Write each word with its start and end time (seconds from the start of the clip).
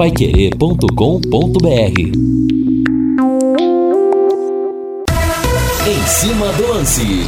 paiquerê.com.br 0.00 2.00
Em 5.86 6.06
cima 6.06 6.50
do 6.54 6.68
lance. 6.68 7.26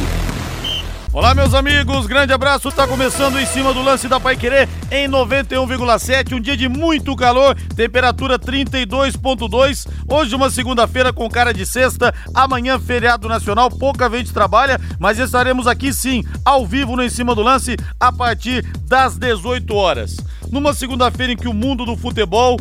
Olá, 1.13 1.35
meus 1.35 1.53
amigos, 1.53 2.07
grande 2.07 2.33
abraço. 2.33 2.71
Tá 2.71 2.87
começando 2.87 3.39
em 3.39 3.45
cima 3.45 3.75
do 3.75 3.83
lance 3.83 4.07
da 4.07 4.19
Pai 4.19 4.35
Querer 4.35 4.67
em 4.89 5.07
91,7. 5.07 6.33
Um 6.33 6.41
dia 6.41 6.57
de 6.57 6.67
muito 6.67 7.15
calor, 7.15 7.55
temperatura 7.75 8.39
32,2. 8.39 9.87
Hoje, 10.09 10.33
uma 10.33 10.49
segunda-feira 10.49 11.13
com 11.13 11.29
cara 11.29 11.53
de 11.53 11.67
sexta. 11.67 12.11
Amanhã, 12.33 12.79
feriado 12.79 13.27
nacional. 13.27 13.69
Pouca 13.69 14.09
gente 14.09 14.33
trabalha, 14.33 14.81
mas 14.97 15.19
estaremos 15.19 15.67
aqui 15.67 15.93
sim, 15.93 16.23
ao 16.43 16.65
vivo 16.65 16.95
no 16.95 17.03
Em 17.03 17.09
Cima 17.09 17.35
do 17.35 17.43
Lance, 17.43 17.77
a 17.99 18.11
partir 18.11 18.65
das 18.87 19.15
18 19.15 19.75
horas. 19.75 20.17
Numa 20.53 20.71
segunda-feira 20.71 21.33
em 21.33 21.35
que 21.35 21.47
o 21.47 21.53
mundo 21.53 21.83
do 21.83 21.97
futebol 21.97 22.59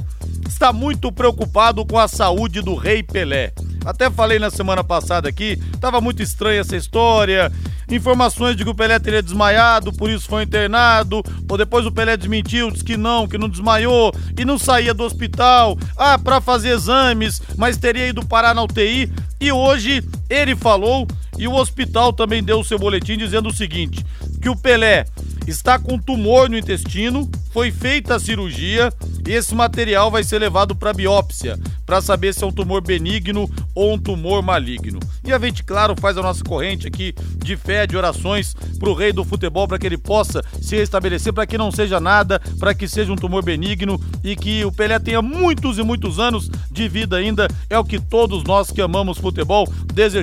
está 0.48 0.72
muito 0.72 1.12
preocupado 1.12 1.84
com 1.84 1.98
a 1.98 2.08
saúde 2.08 2.62
do 2.62 2.74
Rei 2.74 3.02
Pelé. 3.02 3.52
Até 3.84 4.10
falei 4.10 4.38
na 4.38 4.50
semana 4.50 4.82
passada 4.82 5.28
aqui, 5.28 5.58
tava 5.78 6.00
muito 6.00 6.22
estranha 6.22 6.62
essa 6.62 6.74
história. 6.74 7.52
Informações 7.90 8.56
de 8.56 8.64
que 8.64 8.70
o 8.70 8.74
Pelé 8.74 8.98
teria 8.98 9.22
desmaiado, 9.22 9.92
por 9.92 10.08
isso 10.08 10.26
foi 10.26 10.44
internado. 10.44 11.22
Ou 11.46 11.58
depois 11.58 11.84
o 11.84 11.92
Pelé 11.92 12.16
desmentiu, 12.16 12.70
disse 12.70 12.82
que 12.82 12.96
não, 12.96 13.28
que 13.28 13.36
não 13.36 13.46
desmaiou 13.46 14.10
e 14.38 14.42
não 14.42 14.58
saía 14.58 14.94
do 14.94 15.04
hospital. 15.04 15.76
Ah, 15.94 16.18
para 16.18 16.40
fazer 16.40 16.70
exames, 16.70 17.42
mas 17.58 17.76
teria 17.76 18.08
ido 18.08 18.24
parar 18.24 18.54
na 18.54 18.62
UTI. 18.62 19.12
E 19.38 19.52
hoje 19.52 20.02
ele 20.32 20.56
falou 20.56 21.06
e 21.38 21.46
o 21.46 21.54
hospital 21.54 22.12
também 22.12 22.42
deu 22.42 22.60
o 22.60 22.64
seu 22.64 22.78
boletim 22.78 23.16
dizendo 23.16 23.48
o 23.48 23.54
seguinte: 23.54 24.04
que 24.40 24.48
o 24.48 24.56
Pelé 24.56 25.04
está 25.46 25.78
com 25.78 25.98
tumor 25.98 26.48
no 26.48 26.56
intestino, 26.56 27.28
foi 27.52 27.70
feita 27.70 28.14
a 28.14 28.20
cirurgia 28.20 28.92
e 29.26 29.32
esse 29.32 29.54
material 29.54 30.10
vai 30.10 30.24
ser 30.24 30.38
levado 30.38 30.74
para 30.74 30.92
biópsia 30.92 31.58
para 31.84 32.00
saber 32.00 32.32
se 32.32 32.42
é 32.42 32.46
um 32.46 32.52
tumor 32.52 32.80
benigno 32.80 33.50
ou 33.74 33.92
um 33.92 33.98
tumor 33.98 34.42
maligno. 34.42 34.98
E 35.24 35.32
a 35.32 35.38
gente, 35.38 35.62
claro, 35.62 35.94
faz 36.00 36.16
a 36.16 36.22
nossa 36.22 36.42
corrente 36.42 36.86
aqui 36.86 37.14
de 37.36 37.56
fé, 37.56 37.86
de 37.86 37.96
orações 37.96 38.54
para 38.78 38.88
o 38.88 38.94
rei 38.94 39.12
do 39.12 39.24
futebol, 39.24 39.68
para 39.68 39.78
que 39.78 39.86
ele 39.86 39.98
possa 39.98 40.42
se 40.60 40.76
restabelecer, 40.76 41.32
para 41.32 41.46
que 41.46 41.58
não 41.58 41.70
seja 41.70 42.00
nada, 42.00 42.40
para 42.58 42.74
que 42.74 42.88
seja 42.88 43.12
um 43.12 43.16
tumor 43.16 43.44
benigno 43.44 44.00
e 44.24 44.34
que 44.34 44.64
o 44.64 44.72
Pelé 44.72 44.98
tenha 44.98 45.20
muitos 45.20 45.76
e 45.76 45.82
muitos 45.82 46.18
anos 46.18 46.50
de 46.70 46.88
vida 46.88 47.16
ainda. 47.16 47.46
É 47.68 47.78
o 47.78 47.84
que 47.84 48.00
todos 48.00 48.42
nós 48.44 48.70
que 48.70 48.80
amamos 48.80 49.18
futebol 49.18 49.68
desejamos. 49.92 50.21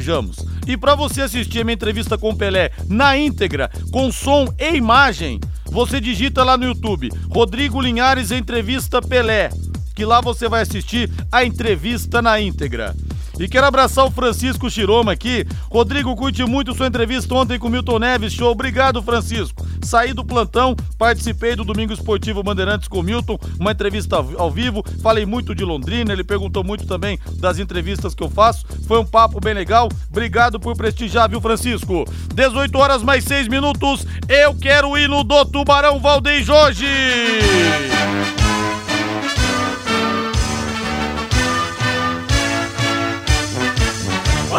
E 0.67 0.77
para 0.77 0.95
você 0.95 1.21
assistir 1.21 1.61
a 1.61 1.63
minha 1.63 1.75
entrevista 1.75 2.17
com 2.17 2.29
o 2.29 2.35
Pelé 2.35 2.71
na 2.87 3.17
íntegra, 3.17 3.69
com 3.91 4.11
som 4.11 4.53
e 4.57 4.75
imagem, 4.75 5.39
você 5.65 5.99
digita 6.01 6.43
lá 6.43 6.57
no 6.57 6.65
YouTube 6.65 7.09
Rodrigo 7.29 7.81
Linhares 7.81 8.31
Entrevista 8.31 9.01
Pelé, 9.01 9.49
que 9.95 10.05
lá 10.05 10.21
você 10.21 10.47
vai 10.47 10.61
assistir 10.61 11.09
a 11.31 11.43
entrevista 11.43 12.21
na 12.21 12.39
íntegra. 12.39 12.95
E 13.39 13.47
quero 13.47 13.65
abraçar 13.65 14.05
o 14.05 14.11
Francisco 14.11 14.69
Chiroma 14.69 15.13
aqui. 15.13 15.47
Rodrigo, 15.71 16.13
curte 16.15 16.43
muito 16.43 16.75
sua 16.75 16.87
entrevista 16.87 17.33
ontem 17.33 17.57
com 17.57 17.69
Milton 17.69 17.97
Neves. 17.97 18.33
Show. 18.33 18.51
Obrigado, 18.51 19.01
Francisco. 19.01 19.65
Saí 19.81 20.11
do 20.11 20.25
plantão, 20.25 20.75
participei 20.97 21.55
do 21.55 21.63
Domingo 21.63 21.93
Esportivo 21.93 22.43
Bandeirantes 22.43 22.89
com 22.89 23.01
Milton, 23.01 23.39
uma 23.57 23.71
entrevista 23.71 24.17
ao 24.17 24.51
vivo. 24.51 24.83
Falei 25.01 25.25
muito 25.25 25.55
de 25.55 25.63
Londrina, 25.63 26.11
ele 26.11 26.23
perguntou 26.23 26.65
muito 26.65 26.85
também 26.85 27.17
das 27.37 27.59
entrevistas 27.59 28.13
que 28.13 28.21
eu 28.21 28.29
faço. 28.29 28.65
Foi 28.85 28.99
um 28.99 29.05
papo 29.05 29.39
bem 29.39 29.53
legal. 29.53 29.87
Obrigado 30.09 30.59
por 30.59 30.75
prestigiar, 30.75 31.29
viu, 31.29 31.39
Francisco? 31.39 32.05
18 32.35 32.77
horas 32.77 33.01
mais 33.01 33.23
6 33.23 33.47
minutos. 33.47 34.05
Eu 34.27 34.53
quero 34.55 34.97
ir 34.97 35.07
no 35.07 35.23
do 35.23 35.45
Tubarão 35.45 35.99
Valdeir 35.99 36.43
Jorge. 36.43 36.85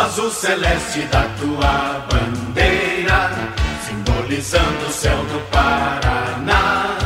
Azul 0.01 0.31
celeste 0.31 1.03
da 1.13 1.25
tua 1.39 2.07
bandeira, 2.11 3.31
simbolizando 3.87 4.87
o 4.89 4.93
céu 4.93 5.17
do 5.27 5.41
Paraná. 5.51 6.97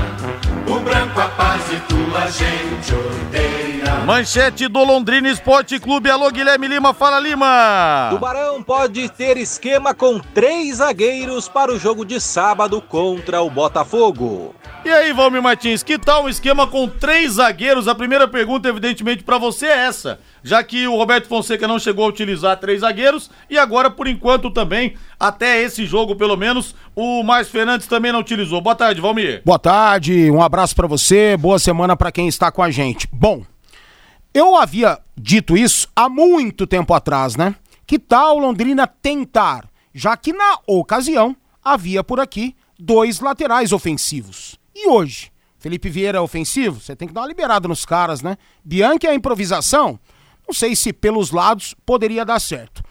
O 0.68 0.78
branco 0.80 1.20
a 1.20 1.28
paz 1.28 1.62
e 1.72 1.80
tua 1.80 2.26
gente 2.28 2.94
odeia. 2.94 3.94
Manchete 4.06 4.68
do 4.68 4.84
Londrina 4.84 5.28
Esporte 5.28 5.78
Clube. 5.80 6.08
Alô, 6.08 6.30
Guilherme 6.30 6.68
Lima, 6.68 6.94
fala 6.94 7.18
Lima. 7.18 8.08
Tubarão 8.10 8.62
pode 8.62 9.08
ter 9.08 9.36
esquema 9.38 9.92
com 9.92 10.18
três 10.18 10.76
zagueiros 10.76 11.48
para 11.48 11.72
o 11.72 11.78
jogo 11.78 12.04
de 12.04 12.20
sábado 12.20 12.80
contra 12.80 13.42
o 13.42 13.50
Botafogo. 13.50 14.54
E 14.84 14.90
aí, 14.90 15.12
Valmir 15.14 15.42
Martins, 15.42 15.82
que 15.82 15.98
tal 15.98 16.24
um 16.24 16.28
esquema 16.28 16.66
com 16.66 16.86
três 16.86 17.32
zagueiros? 17.32 17.88
A 17.88 17.94
primeira 17.94 18.28
pergunta, 18.28 18.68
evidentemente, 18.68 19.24
para 19.24 19.38
você 19.38 19.66
é 19.66 19.86
essa, 19.86 20.20
já 20.44 20.62
que 20.62 20.86
o 20.86 20.94
Roberto 20.94 21.26
Fonseca 21.26 21.66
não 21.66 21.78
chegou 21.78 22.04
a 22.04 22.08
utilizar 22.08 22.60
três 22.60 22.82
zagueiros 22.82 23.30
e 23.48 23.56
agora, 23.56 23.90
por 23.90 24.06
enquanto, 24.06 24.50
também, 24.50 24.94
até 25.18 25.62
esse 25.62 25.86
jogo, 25.86 26.14
pelo 26.14 26.36
menos, 26.36 26.74
o 26.94 27.22
Márcio 27.22 27.50
Fernandes 27.50 27.86
também 27.86 28.12
não 28.12 28.20
utilizou. 28.20 28.60
Boa 28.60 28.76
tarde, 28.76 29.00
Valmir. 29.00 29.40
Boa 29.42 29.58
tarde, 29.58 30.30
um 30.30 30.42
abraço 30.42 30.76
para 30.76 30.86
você, 30.86 31.34
boa 31.38 31.58
semana 31.58 31.96
para 31.96 32.12
quem 32.12 32.28
está 32.28 32.52
com 32.52 32.62
a 32.62 32.70
gente. 32.70 33.08
Bom, 33.10 33.42
eu 34.34 34.54
havia 34.54 34.98
dito 35.16 35.56
isso 35.56 35.88
há 35.96 36.10
muito 36.10 36.66
tempo 36.66 36.92
atrás, 36.92 37.36
né? 37.36 37.54
Que 37.86 37.98
tal 37.98 38.38
Londrina 38.38 38.86
tentar, 38.86 39.66
já 39.94 40.14
que 40.14 40.34
na 40.34 40.58
ocasião 40.66 41.34
havia 41.64 42.04
por 42.04 42.20
aqui 42.20 42.54
dois 42.78 43.18
laterais 43.18 43.72
ofensivos. 43.72 44.58
E 44.74 44.88
hoje? 44.88 45.32
Felipe 45.58 45.88
Vieira 45.88 46.18
é 46.18 46.20
ofensivo? 46.20 46.78
Você 46.78 46.94
tem 46.94 47.08
que 47.08 47.14
dar 47.14 47.22
uma 47.22 47.28
liberada 47.28 47.66
nos 47.66 47.86
caras, 47.86 48.20
né? 48.20 48.36
Bianchi 48.62 49.06
é 49.06 49.14
improvisação? 49.14 49.98
Não 50.46 50.54
sei 50.54 50.76
se 50.76 50.92
pelos 50.92 51.30
lados 51.30 51.74
poderia 51.86 52.24
dar 52.24 52.40
certo. 52.40 52.82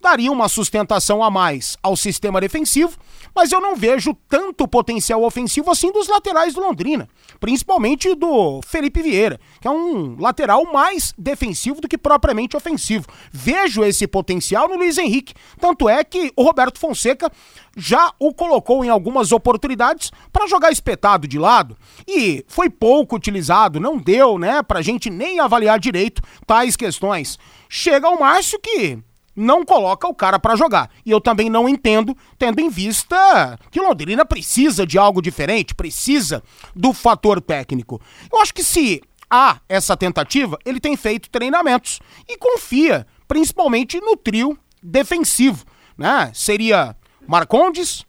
Daria 0.00 0.32
uma 0.32 0.48
sustentação 0.48 1.22
a 1.22 1.30
mais 1.30 1.76
ao 1.82 1.94
sistema 1.94 2.40
defensivo, 2.40 2.96
mas 3.34 3.52
eu 3.52 3.60
não 3.60 3.76
vejo 3.76 4.16
tanto 4.28 4.66
potencial 4.66 5.22
ofensivo 5.22 5.70
assim 5.70 5.92
dos 5.92 6.08
laterais 6.08 6.54
do 6.54 6.60
Londrina, 6.62 7.06
principalmente 7.38 8.14
do 8.14 8.60
Felipe 8.66 9.02
Vieira, 9.02 9.38
que 9.60 9.68
é 9.68 9.70
um 9.70 10.16
lateral 10.18 10.64
mais 10.72 11.12
defensivo 11.18 11.82
do 11.82 11.88
que 11.88 11.98
propriamente 11.98 12.56
ofensivo. 12.56 13.06
Vejo 13.30 13.84
esse 13.84 14.06
potencial 14.06 14.68
no 14.68 14.76
Luiz 14.76 14.96
Henrique, 14.96 15.34
tanto 15.60 15.86
é 15.86 16.02
que 16.02 16.32
o 16.34 16.42
Roberto 16.42 16.78
Fonseca 16.78 17.30
já 17.76 18.10
o 18.18 18.32
colocou 18.32 18.82
em 18.82 18.88
algumas 18.88 19.32
oportunidades 19.32 20.10
para 20.32 20.46
jogar 20.46 20.72
espetado 20.72 21.28
de 21.28 21.38
lado 21.38 21.76
e 22.08 22.42
foi 22.48 22.70
pouco 22.70 23.16
utilizado, 23.16 23.78
não 23.78 23.98
deu, 23.98 24.38
né, 24.38 24.62
pra 24.62 24.80
gente 24.80 25.10
nem 25.10 25.40
avaliar 25.40 25.78
direito 25.78 26.22
tais 26.46 26.74
questões. 26.74 27.38
Chega 27.68 28.08
o 28.08 28.18
Márcio 28.18 28.58
que 28.58 28.98
não 29.40 29.64
coloca 29.64 30.06
o 30.06 30.14
cara 30.14 30.38
para 30.38 30.54
jogar. 30.54 30.90
E 31.04 31.10
eu 31.10 31.20
também 31.20 31.48
não 31.48 31.68
entendo, 31.68 32.16
tendo 32.38 32.60
em 32.60 32.68
vista 32.68 33.58
que 33.70 33.80
Londrina 33.80 34.24
precisa 34.24 34.86
de 34.86 34.98
algo 34.98 35.22
diferente, 35.22 35.74
precisa 35.74 36.42
do 36.76 36.92
fator 36.92 37.40
técnico. 37.40 38.00
Eu 38.30 38.40
acho 38.40 38.52
que 38.52 38.62
se 38.62 39.00
há 39.30 39.58
essa 39.68 39.96
tentativa, 39.96 40.58
ele 40.64 40.78
tem 40.78 40.96
feito 40.96 41.30
treinamentos 41.30 42.00
e 42.28 42.36
confia 42.36 43.06
principalmente 43.26 44.00
no 44.00 44.16
trio 44.16 44.58
defensivo, 44.82 45.64
né? 45.96 46.30
Seria 46.34 46.96
Marcondes, 47.26 48.04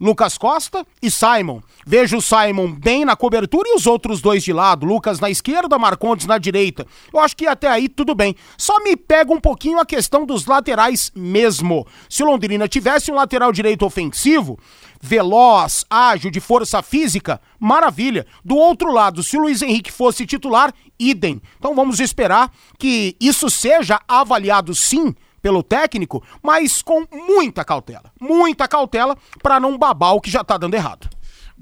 Lucas 0.00 0.38
Costa 0.38 0.86
e 1.02 1.10
Simon. 1.10 1.60
Vejo 1.86 2.16
o 2.16 2.22
Simon 2.22 2.72
bem 2.72 3.04
na 3.04 3.14
cobertura 3.14 3.68
e 3.68 3.74
os 3.74 3.86
outros 3.86 4.22
dois 4.22 4.42
de 4.42 4.52
lado, 4.52 4.86
Lucas 4.86 5.20
na 5.20 5.28
esquerda, 5.28 5.78
Marcondes 5.78 6.26
na 6.26 6.38
direita. 6.38 6.86
Eu 7.12 7.20
acho 7.20 7.36
que 7.36 7.46
até 7.46 7.68
aí 7.68 7.88
tudo 7.88 8.14
bem. 8.14 8.34
Só 8.56 8.82
me 8.82 8.96
pega 8.96 9.32
um 9.32 9.40
pouquinho 9.40 9.78
a 9.78 9.84
questão 9.84 10.24
dos 10.24 10.46
laterais 10.46 11.12
mesmo. 11.14 11.86
Se 12.08 12.22
o 12.22 12.26
Londrina 12.26 12.66
tivesse 12.66 13.10
um 13.12 13.14
lateral 13.14 13.52
direito 13.52 13.84
ofensivo, 13.84 14.58
veloz, 15.00 15.84
ágil, 15.90 16.30
de 16.30 16.40
força 16.40 16.82
física, 16.82 17.40
maravilha. 17.58 18.26
Do 18.44 18.56
outro 18.56 18.92
lado, 18.92 19.22
se 19.22 19.36
o 19.36 19.40
Luiz 19.40 19.60
Henrique 19.60 19.92
fosse 19.92 20.24
titular, 20.24 20.72
idem. 20.98 21.42
Então 21.58 21.74
vamos 21.74 22.00
esperar 22.00 22.50
que 22.78 23.16
isso 23.20 23.50
seja 23.50 24.00
avaliado 24.08 24.74
sim 24.74 25.14
pelo 25.40 25.62
técnico, 25.62 26.22
mas 26.42 26.82
com 26.82 27.06
muita 27.10 27.64
cautela. 27.64 28.12
Muita 28.20 28.68
cautela 28.68 29.16
para 29.42 29.60
não 29.60 29.78
babar 29.78 30.14
o 30.14 30.20
que 30.20 30.30
já 30.30 30.44
tá 30.44 30.56
dando 30.56 30.74
errado. 30.74 31.08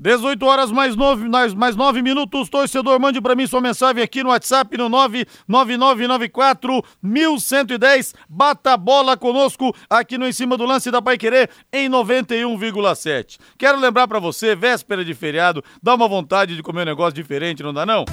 18 0.00 0.46
horas 0.46 0.70
mais 0.70 0.94
9, 0.94 1.28
mais 1.56 1.74
9 1.74 2.00
minutos. 2.02 2.48
Torcedor, 2.48 3.00
mande 3.00 3.20
para 3.20 3.34
mim 3.34 3.48
sua 3.48 3.60
mensagem 3.60 4.00
aqui 4.00 4.22
no 4.22 4.30
WhatsApp 4.30 4.78
no 4.78 4.88
99994 4.88 6.84
1110. 7.02 8.14
Bata 8.28 8.74
a 8.74 8.76
bola 8.76 9.16
conosco 9.16 9.74
aqui 9.90 10.16
no 10.16 10.28
Em 10.28 10.32
Cima 10.32 10.56
do 10.56 10.64
Lance 10.64 10.88
da 10.92 11.02
Pai 11.02 11.18
Querer 11.18 11.50
em 11.72 11.90
91,7. 11.90 13.38
Quero 13.58 13.80
lembrar 13.80 14.06
para 14.06 14.20
você, 14.20 14.54
véspera 14.54 15.04
de 15.04 15.14
feriado, 15.14 15.64
dá 15.82 15.96
uma 15.96 16.06
vontade 16.06 16.54
de 16.54 16.62
comer 16.62 16.82
um 16.82 16.86
negócio 16.86 17.14
diferente, 17.14 17.64
não 17.64 17.74
dá 17.74 17.84
não? 17.84 18.04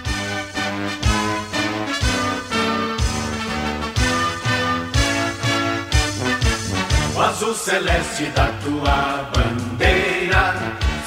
Azul 7.45 7.53
celeste 7.53 8.25
da 8.36 8.47
tua 8.63 9.30
bandeira, 9.33 10.56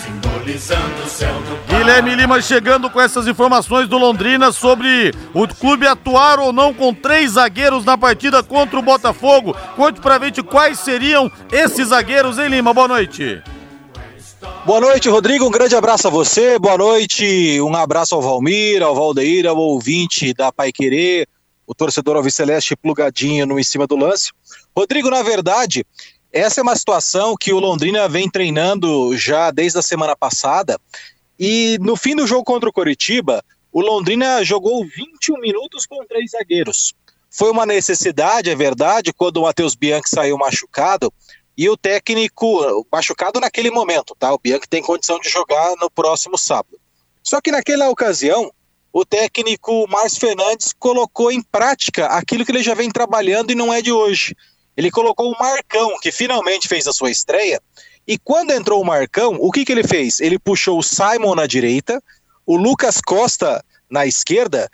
simbolizando 0.05 1.03
o 1.05 1.09
céu 1.09 1.35
do 1.43 1.57
Pará. 1.67 1.79
Guilherme 1.79 2.15
Lima 2.15 2.41
chegando 2.41 2.89
com 2.89 3.01
essas 3.01 3.27
informações 3.27 3.89
do 3.89 3.99
Londrina 3.99 4.53
sobre 4.53 5.13
o 5.35 5.49
clube 5.49 5.87
atuar 5.87 6.39
ou 6.39 6.53
não 6.53 6.73
com 6.73 6.95
três 6.95 7.33
zagueiros 7.33 7.85
na 7.85 7.99
partida 7.99 8.43
contra 8.43 8.79
o 8.79 8.83
Botafogo. 8.83 9.57
Conte 9.75 10.01
pra 10.01 10.19
gente 10.21 10.43
quais 10.43 10.79
seriam 10.79 11.31
esses 11.51 11.89
zagueiros, 11.89 12.39
hein, 12.39 12.49
Lima? 12.49 12.73
Boa 12.73 12.89
noite. 12.89 13.43
Boa 14.65 14.81
noite, 14.81 15.09
Rodrigo. 15.09 15.47
Um 15.47 15.51
grande 15.51 15.75
abraço 15.75 16.07
a 16.07 16.11
você. 16.11 16.59
Boa 16.59 16.79
noite. 16.79 17.61
Um 17.61 17.75
abraço 17.75 18.15
ao 18.15 18.23
Valmir, 18.23 18.83
ao 18.83 18.95
Valdeir, 18.95 19.47
ao 19.47 19.57
ouvinte 19.57 20.33
da 20.33 20.53
Pai 20.53 20.71
Querer, 20.71 21.27
o 21.67 21.75
torcedor 21.75 22.17
Alviceleste 22.17 22.77
plugadinho 22.77 23.47
no 23.47 23.59
em 23.59 23.65
cima 23.65 23.87
do 23.87 23.97
lance. 23.97 24.31
Rodrigo, 24.77 25.11
na 25.11 25.23
verdade, 25.23 25.85
essa 26.33 26.61
é 26.61 26.63
uma 26.63 26.77
situação 26.77 27.35
que 27.37 27.53
o 27.53 27.59
Londrina 27.59 28.09
vem 28.09 28.31
treinando 28.31 29.17
já 29.17 29.51
desde 29.51 29.79
a 29.79 29.83
semana 29.83 30.15
passada. 30.15 30.79
E 31.39 31.79
no 31.81 31.97
fim 31.97 32.15
do 32.15 32.27
jogo 32.27 32.45
contra 32.45 32.69
o 32.69 32.73
Coritiba, 32.73 33.43
o 33.73 33.81
Londrina 33.81 34.45
jogou 34.45 34.85
21 34.85 35.41
minutos 35.41 35.87
com 35.87 36.05
três 36.07 36.33
zagueiros. 36.33 36.95
Foi 37.31 37.51
uma 37.51 37.67
necessidade, 37.67 38.51
é 38.51 38.55
verdade, 38.55 39.13
quando 39.13 39.39
o 39.39 39.43
Matheus 39.43 39.75
Bianchi 39.75 40.09
saiu 40.09 40.37
machucado 40.39 41.13
e 41.57 41.69
o 41.69 41.77
técnico 41.77 42.87
machucado 42.91 43.41
naquele 43.41 43.71
momento, 43.71 44.15
tá? 44.19 44.33
O 44.33 44.39
Bianchi 44.39 44.69
tem 44.69 44.83
condição 44.83 45.19
de 45.21 45.29
jogar 45.29 45.75
no 45.81 45.91
próximo 45.91 46.39
sábado. 46.39 46.79
Só 47.23 47.41
que 47.41 47.51
naquela 47.51 47.91
ocasião, 47.91 48.51
o 48.93 49.05
técnico 49.05 49.87
Márcio 49.89 50.21
Fernandes 50.21 50.73
colocou 50.79 51.31
em 51.31 51.43
prática 51.43 52.07
aquilo 52.07 52.45
que 52.45 52.51
ele 52.51 52.63
já 52.63 52.75
vem 52.75 52.91
trabalhando 52.91 53.51
e 53.51 53.55
não 53.55 53.73
é 53.73 53.83
de 53.83 53.93
hoje. 53.93 54.35
Ele 54.79 54.93
colocou 54.93 55.33
o 55.33 55.37
Marcão, 55.37 55.99
que 56.01 56.13
finalmente 56.13 56.69
fez 56.69 56.87
a 56.87 56.93
sua 56.93 57.11
estreia. 57.11 57.61
E 58.07 58.17
quando 58.17 58.53
entrou 58.53 58.81
o 58.81 58.87
Marcão, 58.87 59.37
o 59.41 59.51
que, 59.51 59.65
que 59.65 59.73
ele 59.73 59.83
fez? 59.83 60.21
Ele 60.21 60.39
puxou 60.39 60.79
o 60.79 60.85
Simon 60.85 61.35
na 61.35 61.49
direita, 61.49 62.01
o 62.47 62.57
Lucas 62.57 63.01
Costa 63.01 63.61
na 63.91 64.07
esquerda, 64.07 64.71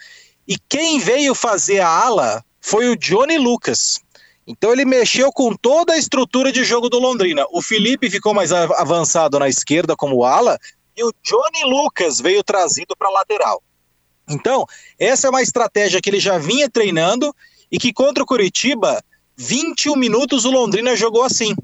e 0.46 0.58
quem 0.68 0.98
veio 0.98 1.34
fazer 1.34 1.80
a 1.80 1.88
ala 1.88 2.44
foi 2.60 2.90
o 2.90 2.96
Johnny 2.96 3.38
Lucas. 3.38 3.98
Então 4.46 4.72
ele 4.72 4.84
mexeu 4.84 5.32
com 5.32 5.56
toda 5.56 5.94
a 5.94 5.98
estrutura 5.98 6.52
de 6.52 6.64
jogo 6.64 6.90
do 6.90 6.98
Londrina. 6.98 7.46
O 7.50 7.62
Felipe 7.62 8.10
ficou 8.10 8.34
mais 8.34 8.52
avançado 8.52 9.38
na 9.38 9.48
esquerda 9.48 9.96
como 9.96 10.22
ala, 10.22 10.58
e 10.94 11.02
o 11.02 11.14
Johnny 11.22 11.64
Lucas 11.64 12.20
veio 12.20 12.44
trazido 12.44 12.94
para 12.94 13.08
lateral. 13.08 13.62
Então, 14.28 14.66
essa 14.98 15.28
é 15.28 15.30
uma 15.30 15.40
estratégia 15.40 15.98
que 15.98 16.10
ele 16.10 16.20
já 16.20 16.36
vinha 16.36 16.68
treinando 16.68 17.34
e 17.72 17.78
que 17.78 17.90
contra 17.90 18.22
o 18.22 18.26
Curitiba 18.26 19.02
21 19.36 19.96
minutos 19.96 20.44
o 20.44 20.50
Londrina 20.50 20.94
jogou 20.96 21.22
assim. 21.22 21.54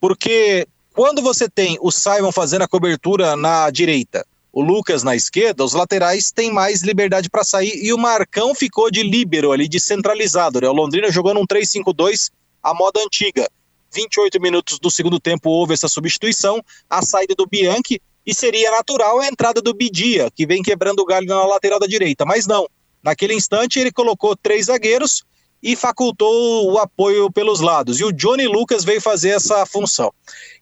Porque 0.00 0.66
quando 0.94 1.22
você 1.22 1.48
tem 1.48 1.78
o 1.80 1.90
Simon 1.90 2.30
fazendo 2.30 2.62
a 2.62 2.68
cobertura 2.68 3.36
na 3.36 3.70
direita, 3.70 4.26
o 4.52 4.62
Lucas 4.62 5.02
na 5.02 5.16
esquerda, 5.16 5.64
os 5.64 5.72
laterais 5.72 6.30
têm 6.30 6.52
mais 6.52 6.82
liberdade 6.82 7.28
para 7.28 7.42
sair 7.42 7.74
e 7.82 7.92
o 7.92 7.98
Marcão 7.98 8.54
ficou 8.54 8.90
de 8.90 9.02
líbero 9.02 9.50
ali, 9.50 9.66
de 9.66 9.80
centralizado. 9.80 10.60
Né? 10.60 10.68
O 10.68 10.72
Londrina 10.72 11.10
jogou 11.10 11.34
num 11.34 11.46
3-5-2 11.46 12.30
a 12.62 12.72
moda 12.72 13.00
antiga. 13.00 13.48
28 13.92 14.40
minutos 14.40 14.78
do 14.78 14.90
segundo 14.90 15.18
tempo 15.18 15.50
houve 15.50 15.74
essa 15.74 15.88
substituição, 15.88 16.62
a 16.88 17.02
saída 17.02 17.34
do 17.34 17.46
Bianchi 17.46 18.00
e 18.26 18.34
seria 18.34 18.70
natural 18.70 19.20
a 19.20 19.26
entrada 19.26 19.60
do 19.60 19.74
Bidia, 19.74 20.30
que 20.30 20.46
vem 20.46 20.62
quebrando 20.62 21.00
o 21.00 21.04
galho 21.04 21.26
na 21.26 21.44
lateral 21.44 21.78
da 21.78 21.86
direita. 21.86 22.24
Mas 22.24 22.46
não. 22.46 22.68
Naquele 23.02 23.34
instante 23.34 23.78
ele 23.78 23.92
colocou 23.92 24.36
três 24.36 24.66
zagueiros 24.66 25.24
e 25.64 25.74
facultou 25.74 26.70
o 26.70 26.78
apoio 26.78 27.32
pelos 27.32 27.60
lados. 27.60 27.98
E 27.98 28.04
o 28.04 28.12
Johnny 28.12 28.46
Lucas 28.46 28.84
veio 28.84 29.00
fazer 29.00 29.30
essa 29.30 29.64
função. 29.64 30.12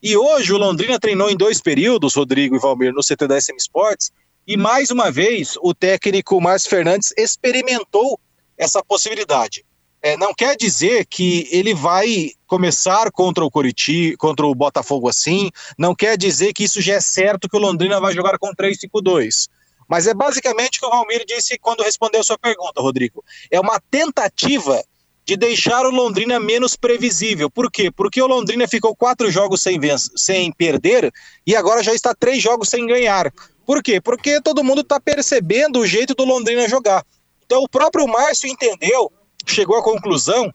E 0.00 0.16
hoje 0.16 0.52
o 0.52 0.58
Londrina 0.58 0.96
treinou 1.00 1.28
em 1.28 1.36
dois 1.36 1.60
períodos, 1.60 2.14
Rodrigo 2.14 2.54
e 2.54 2.60
Valmir, 2.60 2.92
no 2.92 3.02
CT 3.02 3.26
da 3.26 3.40
SM 3.40 3.56
Sports, 3.58 4.12
e 4.46 4.56
mais 4.56 4.92
uma 4.92 5.10
vez 5.10 5.56
o 5.60 5.74
técnico 5.74 6.40
Márcio 6.40 6.70
Fernandes 6.70 7.12
experimentou 7.18 8.18
essa 8.56 8.80
possibilidade. 8.84 9.64
É, 10.00 10.16
não 10.16 10.32
quer 10.32 10.56
dizer 10.56 11.04
que 11.06 11.48
ele 11.50 11.74
vai 11.74 12.30
começar 12.46 13.10
contra 13.10 13.44
o 13.44 13.50
Curitiba, 13.50 14.16
contra 14.16 14.46
o 14.46 14.54
Botafogo 14.54 15.08
assim, 15.08 15.50
não 15.76 15.96
quer 15.96 16.16
dizer 16.16 16.52
que 16.52 16.64
isso 16.64 16.80
já 16.80 16.94
é 16.94 17.00
certo 17.00 17.48
que 17.48 17.56
o 17.56 17.60
Londrina 17.60 18.00
vai 18.00 18.12
jogar 18.12 18.38
com 18.38 18.52
3-5-2. 18.54 19.48
Mas 19.88 20.06
é 20.06 20.14
basicamente 20.14 20.78
o 20.78 20.80
que 20.80 20.86
o 20.86 20.90
Valmir 20.90 21.24
disse 21.26 21.58
quando 21.58 21.82
respondeu 21.82 22.20
a 22.20 22.24
sua 22.24 22.38
pergunta, 22.38 22.80
Rodrigo. 22.80 23.24
É 23.50 23.60
uma 23.60 23.80
tentativa 23.90 24.82
de 25.24 25.36
deixar 25.36 25.86
o 25.86 25.90
Londrina 25.90 26.40
menos 26.40 26.76
previsível. 26.76 27.48
Por 27.50 27.70
quê? 27.70 27.90
Porque 27.90 28.20
o 28.20 28.26
Londrina 28.26 28.66
ficou 28.66 28.94
quatro 28.94 29.30
jogos 29.30 29.60
sem, 29.60 29.78
sem 30.16 30.52
perder 30.52 31.12
e 31.46 31.54
agora 31.54 31.82
já 31.82 31.94
está 31.94 32.14
três 32.14 32.42
jogos 32.42 32.68
sem 32.68 32.86
ganhar. 32.86 33.32
Por 33.64 33.82
quê? 33.82 34.00
Porque 34.00 34.40
todo 34.40 34.64
mundo 34.64 34.80
está 34.80 35.00
percebendo 35.00 35.80
o 35.80 35.86
jeito 35.86 36.14
do 36.14 36.24
Londrina 36.24 36.68
jogar. 36.68 37.04
Então 37.46 37.62
o 37.62 37.68
próprio 37.68 38.06
Márcio 38.08 38.48
entendeu, 38.48 39.12
chegou 39.46 39.76
à 39.76 39.82
conclusão 39.82 40.52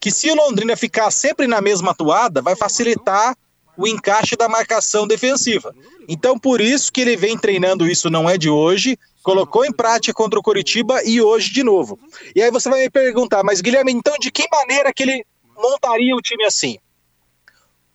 que 0.00 0.10
se 0.10 0.30
o 0.30 0.34
Londrina 0.34 0.76
ficar 0.76 1.10
sempre 1.10 1.46
na 1.46 1.60
mesma 1.60 1.90
atuada, 1.90 2.40
vai 2.40 2.56
facilitar 2.56 3.36
o 3.76 3.86
encaixe 3.86 4.36
da 4.36 4.48
marcação 4.48 5.06
defensiva. 5.06 5.74
Então, 6.08 6.38
por 6.38 6.60
isso 6.60 6.92
que 6.92 7.00
ele 7.00 7.16
vem 7.16 7.36
treinando 7.36 7.86
isso, 7.86 8.08
não 8.08 8.28
é 8.28 8.38
de 8.38 8.48
hoje, 8.48 8.98
colocou 9.22 9.64
em 9.64 9.72
prática 9.72 10.14
contra 10.14 10.38
o 10.38 10.42
Curitiba 10.42 11.02
e 11.04 11.20
hoje 11.20 11.52
de 11.52 11.62
novo. 11.62 11.98
E 12.34 12.42
aí 12.42 12.50
você 12.50 12.70
vai 12.70 12.82
me 12.82 12.90
perguntar, 12.90 13.42
mas 13.42 13.60
Guilherme, 13.60 13.92
então 13.92 14.14
de 14.18 14.30
que 14.30 14.46
maneira 14.50 14.92
que 14.92 15.02
ele 15.02 15.24
montaria 15.56 16.14
o 16.14 16.20
time 16.20 16.44
assim? 16.44 16.78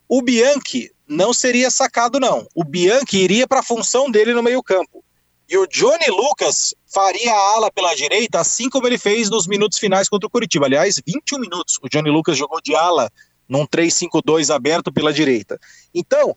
O 0.10 0.22
Bianchi 0.22 0.92
não 1.08 1.34
seria 1.34 1.70
sacado, 1.70 2.20
não. 2.20 2.46
O 2.54 2.64
Bianchi 2.64 3.18
iria 3.18 3.48
para 3.48 3.60
a 3.60 3.64
função 3.64 4.12
dele 4.12 4.34
no 4.34 4.44
meio-campo. 4.44 5.04
E 5.50 5.58
o 5.58 5.68
Johnny 5.68 6.08
Lucas 6.10 6.74
faria 6.86 7.34
a 7.34 7.56
ala 7.56 7.72
pela 7.72 7.94
direita, 7.94 8.40
assim 8.40 8.70
como 8.70 8.88
ele 8.88 8.98
fez 8.98 9.30
nos 9.30 9.48
minutos 9.48 9.80
finais 9.80 10.08
contra 10.08 10.28
o 10.28 10.30
Curitiba. 10.30 10.66
Aliás, 10.66 11.02
21 11.06 11.40
minutos. 11.40 11.78
O 11.82 11.90
Johnny 11.90 12.10
Lucas 12.10 12.38
jogou 12.38 12.62
de 12.62 12.74
ala 12.76 13.10
num 13.52 13.68
3-5-2 13.68 14.50
aberto 14.50 14.94
pela 14.94 15.12
direita. 15.12 15.60
Então, 15.94 16.34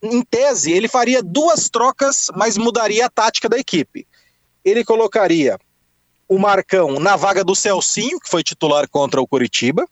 em 0.00 0.22
tese, 0.22 0.70
ele 0.70 0.86
faria 0.86 1.20
duas 1.20 1.68
trocas, 1.68 2.28
mas 2.36 2.56
mudaria 2.56 3.04
a 3.04 3.10
tática 3.10 3.48
da 3.48 3.58
equipe. 3.58 4.06
Ele 4.64 4.84
colocaria 4.84 5.58
o 6.28 6.38
Marcão 6.38 7.00
na 7.00 7.16
vaga 7.16 7.42
do 7.42 7.56
Celcinho, 7.56 8.20
que 8.20 8.30
foi 8.30 8.44
titular 8.44 8.88
contra 8.88 9.20
o 9.20 9.26
Curitiba. 9.26 9.88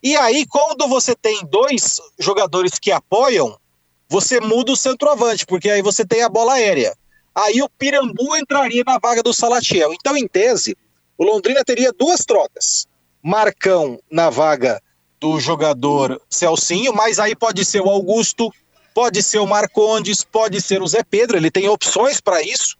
E 0.00 0.16
aí, 0.16 0.46
quando 0.46 0.86
você 0.86 1.12
tem 1.16 1.44
dois 1.44 2.00
jogadores 2.20 2.78
que 2.78 2.92
apoiam, 2.92 3.58
você 4.08 4.38
muda 4.38 4.70
o 4.70 4.76
centroavante, 4.76 5.44
porque 5.44 5.68
aí 5.68 5.82
você 5.82 6.06
tem 6.06 6.22
a 6.22 6.28
bola 6.28 6.52
aérea. 6.52 6.96
Aí 7.34 7.60
o 7.60 7.68
Pirambu 7.68 8.36
entraria 8.36 8.84
na 8.86 9.00
vaga 9.00 9.24
do 9.24 9.34
Salatiel. 9.34 9.92
Então, 9.92 10.16
em 10.16 10.28
tese, 10.28 10.76
o 11.18 11.24
Londrina 11.24 11.64
teria 11.64 11.92
duas 11.92 12.24
trocas. 12.24 12.86
Marcão 13.20 14.00
na 14.08 14.30
vaga 14.30 14.80
do 15.20 15.40
jogador 15.40 16.20
Celcinho, 16.28 16.92
mas 16.94 17.18
aí 17.18 17.34
pode 17.34 17.64
ser 17.64 17.80
o 17.80 17.88
Augusto, 17.88 18.52
pode 18.94 19.22
ser 19.22 19.38
o 19.38 19.46
Marcondes, 19.46 20.22
pode 20.22 20.60
ser 20.60 20.82
o 20.82 20.86
Zé 20.86 21.02
Pedro, 21.02 21.36
ele 21.36 21.50
tem 21.50 21.68
opções 21.68 22.20
para 22.20 22.42
isso. 22.42 22.76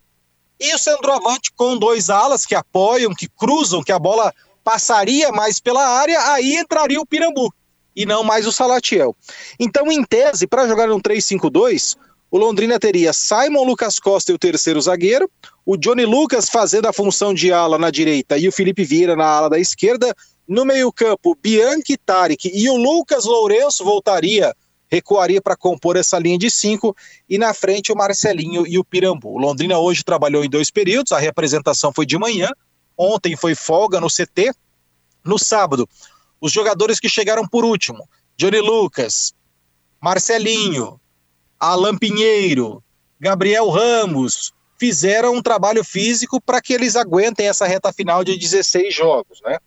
E 0.58 0.74
o 0.74 0.78
centroavante 0.78 1.52
com 1.52 1.76
dois 1.76 2.08
alas 2.08 2.46
que 2.46 2.54
apoiam, 2.54 3.14
que 3.14 3.28
cruzam, 3.28 3.82
que 3.82 3.92
a 3.92 3.98
bola 3.98 4.32
passaria 4.64 5.30
mais 5.30 5.60
pela 5.60 5.86
área, 5.86 6.32
aí 6.32 6.56
entraria 6.56 7.00
o 7.00 7.06
Pirambu 7.06 7.52
e 7.94 8.04
não 8.04 8.22
mais 8.22 8.46
o 8.46 8.52
Salatiel. 8.52 9.16
Então, 9.58 9.90
em 9.90 10.04
tese, 10.04 10.46
para 10.46 10.66
jogar 10.68 10.90
um 10.90 11.00
3-5-2, 11.00 11.96
o 12.30 12.38
Londrina 12.38 12.78
teria 12.78 13.12
Simon 13.12 13.64
Lucas 13.64 13.98
Costa 13.98 14.32
e 14.32 14.34
o 14.34 14.38
terceiro 14.38 14.80
zagueiro, 14.80 15.30
o 15.64 15.76
Johnny 15.76 16.04
Lucas 16.04 16.50
fazendo 16.50 16.86
a 16.86 16.92
função 16.92 17.32
de 17.32 17.52
ala 17.52 17.78
na 17.78 17.90
direita 17.90 18.36
e 18.36 18.48
o 18.48 18.52
Felipe 18.52 18.84
Vieira 18.84 19.16
na 19.16 19.24
ala 19.24 19.48
da 19.48 19.58
esquerda, 19.58 20.14
no 20.48 20.64
meio-campo, 20.64 21.36
Bianchi 21.40 21.96
Tarek 21.96 22.50
e 22.52 22.68
o 22.70 22.76
Lucas 22.76 23.24
Lourenço 23.24 23.84
voltaria 23.84 24.54
recuaria 24.88 25.42
para 25.42 25.56
compor 25.56 25.96
essa 25.96 26.18
linha 26.18 26.38
de 26.38 26.50
cinco 26.50 26.96
e 27.28 27.38
na 27.38 27.52
frente 27.52 27.92
o 27.92 27.96
Marcelinho 27.96 28.66
e 28.66 28.78
o 28.78 28.84
Pirambu. 28.84 29.30
O 29.30 29.38
Londrina 29.38 29.78
hoje 29.78 30.04
trabalhou 30.04 30.44
em 30.44 30.50
dois 30.50 30.70
períodos, 30.70 31.12
a 31.12 31.18
representação 31.18 31.92
foi 31.92 32.06
de 32.06 32.16
manhã, 32.16 32.48
ontem 32.96 33.36
foi 33.36 33.54
folga 33.54 34.00
no 34.00 34.08
CT. 34.08 34.52
No 35.24 35.38
sábado, 35.38 35.88
os 36.40 36.52
jogadores 36.52 37.00
que 37.00 37.08
chegaram 37.08 37.46
por 37.46 37.64
último, 37.64 38.08
Johnny 38.36 38.60
Lucas, 38.60 39.34
Marcelinho, 40.00 41.00
Alan 41.58 41.98
Pinheiro, 41.98 42.82
Gabriel 43.18 43.68
Ramos, 43.68 44.52
fizeram 44.78 45.34
um 45.34 45.42
trabalho 45.42 45.82
físico 45.82 46.40
para 46.40 46.60
que 46.60 46.72
eles 46.72 46.94
aguentem 46.96 47.48
essa 47.48 47.66
reta 47.66 47.92
final 47.92 48.22
de 48.22 48.38
16 48.38 48.94
jogos, 48.94 49.40
né? 49.42 49.58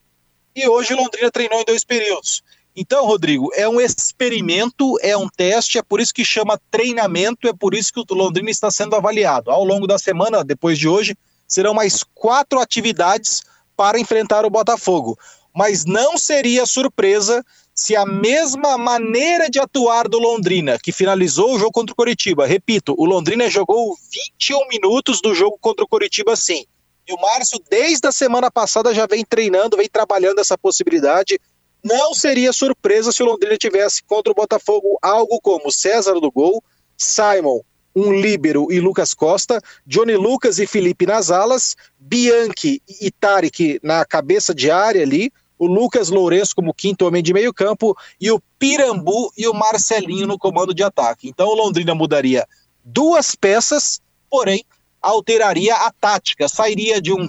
E 0.55 0.67
hoje 0.67 0.93
Londrina 0.93 1.31
treinou 1.31 1.61
em 1.61 1.65
dois 1.65 1.83
períodos. 1.83 2.43
Então, 2.75 3.05
Rodrigo, 3.05 3.49
é 3.55 3.67
um 3.67 3.81
experimento, 3.81 4.97
é 5.01 5.17
um 5.17 5.27
teste, 5.27 5.77
é 5.77 5.83
por 5.83 5.99
isso 5.99 6.13
que 6.13 6.23
chama 6.23 6.59
treinamento, 6.71 7.47
é 7.47 7.53
por 7.53 7.73
isso 7.73 7.91
que 7.91 7.99
o 7.99 8.15
Londrina 8.15 8.49
está 8.49 8.71
sendo 8.71 8.95
avaliado. 8.95 9.51
Ao 9.51 9.63
longo 9.63 9.85
da 9.87 9.97
semana, 9.97 10.43
depois 10.43 10.77
de 10.77 10.87
hoje, 10.87 11.15
serão 11.47 11.73
mais 11.73 12.03
quatro 12.13 12.59
atividades 12.59 13.41
para 13.75 13.99
enfrentar 13.99 14.45
o 14.45 14.49
Botafogo. 14.49 15.17
Mas 15.53 15.83
não 15.83 16.17
seria 16.17 16.65
surpresa 16.65 17.43
se 17.73 17.95
a 17.95 18.05
mesma 18.05 18.77
maneira 18.77 19.49
de 19.49 19.59
atuar 19.59 20.07
do 20.07 20.19
Londrina, 20.19 20.77
que 20.77 20.91
finalizou 20.91 21.55
o 21.55 21.59
jogo 21.59 21.71
contra 21.71 21.93
o 21.93 21.95
Coritiba, 21.95 22.45
repito, 22.45 22.93
o 22.97 23.05
Londrina 23.05 23.49
jogou 23.49 23.95
21 24.37 24.67
minutos 24.67 25.21
do 25.21 25.33
jogo 25.33 25.57
contra 25.59 25.85
o 25.85 25.87
Coritiba 25.87 26.35
sim. 26.35 26.65
E 27.09 27.13
o 27.13 27.19
Márcio, 27.19 27.59
desde 27.67 28.07
a 28.07 28.11
semana 28.11 28.51
passada, 28.51 28.93
já 28.93 29.07
vem 29.07 29.25
treinando, 29.25 29.75
vem 29.75 29.89
trabalhando 29.89 30.37
essa 30.37 30.55
possibilidade. 30.55 31.39
Não 31.83 32.13
seria 32.13 32.53
surpresa 32.53 33.11
se 33.11 33.23
o 33.23 33.25
Londrina 33.25 33.57
tivesse 33.57 34.03
contra 34.03 34.31
o 34.31 34.35
Botafogo 34.35 34.99
algo 35.01 35.41
como 35.41 35.71
César 35.71 36.13
do 36.19 36.31
gol, 36.31 36.63
Simon, 36.95 37.61
um 37.95 38.13
líbero 38.13 38.71
e 38.71 38.79
Lucas 38.79 39.15
Costa, 39.15 39.59
Johnny 39.87 40.15
Lucas 40.15 40.59
e 40.59 40.67
Felipe 40.67 41.07
nas 41.07 41.31
alas, 41.31 41.75
Bianchi 41.97 42.79
e 43.01 43.09
Tarek 43.09 43.79
na 43.81 44.05
cabeça 44.05 44.53
de 44.53 44.69
área 44.69 45.01
ali, 45.01 45.33
o 45.57 45.65
Lucas 45.65 46.09
Lourenço 46.09 46.55
como 46.55 46.75
quinto 46.75 47.07
homem 47.07 47.23
de 47.23 47.33
meio 47.33 47.51
campo 47.51 47.97
e 48.21 48.29
o 48.29 48.39
Pirambu 48.59 49.33
e 49.35 49.47
o 49.47 49.53
Marcelinho 49.53 50.27
no 50.27 50.37
comando 50.37 50.75
de 50.75 50.83
ataque. 50.83 51.27
Então 51.27 51.47
o 51.47 51.55
Londrina 51.55 51.95
mudaria 51.95 52.45
duas 52.85 53.33
peças, 53.33 53.99
porém 54.29 54.63
alteraria 55.01 55.75
a 55.75 55.91
tática, 55.91 56.47
sairia 56.47 57.01
de 57.01 57.13
um 57.13 57.27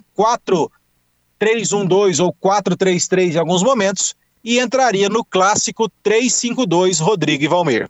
4-3-1-2 1.40 2.24
ou 2.24 2.32
4-3-3 2.32 3.34
em 3.34 3.38
alguns 3.38 3.62
momentos 3.62 4.14
e 4.42 4.58
entraria 4.58 5.08
no 5.08 5.24
clássico 5.24 5.90
3-5-2 6.04 7.00
Rodrigo 7.00 7.44
e 7.44 7.48
Valmir. 7.48 7.88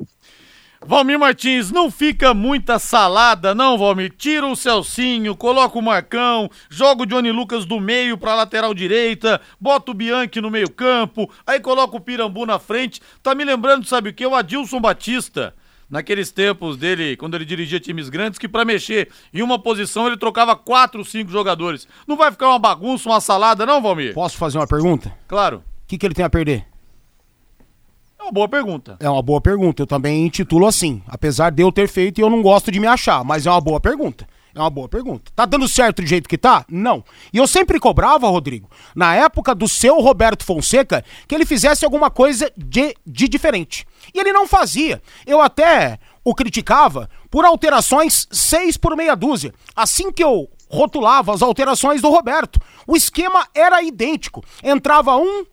Valmir 0.82 1.18
Martins, 1.18 1.70
não 1.70 1.90
fica 1.90 2.32
muita 2.32 2.78
salada, 2.78 3.54
não, 3.54 3.76
Valmir. 3.76 4.14
Tira 4.16 4.46
o 4.46 4.56
Celcinho, 4.56 5.37
coloca 5.37 5.78
o 5.78 5.82
Marcão, 5.82 6.50
joga 6.70 7.02
o 7.02 7.06
Johnny 7.06 7.30
Lucas 7.30 7.66
do 7.66 7.78
meio 7.78 8.16
pra 8.16 8.34
lateral 8.34 8.72
direita, 8.72 9.40
bota 9.60 9.90
o 9.90 9.94
Bianchi 9.94 10.40
no 10.40 10.50
meio-campo, 10.50 11.30
aí 11.46 11.60
coloca 11.60 11.99
o 11.99 12.00
Pirambu 12.00 12.46
na 12.46 12.58
frente. 12.58 13.02
Tá 13.22 13.34
me 13.34 13.44
lembrando, 13.44 13.87
sabe 13.87 14.08
o 14.08 14.14
que? 14.14 14.26
O 14.26 14.34
Adilson 14.34 14.80
Batista. 14.80 15.54
Naqueles 15.90 16.30
tempos 16.30 16.76
dele, 16.76 17.16
quando 17.16 17.35
ele 17.35 17.44
dirigia 17.44 17.80
times 17.80 18.09
grandes, 18.09 18.38
que 18.38 18.49
para 18.49 18.64
mexer 18.64 19.09
em 19.35 19.42
uma 19.42 19.59
posição 19.59 20.06
ele 20.06 20.16
trocava 20.16 20.54
quatro, 20.54 21.04
cinco 21.04 21.32
jogadores. 21.32 21.88
Não 22.06 22.16
vai 22.16 22.30
ficar 22.30 22.49
uma 22.49 22.59
bagunça, 22.61 23.09
uma 23.09 23.20
salada, 23.20 23.66
não, 23.66 23.82
Valmir? 23.82 24.14
Posso 24.14 24.37
fazer 24.37 24.59
uma 24.59 24.68
pergunta? 24.68 25.12
Claro. 25.26 25.59
O 25.59 25.88
que, 25.88 25.99
que 25.99 26.06
ele 26.06 26.14
tem 26.14 26.25
a 26.25 26.30
perder? 26.30 26.64
É 28.16 28.23
uma 28.23 28.30
boa 28.30 28.49
pergunta. 28.49 28.97
É 29.00 29.11
uma 29.11 29.23
boa 29.23 29.40
pergunta. 29.40 29.82
Eu 29.82 29.87
também 29.87 30.25
intitulo 30.25 30.66
assim. 30.66 31.02
Apesar 31.09 31.50
de 31.50 31.62
eu 31.62 31.73
ter 31.73 31.88
feito 31.88 32.18
e 32.18 32.23
eu 32.23 32.30
não 32.30 32.40
gosto 32.40 32.70
de 32.70 32.78
me 32.78 32.87
achar, 32.87 33.25
mas 33.25 33.47
é 33.47 33.50
uma 33.50 33.61
boa 33.61 33.80
pergunta. 33.80 34.28
É 34.54 34.59
uma 34.59 34.71
boa 34.71 34.88
pergunta. 34.88 35.30
Tá 35.35 35.45
dando 35.45 35.69
certo 35.69 36.02
do 36.02 36.09
jeito 36.09 36.28
que 36.28 36.38
tá? 36.38 36.64
Não. 36.69 37.04
E 37.33 37.38
eu 37.38 37.47
sempre 37.47 37.78
cobrava, 37.78 38.28
Rodrigo, 38.28 38.69
na 38.95 39.14
época 39.14 39.54
do 39.54 39.69
seu 39.69 40.00
Roberto 40.00 40.45
Fonseca, 40.45 41.04
que 41.28 41.35
ele 41.35 41.47
fizesse 41.47 41.85
alguma 41.85 42.11
coisa 42.11 42.52
de, 42.57 42.95
de 43.07 43.28
diferente. 43.28 43.87
E 44.14 44.19
ele 44.19 44.33
não 44.33 44.47
fazia. 44.47 45.00
Eu 45.26 45.40
até 45.40 45.99
o 46.25 46.35
criticava 46.35 47.09
por 47.30 47.45
alterações 47.45 48.26
seis 48.30 48.76
por 48.76 48.97
meia 48.97 49.14
dúzia. 49.14 49.54
Assim 49.75 50.11
que 50.11 50.23
eu 50.23 50.50
rotulava 50.69 51.35
as 51.35 51.42
alterações 51.42 52.00
do 52.02 52.11
Roberto, 52.11 52.61
o 52.87 52.97
esquema 52.97 53.47
era 53.54 53.83
idêntico. 53.83 54.45
Entrava 54.62 55.16
um, 55.16 55.45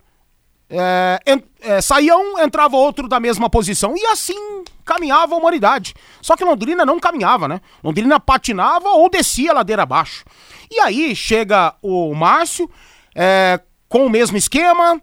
é, 0.70 1.20
é, 1.62 1.82
saía 1.82 2.18
um, 2.18 2.40
entrava 2.40 2.76
outro 2.78 3.08
da 3.08 3.20
mesma 3.20 3.50
posição. 3.50 3.96
E 3.96 4.06
assim 4.08 4.64
caminhava 4.88 5.36
a 5.36 5.38
humanidade. 5.38 5.94
Só 6.22 6.36
que 6.36 6.46
Londrina 6.46 6.86
não 6.86 7.00
caminhava, 7.00 7.48
né? 7.48 7.62
Londrina 7.84 8.20
patinava 8.20 8.90
ou 8.90 9.10
descia 9.10 9.52
a 9.52 9.56
ladeira 9.56 9.84
abaixo. 9.84 10.24
E 10.72 10.80
aí 10.80 11.16
chega 11.16 11.76
o 11.82 12.16
Márcio 12.16 12.70
é, 13.14 13.60
com 13.90 14.06
o 14.06 14.10
mesmo 14.10 14.38
esquema. 14.38 15.00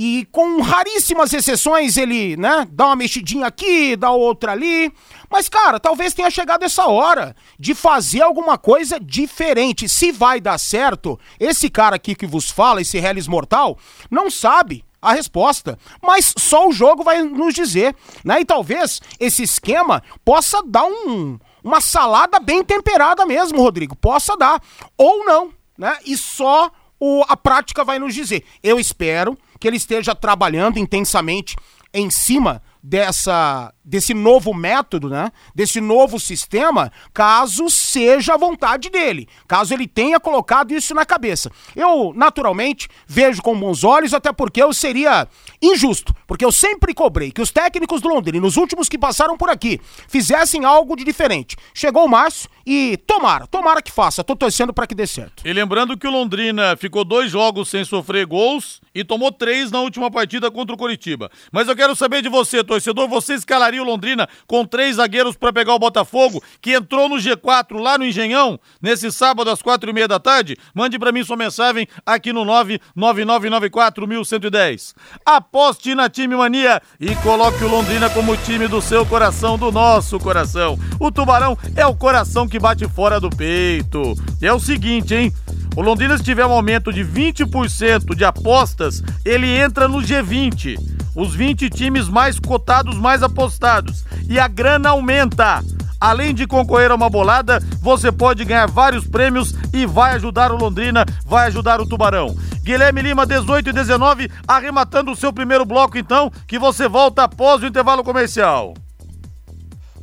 E 0.00 0.28
com 0.30 0.60
raríssimas 0.60 1.32
exceções 1.32 1.96
ele, 1.96 2.36
né, 2.36 2.68
dá 2.70 2.86
uma 2.86 2.94
mexidinha 2.94 3.46
aqui, 3.48 3.96
dá 3.96 4.12
outra 4.12 4.52
ali. 4.52 4.92
Mas, 5.28 5.48
cara, 5.48 5.80
talvez 5.80 6.14
tenha 6.14 6.30
chegado 6.30 6.62
essa 6.62 6.86
hora 6.86 7.34
de 7.58 7.74
fazer 7.74 8.22
alguma 8.22 8.56
coisa 8.56 9.00
diferente. 9.00 9.88
Se 9.88 10.12
vai 10.12 10.40
dar 10.40 10.56
certo, 10.56 11.18
esse 11.40 11.68
cara 11.68 11.96
aqui 11.96 12.14
que 12.14 12.28
vos 12.28 12.48
fala, 12.48 12.80
esse 12.80 12.96
Hellis 12.96 13.26
Mortal, 13.26 13.76
não 14.08 14.30
sabe 14.30 14.84
a 15.00 15.12
resposta, 15.12 15.78
mas 16.02 16.34
só 16.36 16.68
o 16.68 16.72
jogo 16.72 17.02
vai 17.04 17.22
nos 17.22 17.54
dizer, 17.54 17.94
né? 18.24 18.40
E 18.40 18.44
talvez 18.44 19.00
esse 19.18 19.42
esquema 19.42 20.02
possa 20.24 20.62
dar 20.62 20.84
um, 20.84 21.38
uma 21.62 21.80
salada 21.80 22.40
bem 22.40 22.64
temperada 22.64 23.24
mesmo, 23.24 23.62
Rodrigo, 23.62 23.96
possa 23.96 24.36
dar 24.36 24.60
ou 24.96 25.24
não, 25.24 25.52
né? 25.76 25.96
E 26.04 26.16
só 26.16 26.70
o, 26.98 27.24
a 27.28 27.36
prática 27.36 27.84
vai 27.84 27.98
nos 27.98 28.14
dizer. 28.14 28.44
Eu 28.62 28.78
espero 28.78 29.38
que 29.60 29.68
ele 29.68 29.76
esteja 29.76 30.14
trabalhando 30.14 30.78
intensamente 30.78 31.56
em 31.92 32.10
cima 32.10 32.62
dessa 32.82 33.72
desse 33.88 34.12
novo 34.12 34.52
método, 34.52 35.08
né? 35.08 35.32
Desse 35.54 35.80
novo 35.80 36.20
sistema, 36.20 36.92
caso 37.14 37.70
seja 37.70 38.34
a 38.34 38.36
vontade 38.36 38.90
dele, 38.90 39.26
caso 39.46 39.72
ele 39.72 39.88
tenha 39.88 40.20
colocado 40.20 40.72
isso 40.72 40.94
na 40.94 41.06
cabeça. 41.06 41.50
Eu, 41.74 42.12
naturalmente, 42.14 42.88
vejo 43.06 43.40
com 43.40 43.58
bons 43.58 43.84
olhos, 43.84 44.12
até 44.12 44.30
porque 44.30 44.62
eu 44.62 44.72
seria 44.74 45.26
injusto, 45.62 46.14
porque 46.26 46.44
eu 46.44 46.52
sempre 46.52 46.92
cobrei 46.92 47.30
que 47.30 47.40
os 47.40 47.50
técnicos 47.50 48.02
do 48.02 48.08
Londrina, 48.08 48.44
nos 48.44 48.56
últimos 48.56 48.88
que 48.88 48.98
passaram 48.98 49.36
por 49.36 49.48
aqui, 49.48 49.80
fizessem 50.06 50.64
algo 50.64 50.94
de 50.94 51.02
diferente. 51.04 51.56
Chegou 51.72 52.04
o 52.04 52.08
Márcio 52.08 52.50
e 52.66 52.98
tomara, 53.06 53.46
tomara 53.46 53.80
que 53.80 53.90
faça. 53.90 54.22
Tô 54.22 54.36
torcendo 54.36 54.74
para 54.74 54.86
que 54.86 54.94
dê 54.94 55.06
certo. 55.06 55.42
E 55.46 55.52
lembrando 55.52 55.96
que 55.96 56.06
o 56.06 56.10
Londrina 56.10 56.76
ficou 56.76 57.04
dois 57.04 57.30
jogos 57.30 57.70
sem 57.70 57.84
sofrer 57.84 58.26
gols 58.26 58.82
e 58.94 59.02
tomou 59.02 59.32
três 59.32 59.70
na 59.70 59.80
última 59.80 60.10
partida 60.10 60.50
contra 60.50 60.74
o 60.74 60.78
Coritiba. 60.78 61.30
Mas 61.50 61.68
eu 61.68 61.74
quero 61.74 61.96
saber 61.96 62.20
de 62.20 62.28
você, 62.28 62.62
torcedor, 62.62 63.08
você 63.08 63.34
escalaria 63.34 63.77
o 63.80 63.84
Londrina 63.84 64.28
com 64.46 64.64
três 64.64 64.96
zagueiros 64.96 65.36
para 65.36 65.52
pegar 65.52 65.74
o 65.74 65.78
Botafogo, 65.78 66.42
que 66.60 66.72
entrou 66.72 67.08
no 67.08 67.16
G4 67.16 67.80
lá 67.80 67.98
no 67.98 68.04
Engenhão, 68.04 68.58
nesse 68.80 69.12
sábado 69.12 69.50
às 69.50 69.62
quatro 69.62 69.90
e 69.90 69.92
meia 69.92 70.08
da 70.08 70.18
tarde? 70.18 70.56
Mande 70.74 70.98
para 70.98 71.12
mim 71.12 71.24
sua 71.24 71.36
mensagem 71.36 71.86
aqui 72.04 72.32
no 72.32 72.44
999941110. 72.44 74.94
Aposte 75.24 75.94
na 75.94 76.08
Time 76.08 76.36
Mania 76.36 76.82
e 77.00 77.14
coloque 77.16 77.62
o 77.64 77.68
Londrina 77.68 78.08
como 78.10 78.36
time 78.36 78.68
do 78.68 78.80
seu 78.80 79.04
coração, 79.06 79.58
do 79.58 79.70
nosso 79.70 80.18
coração. 80.18 80.78
O 80.98 81.10
Tubarão 81.10 81.56
é 81.76 81.86
o 81.86 81.94
coração 81.94 82.48
que 82.48 82.58
bate 82.58 82.88
fora 82.88 83.20
do 83.20 83.30
peito. 83.30 84.14
E 84.40 84.46
é 84.46 84.52
o 84.52 84.60
seguinte, 84.60 85.14
hein? 85.14 85.32
O 85.76 85.82
Londrina, 85.82 86.18
se 86.18 86.24
tiver 86.24 86.44
um 86.44 86.52
aumento 86.52 86.92
de 86.92 87.04
20% 87.04 88.14
de 88.14 88.24
apostas, 88.24 89.02
ele 89.24 89.46
entra 89.46 89.86
no 89.86 89.98
G20. 89.98 90.97
Os 91.18 91.34
20 91.34 91.68
times 91.68 92.08
mais 92.08 92.38
cotados, 92.38 92.96
mais 92.96 93.24
apostados. 93.24 94.04
E 94.28 94.38
a 94.38 94.46
grana 94.46 94.90
aumenta. 94.90 95.64
Além 96.00 96.32
de 96.32 96.46
concorrer 96.46 96.92
a 96.92 96.94
uma 96.94 97.10
bolada, 97.10 97.58
você 97.82 98.12
pode 98.12 98.44
ganhar 98.44 98.68
vários 98.68 99.04
prêmios 99.04 99.52
e 99.74 99.84
vai 99.84 100.12
ajudar 100.14 100.52
o 100.52 100.56
Londrina, 100.56 101.04
vai 101.26 101.48
ajudar 101.48 101.80
o 101.80 101.86
Tubarão. 101.88 102.36
Guilherme 102.62 103.02
Lima, 103.02 103.26
18 103.26 103.70
e 103.70 103.72
19, 103.72 104.30
arrematando 104.46 105.10
o 105.10 105.16
seu 105.16 105.32
primeiro 105.32 105.64
bloco, 105.64 105.98
então, 105.98 106.30
que 106.46 106.56
você 106.56 106.86
volta 106.86 107.24
após 107.24 107.64
o 107.64 107.66
intervalo 107.66 108.04
comercial. 108.04 108.74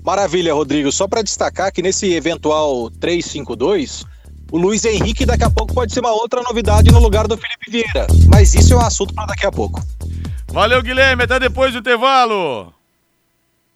Maravilha, 0.03 0.53
Rodrigo. 0.53 0.91
Só 0.91 1.07
para 1.07 1.21
destacar 1.21 1.71
que 1.71 1.81
nesse 1.81 2.13
eventual 2.13 2.91
352, 2.91 4.03
o 4.51 4.57
Luiz 4.57 4.83
Henrique 4.83 5.25
daqui 5.25 5.45
a 5.45 5.49
pouco 5.49 5.73
pode 5.73 5.93
ser 5.93 6.01
uma 6.01 6.11
outra 6.11 6.41
novidade 6.41 6.91
no 6.91 6.99
lugar 6.99 7.25
do 7.25 7.37
Felipe 7.37 7.71
Vieira. 7.71 8.05
Mas 8.27 8.53
isso 8.53 8.73
é 8.73 8.75
um 8.75 8.81
assunto 8.81 9.13
para 9.13 9.27
daqui 9.27 9.45
a 9.45 9.51
pouco. 9.51 9.81
Valeu, 10.55 10.81
Guilherme. 10.81 11.23
Até 11.23 11.37
depois 11.37 11.73
do 11.73 11.79
intervalo. 11.79 12.73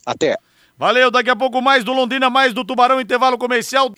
Até. 0.05 0.37
Valeu, 0.77 1.11
daqui 1.11 1.29
a 1.29 1.35
pouco 1.35 1.61
mais 1.61 1.83
do 1.83 1.91
Londrina, 1.91 2.29
mais 2.29 2.53
do 2.53 2.63
Tubarão, 2.63 3.01
intervalo 3.01 3.37
comercial. 3.37 3.91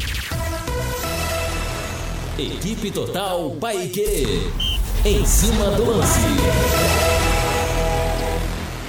Equipe 2.40 2.90
Total 2.90 3.52
Paique. 3.62 4.50
Em 5.06 5.24
cima 5.24 5.70
do 5.76 5.92
lance. 5.92 6.22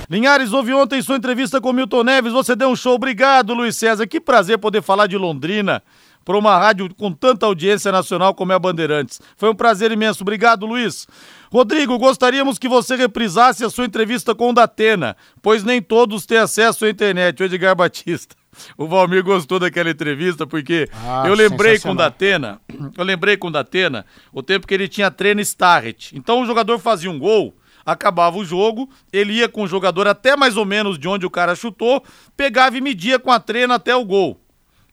Linhares, 0.08 0.54
ouvi 0.54 0.72
ontem 0.72 1.02
sua 1.02 1.16
entrevista 1.16 1.60
com 1.60 1.70
Milton 1.70 2.02
Neves, 2.02 2.32
você 2.32 2.56
deu 2.56 2.70
um 2.70 2.76
show. 2.76 2.94
Obrigado, 2.94 3.52
Luiz 3.52 3.76
César. 3.76 4.06
Que 4.06 4.18
prazer 4.18 4.56
poder 4.56 4.80
falar 4.80 5.06
de 5.06 5.18
Londrina 5.18 5.82
para 6.24 6.38
uma 6.38 6.56
rádio 6.56 6.94
com 6.94 7.12
tanta 7.12 7.44
audiência 7.44 7.92
nacional 7.92 8.34
como 8.34 8.52
é 8.52 8.54
a 8.54 8.58
Bandeirantes. 8.58 9.20
Foi 9.36 9.50
um 9.50 9.54
prazer 9.54 9.92
imenso. 9.92 10.22
Obrigado, 10.22 10.64
Luiz. 10.64 11.06
Rodrigo, 11.52 11.98
gostaríamos 11.98 12.58
que 12.58 12.66
você 12.66 12.96
reprisasse 12.96 13.62
a 13.62 13.68
sua 13.68 13.84
entrevista 13.84 14.34
com 14.34 14.48
o 14.48 14.52
Datena, 14.54 15.14
pois 15.42 15.62
nem 15.62 15.82
todos 15.82 16.24
têm 16.24 16.38
acesso 16.38 16.86
à 16.86 16.88
internet. 16.88 17.42
O 17.42 17.44
Edgar 17.44 17.76
Batista. 17.76 18.34
O 18.74 18.86
Valmir 18.86 19.22
gostou 19.22 19.58
daquela 19.58 19.90
entrevista 19.90 20.46
porque 20.46 20.88
ah, 20.94 21.24
eu 21.26 21.34
lembrei 21.34 21.78
com 21.78 21.90
o 21.90 21.94
Datena, 21.94 22.58
eu 22.96 23.04
lembrei 23.04 23.36
com 23.36 23.48
o 23.48 23.50
Datena 23.50 24.06
o 24.32 24.42
tempo 24.42 24.66
que 24.66 24.72
ele 24.72 24.88
tinha 24.88 25.10
treino 25.10 25.42
Starret. 25.42 26.12
Então 26.14 26.40
o 26.40 26.46
jogador 26.46 26.78
fazia 26.78 27.10
um 27.10 27.18
gol, 27.18 27.54
acabava 27.84 28.38
o 28.38 28.44
jogo, 28.46 28.88
ele 29.12 29.34
ia 29.34 29.48
com 29.48 29.62
o 29.62 29.68
jogador 29.68 30.08
até 30.08 30.34
mais 30.34 30.56
ou 30.56 30.64
menos 30.64 30.98
de 30.98 31.06
onde 31.06 31.26
o 31.26 31.30
cara 31.30 31.54
chutou, 31.54 32.02
pegava 32.34 32.78
e 32.78 32.80
media 32.80 33.18
com 33.18 33.30
a 33.30 33.38
trena 33.38 33.74
até 33.74 33.94
o 33.94 34.06
gol, 34.06 34.40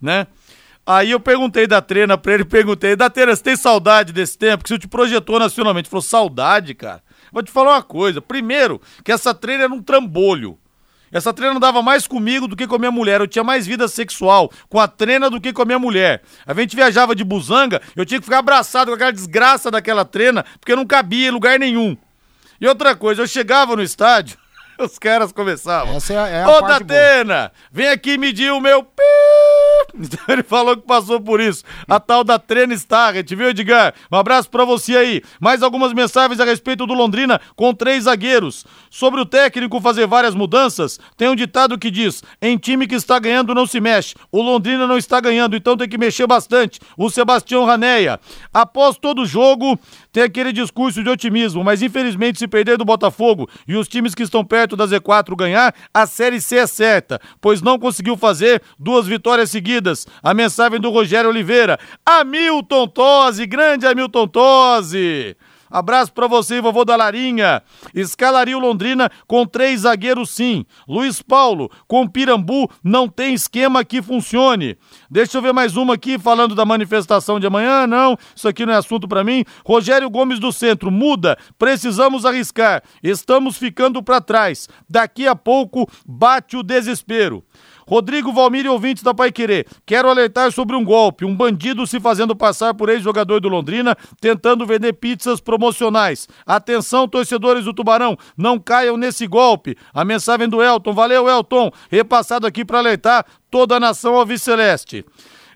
né? 0.01 0.27
Aí 0.91 1.11
eu 1.11 1.19
perguntei 1.19 1.67
da 1.67 1.83
treina 1.83 2.17
pra 2.17 2.33
ele, 2.33 2.43
perguntei, 2.43 2.95
da 2.95 3.11
treina, 3.11 3.35
você 3.35 3.43
tem 3.43 3.55
saudade 3.55 4.11
desse 4.11 4.35
tempo? 4.35 4.63
Que 4.63 4.69
você 4.69 4.79
te 4.79 4.87
projetou 4.87 5.37
nacionalmente. 5.37 5.85
Ele 5.85 5.91
falou, 5.91 6.01
saudade, 6.01 6.73
cara. 6.73 7.03
Vou 7.31 7.43
te 7.43 7.51
falar 7.51 7.75
uma 7.75 7.83
coisa. 7.83 8.19
Primeiro, 8.19 8.81
que 9.03 9.11
essa 9.11 9.31
treina 9.31 9.65
era 9.65 9.73
um 9.73 9.83
trambolho. 9.83 10.57
Essa 11.11 11.31
treina 11.31 11.53
não 11.53 11.59
dava 11.59 11.83
mais 11.83 12.07
comigo 12.07 12.47
do 12.47 12.55
que 12.55 12.65
com 12.65 12.73
a 12.73 12.79
minha 12.79 12.89
mulher. 12.89 13.21
Eu 13.21 13.27
tinha 13.27 13.43
mais 13.43 13.67
vida 13.67 13.87
sexual 13.87 14.51
com 14.67 14.79
a 14.79 14.87
treina 14.87 15.29
do 15.29 15.39
que 15.39 15.53
com 15.53 15.61
a 15.61 15.65
minha 15.65 15.77
mulher. 15.77 16.23
A 16.43 16.55
gente 16.55 16.75
viajava 16.75 17.13
de 17.13 17.23
buzanga, 17.23 17.79
eu 17.95 18.03
tinha 18.03 18.19
que 18.19 18.25
ficar 18.25 18.39
abraçado 18.39 18.87
com 18.87 18.95
aquela 18.95 19.13
desgraça 19.13 19.69
daquela 19.69 20.03
treina, 20.03 20.43
porque 20.59 20.71
eu 20.71 20.77
não 20.77 20.87
cabia 20.87 21.27
em 21.27 21.31
lugar 21.31 21.59
nenhum. 21.59 21.95
E 22.59 22.67
outra 22.67 22.95
coisa, 22.95 23.21
eu 23.21 23.27
chegava 23.27 23.75
no 23.75 23.83
estádio, 23.83 24.39
os 24.79 24.97
caras 24.97 25.31
começavam. 25.31 25.97
Essa 25.97 26.13
é, 26.13 26.15
é 26.15 26.43
a 26.43 26.49
Ô, 26.49 26.61
Datena, 26.61 27.51
vem 27.71 27.89
aqui 27.89 28.17
medir 28.17 28.51
o 28.51 28.59
meu 28.59 28.83
Então 29.99 30.19
ele 30.29 30.43
falou 30.43 30.77
que 30.77 30.83
passou 30.83 31.19
por 31.19 31.41
isso. 31.41 31.63
A 31.87 31.99
tal 31.99 32.23
da 32.23 32.39
Treina 32.39 32.73
Starret, 32.73 33.35
viu, 33.35 33.49
Edgar? 33.49 33.93
Um 34.11 34.17
abraço 34.17 34.49
para 34.49 34.63
você 34.63 34.95
aí. 34.95 35.21
Mais 35.39 35.61
algumas 35.61 35.93
mensagens 35.93 36.39
a 36.39 36.45
respeito 36.45 36.85
do 36.85 36.93
Londrina 36.93 37.39
com 37.55 37.73
três 37.73 38.03
zagueiros. 38.05 38.65
Sobre 38.89 39.19
o 39.19 39.25
técnico 39.25 39.81
fazer 39.81 40.07
várias 40.07 40.33
mudanças, 40.33 40.99
tem 41.17 41.29
um 41.29 41.35
ditado 41.35 41.77
que 41.77 41.91
diz: 41.91 42.23
em 42.41 42.57
time 42.57 42.87
que 42.87 42.95
está 42.95 43.19
ganhando 43.19 43.53
não 43.53 43.65
se 43.65 43.79
mexe. 43.79 44.15
O 44.31 44.41
Londrina 44.41 44.87
não 44.87 44.97
está 44.97 45.19
ganhando, 45.19 45.55
então 45.55 45.75
tem 45.75 45.89
que 45.89 45.97
mexer 45.97 46.27
bastante. 46.27 46.79
O 46.97 47.09
Sebastião 47.09 47.65
Raneia. 47.65 48.19
Após 48.53 48.97
todo 48.97 49.25
jogo, 49.25 49.77
tem 50.19 50.25
aquele 50.25 50.51
discurso 50.51 51.01
de 51.01 51.09
otimismo, 51.09 51.63
mas 51.63 51.81
infelizmente 51.81 52.39
se 52.39 52.47
perder 52.47 52.77
do 52.77 52.83
Botafogo 52.83 53.49
e 53.65 53.77
os 53.77 53.87
times 53.87 54.13
que 54.13 54.23
estão 54.23 54.43
perto 54.43 54.75
da 54.75 54.85
Z4 54.85 55.33
ganhar, 55.33 55.73
a 55.93 56.05
Série 56.05 56.41
C 56.41 56.57
é 56.57 56.67
certa, 56.67 57.21
pois 57.39 57.61
não 57.61 57.79
conseguiu 57.79 58.17
fazer 58.17 58.61
duas 58.77 59.07
vitórias 59.07 59.49
seguidas. 59.49 60.05
A 60.21 60.33
mensagem 60.33 60.77
do 60.77 60.89
Rogério 60.89 61.29
Oliveira. 61.29 61.79
Hamilton 62.05 62.87
Tosi, 62.87 63.45
grande 63.45 63.87
Hamilton 63.87 64.27
Tosi. 64.27 65.37
Abraço 65.69 66.11
para 66.13 66.27
você, 66.27 66.61
vovô 66.61 66.83
da 66.83 66.95
Larinha. 66.95 67.61
Escalaria 67.93 68.57
o 68.57 68.61
Londrina 68.61 69.09
com 69.27 69.45
três 69.45 69.81
zagueiros, 69.81 70.29
sim. 70.31 70.65
Luiz 70.87 71.21
Paulo, 71.21 71.69
com 71.87 72.07
Pirambu, 72.07 72.69
não 72.83 73.07
tem 73.07 73.33
esquema 73.33 73.85
que 73.85 74.01
funcione. 74.01 74.77
Deixa 75.09 75.37
eu 75.37 75.41
ver 75.41 75.53
mais 75.53 75.75
uma 75.77 75.93
aqui, 75.93 76.17
falando 76.17 76.55
da 76.55 76.65
manifestação 76.65 77.39
de 77.39 77.47
amanhã. 77.47 77.85
Não, 77.85 78.17
isso 78.35 78.47
aqui 78.47 78.65
não 78.65 78.73
é 78.73 78.77
assunto 78.77 79.07
para 79.07 79.23
mim. 79.23 79.43
Rogério 79.65 80.09
Gomes 80.09 80.39
do 80.39 80.51
Centro, 80.51 80.91
muda. 80.91 81.37
Precisamos 81.57 82.25
arriscar. 82.25 82.83
Estamos 83.03 83.57
ficando 83.57 84.01
para 84.01 84.21
trás. 84.21 84.67
Daqui 84.89 85.27
a 85.27 85.35
pouco 85.35 85.89
bate 86.05 86.57
o 86.57 86.63
desespero. 86.63 87.43
Rodrigo 87.89 88.31
Valmir 88.31 88.67
e 88.67 88.69
ouvintes 88.69 89.01
da 89.01 89.15
Pai 89.15 89.31
Querer. 89.31 89.65
Quero 89.83 90.07
alertar 90.07 90.51
sobre 90.51 90.75
um 90.75 90.85
golpe. 90.85 91.25
Um 91.25 91.35
bandido 91.35 91.87
se 91.87 91.99
fazendo 91.99 92.35
passar 92.35 92.75
por 92.75 92.87
ex-jogador 92.87 93.39
do 93.39 93.49
Londrina, 93.49 93.97
tentando 94.21 94.63
vender 94.63 94.93
pizzas 94.93 95.41
promocionais. 95.41 96.27
Atenção, 96.45 97.07
torcedores 97.07 97.65
do 97.65 97.73
Tubarão, 97.73 98.15
não 98.37 98.59
caiam 98.59 98.95
nesse 98.95 99.25
golpe. 99.25 99.75
A 99.91 100.05
mensagem 100.05 100.47
do 100.47 100.61
Elton. 100.61 100.93
Valeu, 100.93 101.27
Elton. 101.27 101.71
Repassado 101.89 102.45
aqui 102.45 102.63
para 102.63 102.77
alertar 102.77 103.25
toda 103.49 103.77
a 103.77 103.79
nação 103.79 104.13
ao 104.13 104.37
Celeste. 104.37 105.03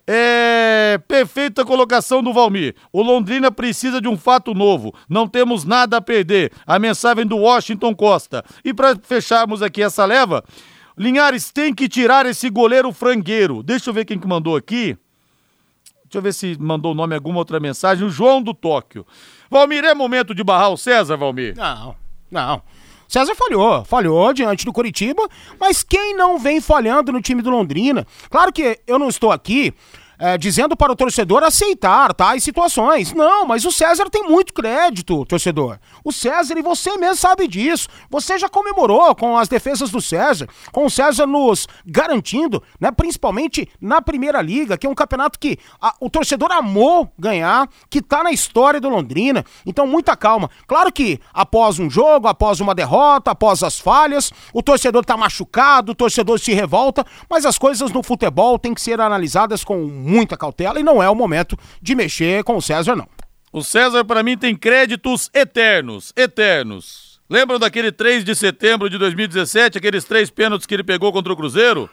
É 0.04 1.00
perfeita 1.06 1.64
colocação 1.64 2.20
do 2.20 2.32
Valmir. 2.32 2.74
O 2.92 3.00
Londrina 3.00 3.52
precisa 3.52 4.00
de 4.00 4.08
um 4.08 4.18
fato 4.18 4.52
novo. 4.52 4.92
Não 5.08 5.28
temos 5.28 5.64
nada 5.64 5.98
a 5.98 6.00
perder. 6.00 6.50
A 6.66 6.80
mensagem 6.80 7.24
do 7.24 7.36
Washington 7.36 7.94
Costa. 7.94 8.44
E 8.64 8.74
para 8.74 8.96
fecharmos 8.96 9.62
aqui 9.62 9.82
essa 9.82 10.04
leva, 10.04 10.44
Linhares 10.96 11.50
tem 11.50 11.74
que 11.74 11.88
tirar 11.88 12.24
esse 12.26 12.48
goleiro 12.48 12.92
frangueiro. 12.92 13.62
Deixa 13.62 13.90
eu 13.90 13.94
ver 13.94 14.04
quem 14.04 14.18
que 14.18 14.26
mandou 14.26 14.56
aqui. 14.56 14.96
Deixa 16.04 16.18
eu 16.18 16.22
ver 16.22 16.32
se 16.32 16.56
mandou 16.60 16.92
o 16.92 16.94
nome 16.94 17.14
alguma 17.14 17.38
outra 17.38 17.58
mensagem. 17.58 18.06
O 18.06 18.10
João 18.10 18.40
do 18.40 18.54
Tóquio. 18.54 19.06
Valmir, 19.50 19.84
é 19.84 19.94
momento 19.94 20.34
de 20.34 20.44
barrar 20.44 20.70
o 20.70 20.76
César, 20.76 21.16
Valmir? 21.16 21.56
Não, 21.56 21.96
não. 22.30 22.62
César 23.08 23.34
falhou, 23.34 23.84
falhou 23.84 24.32
diante 24.32 24.64
do 24.64 24.72
Curitiba, 24.72 25.28
mas 25.60 25.82
quem 25.82 26.16
não 26.16 26.38
vem 26.38 26.60
falhando 26.60 27.12
no 27.12 27.20
time 27.20 27.42
do 27.42 27.50
Londrina? 27.50 28.06
Claro 28.30 28.52
que 28.52 28.80
eu 28.86 28.98
não 28.98 29.08
estou 29.08 29.30
aqui 29.30 29.74
é, 30.18 30.38
dizendo 30.38 30.76
para 30.76 30.92
o 30.92 30.96
torcedor 30.96 31.42
aceitar 31.42 32.12
tais 32.14 32.42
situações. 32.42 33.12
Não, 33.12 33.46
mas 33.46 33.64
o 33.64 33.72
César 33.72 34.08
tem 34.10 34.22
muito 34.24 34.52
crédito, 34.52 35.24
torcedor. 35.24 35.78
O 36.04 36.12
César, 36.12 36.58
e 36.58 36.62
você 36.62 36.96
mesmo 36.96 37.16
sabe 37.16 37.48
disso. 37.48 37.88
Você 38.10 38.38
já 38.38 38.48
comemorou 38.48 39.14
com 39.14 39.36
as 39.36 39.48
defesas 39.48 39.90
do 39.90 40.00
César, 40.00 40.48
com 40.72 40.86
o 40.86 40.90
César 40.90 41.26
nos 41.26 41.66
garantindo, 41.86 42.62
né, 42.80 42.90
principalmente 42.90 43.68
na 43.80 44.00
Primeira 44.00 44.40
Liga, 44.40 44.76
que 44.76 44.86
é 44.86 44.90
um 44.90 44.94
campeonato 44.94 45.38
que 45.38 45.58
a, 45.80 45.94
o 46.00 46.10
torcedor 46.10 46.52
amou 46.52 47.10
ganhar, 47.18 47.68
que 47.90 47.98
está 47.98 48.22
na 48.22 48.32
história 48.32 48.80
do 48.80 48.88
Londrina. 48.88 49.44
Então, 49.66 49.86
muita 49.86 50.16
calma. 50.16 50.50
Claro 50.66 50.92
que 50.92 51.20
após 51.32 51.78
um 51.78 51.88
jogo, 51.90 52.28
após 52.28 52.60
uma 52.60 52.74
derrota, 52.74 53.30
após 53.30 53.62
as 53.62 53.78
falhas, 53.78 54.32
o 54.52 54.62
torcedor 54.62 55.02
está 55.02 55.16
machucado, 55.16 55.92
o 55.92 55.94
torcedor 55.94 56.38
se 56.38 56.52
revolta, 56.52 57.04
mas 57.28 57.44
as 57.44 57.58
coisas 57.58 57.90
no 57.90 58.02
futebol 58.02 58.58
têm 58.58 58.74
que 58.74 58.80
ser 58.80 59.00
analisadas 59.00 59.64
com 59.64 59.76
muita 60.14 60.36
cautela 60.36 60.78
e 60.78 60.84
não 60.84 61.02
é 61.02 61.10
o 61.10 61.14
momento 61.14 61.58
de 61.82 61.94
mexer 61.94 62.44
com 62.44 62.56
o 62.56 62.62
César, 62.62 62.94
não. 62.94 63.08
O 63.52 63.62
César, 63.62 64.04
para 64.04 64.22
mim, 64.22 64.38
tem 64.38 64.54
créditos 64.54 65.28
eternos, 65.34 66.12
eternos. 66.16 67.20
Lembram 67.28 67.58
daquele 67.58 67.90
3 67.90 68.22
de 68.22 68.34
setembro 68.34 68.88
de 68.88 68.98
2017, 68.98 69.78
aqueles 69.78 70.04
três 70.04 70.30
pênaltis 70.30 70.66
que 70.66 70.74
ele 70.74 70.84
pegou 70.84 71.12
contra 71.12 71.32
o 71.32 71.36
Cruzeiro? 71.36 71.90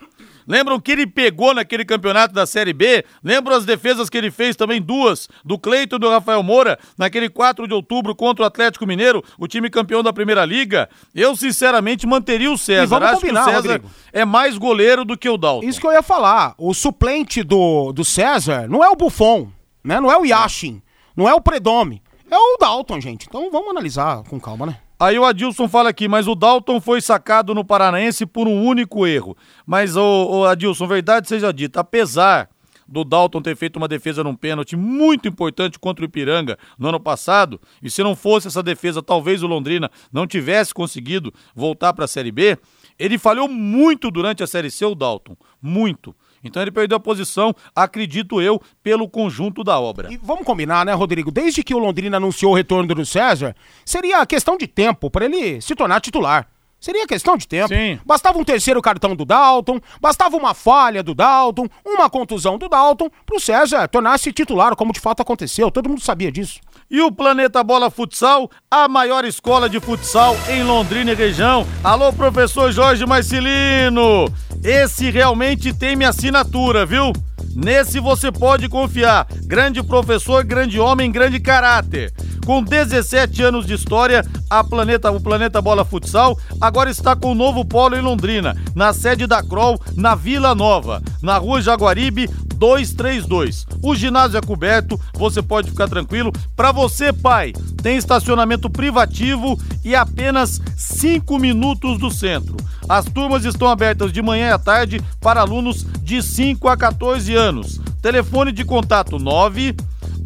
Lembram 0.51 0.81
que 0.81 0.91
ele 0.91 1.07
pegou 1.07 1.53
naquele 1.53 1.85
campeonato 1.85 2.33
da 2.33 2.45
Série 2.45 2.73
B? 2.73 3.05
Lembram 3.23 3.55
as 3.55 3.63
defesas 3.63 4.09
que 4.09 4.17
ele 4.17 4.29
fez 4.29 4.53
também, 4.53 4.81
duas, 4.81 5.29
do 5.45 5.57
Cleito 5.57 5.95
e 5.95 5.99
do 5.99 6.09
Rafael 6.09 6.43
Moura, 6.43 6.77
naquele 6.97 7.29
4 7.29 7.65
de 7.65 7.73
outubro 7.73 8.13
contra 8.13 8.43
o 8.43 8.45
Atlético 8.45 8.85
Mineiro, 8.85 9.23
o 9.39 9.47
time 9.47 9.69
campeão 9.69 10.03
da 10.03 10.11
Primeira 10.11 10.43
Liga? 10.43 10.89
Eu, 11.15 11.37
sinceramente, 11.37 12.05
manteria 12.05 12.51
o 12.51 12.57
César. 12.57 13.01
Acho 13.01 13.21
combinar, 13.21 13.45
que 13.45 13.49
o 13.49 13.53
César 13.53 13.67
Rodrigo. 13.69 13.91
é 14.11 14.25
mais 14.25 14.57
goleiro 14.57 15.05
do 15.05 15.17
que 15.17 15.29
o 15.29 15.37
Dalton. 15.37 15.65
Isso 15.65 15.79
que 15.79 15.87
eu 15.87 15.93
ia 15.93 16.03
falar. 16.03 16.53
O 16.57 16.73
suplente 16.73 17.43
do, 17.43 17.93
do 17.93 18.03
César 18.03 18.67
não 18.67 18.83
é 18.83 18.89
o 18.89 18.95
Buffon, 18.97 19.49
né? 19.81 20.01
Não 20.01 20.11
é 20.11 20.17
o 20.17 20.25
Yashin, 20.25 20.81
não 21.15 21.29
é 21.29 21.33
o 21.33 21.39
Predome. 21.39 22.03
É 22.29 22.37
o 22.37 22.57
Dalton, 22.59 22.99
gente. 22.99 23.25
Então 23.25 23.49
vamos 23.49 23.69
analisar 23.69 24.21
com 24.23 24.37
calma, 24.37 24.65
né? 24.65 24.77
Aí 25.01 25.17
o 25.17 25.25
Adilson 25.25 25.67
fala 25.67 25.89
aqui, 25.89 26.07
mas 26.07 26.27
o 26.27 26.35
Dalton 26.35 26.79
foi 26.79 27.01
sacado 27.01 27.55
no 27.55 27.65
Paranaense 27.65 28.23
por 28.23 28.47
um 28.47 28.63
único 28.63 29.07
erro. 29.07 29.35
Mas, 29.65 29.97
o, 29.97 30.45
Adilson, 30.45 30.85
verdade 30.85 31.27
seja 31.27 31.51
dita, 31.51 31.79
apesar 31.79 32.47
do 32.87 33.03
Dalton 33.03 33.41
ter 33.41 33.55
feito 33.55 33.77
uma 33.77 33.87
defesa 33.87 34.23
num 34.23 34.35
pênalti 34.35 34.75
muito 34.75 35.27
importante 35.27 35.79
contra 35.79 36.03
o 36.03 36.07
Ipiranga 36.07 36.55
no 36.77 36.89
ano 36.89 36.99
passado, 36.99 37.59
e 37.81 37.89
se 37.89 38.03
não 38.03 38.15
fosse 38.15 38.47
essa 38.47 38.61
defesa, 38.61 39.01
talvez 39.01 39.41
o 39.41 39.47
Londrina 39.47 39.89
não 40.13 40.27
tivesse 40.27 40.71
conseguido 40.71 41.33
voltar 41.55 41.93
para 41.93 42.05
a 42.05 42.07
Série 42.07 42.31
B, 42.31 42.55
ele 42.99 43.17
falhou 43.17 43.47
muito 43.47 44.11
durante 44.11 44.43
a 44.43 44.47
Série 44.47 44.69
C, 44.69 44.85
o 44.85 44.93
Dalton. 44.93 45.35
Muito. 45.59 46.15
Então 46.43 46.61
ele 46.61 46.71
perdeu 46.71 46.97
a 46.97 46.99
posição, 46.99 47.55
acredito 47.75 48.41
eu, 48.41 48.61
pelo 48.83 49.07
conjunto 49.07 49.63
da 49.63 49.79
obra. 49.79 50.11
E 50.11 50.17
vamos 50.17 50.45
combinar, 50.45 50.85
né, 50.85 50.93
Rodrigo? 50.93 51.31
Desde 51.31 51.63
que 51.63 51.73
o 51.73 51.79
Londrina 51.79 52.17
anunciou 52.17 52.51
o 52.51 52.55
retorno 52.55 52.93
do 52.93 53.05
César, 53.05 53.55
seria 53.85 54.25
questão 54.25 54.57
de 54.57 54.67
tempo 54.67 55.09
para 55.09 55.25
ele 55.25 55.61
se 55.61 55.75
tornar 55.75 56.01
titular. 56.01 56.50
Seria 56.81 57.05
questão 57.05 57.37
de 57.37 57.47
tempo. 57.47 57.67
Sim. 57.67 57.99
Bastava 58.03 58.39
um 58.39 58.43
terceiro 58.43 58.81
cartão 58.81 59.15
do 59.15 59.23
Dalton, 59.23 59.79
bastava 60.01 60.35
uma 60.35 60.55
falha 60.55 61.03
do 61.03 61.13
Dalton, 61.13 61.67
uma 61.85 62.09
contusão 62.09 62.57
do 62.57 62.67
Dalton, 62.67 63.07
pro 63.23 63.39
César 63.39 63.87
tornar-se 63.87 64.33
titular, 64.33 64.75
como 64.75 64.91
de 64.91 64.99
fato 64.99 65.21
aconteceu. 65.21 65.69
Todo 65.69 65.87
mundo 65.87 66.01
sabia 66.01 66.31
disso. 66.31 66.59
E 66.89 66.99
o 66.99 67.11
Planeta 67.11 67.63
Bola 67.63 67.91
Futsal, 67.91 68.49
a 68.69 68.87
maior 68.87 69.23
escola 69.25 69.69
de 69.69 69.79
futsal 69.79 70.35
em 70.49 70.63
Londrina 70.63 71.11
e 71.11 71.15
região. 71.15 71.67
Alô, 71.83 72.11
professor 72.11 72.71
Jorge 72.71 73.05
Marcelino! 73.05 74.25
Esse 74.63 75.11
realmente 75.11 75.71
tem 75.73 75.95
minha 75.95 76.09
assinatura, 76.09 76.83
viu? 76.83 77.13
Nesse 77.55 77.99
você 77.99 78.31
pode 78.31 78.69
confiar. 78.69 79.27
Grande 79.43 79.83
professor, 79.83 80.43
grande 80.43 80.79
homem, 80.79 81.11
grande 81.11 81.39
caráter. 81.39 82.13
Com 82.45 82.63
17 82.63 83.43
anos 83.43 83.65
de 83.65 83.73
história, 83.73 84.25
a 84.49 84.63
Planeta, 84.63 85.11
o 85.11 85.21
Planeta 85.21 85.61
Bola 85.61 85.85
Futsal 85.85 86.37
agora 86.59 86.89
está 86.89 87.15
com 87.15 87.29
o 87.29 87.31
um 87.31 87.35
novo 87.35 87.63
polo 87.63 87.95
em 87.95 88.01
Londrina, 88.01 88.57
na 88.75 88.93
sede 88.93 89.27
da 89.27 89.43
Kroll, 89.43 89.79
na 89.95 90.15
Vila 90.15 90.55
Nova, 90.55 91.01
na 91.21 91.37
rua 91.37 91.61
Jaguaribe, 91.61 92.27
232. 92.55 93.65
O 93.81 93.95
ginásio 93.95 94.37
é 94.37 94.41
coberto, 94.41 94.99
você 95.13 95.41
pode 95.41 95.71
ficar 95.71 95.87
tranquilo. 95.87 96.31
Para 96.55 96.71
você, 96.71 97.13
pai, 97.13 97.53
tem 97.81 97.97
estacionamento 97.97 98.69
privativo 98.69 99.59
e 99.83 99.95
apenas 99.95 100.61
5 100.77 101.39
minutos 101.39 101.97
do 101.97 102.11
centro. 102.11 102.57
As 102.87 103.05
turmas 103.05 103.45
estão 103.45 103.69
abertas 103.69 104.11
de 104.11 104.21
manhã 104.21 104.49
e 104.49 104.51
à 104.51 104.59
tarde 104.59 105.01
para 105.19 105.41
alunos 105.41 105.85
de 106.03 106.21
5 106.21 106.67
a 106.67 106.75
14 106.75 107.30
anos. 107.35 107.79
Telefone 108.01 108.51
de 108.51 108.65
contato 108.65 109.19
9 109.19 109.75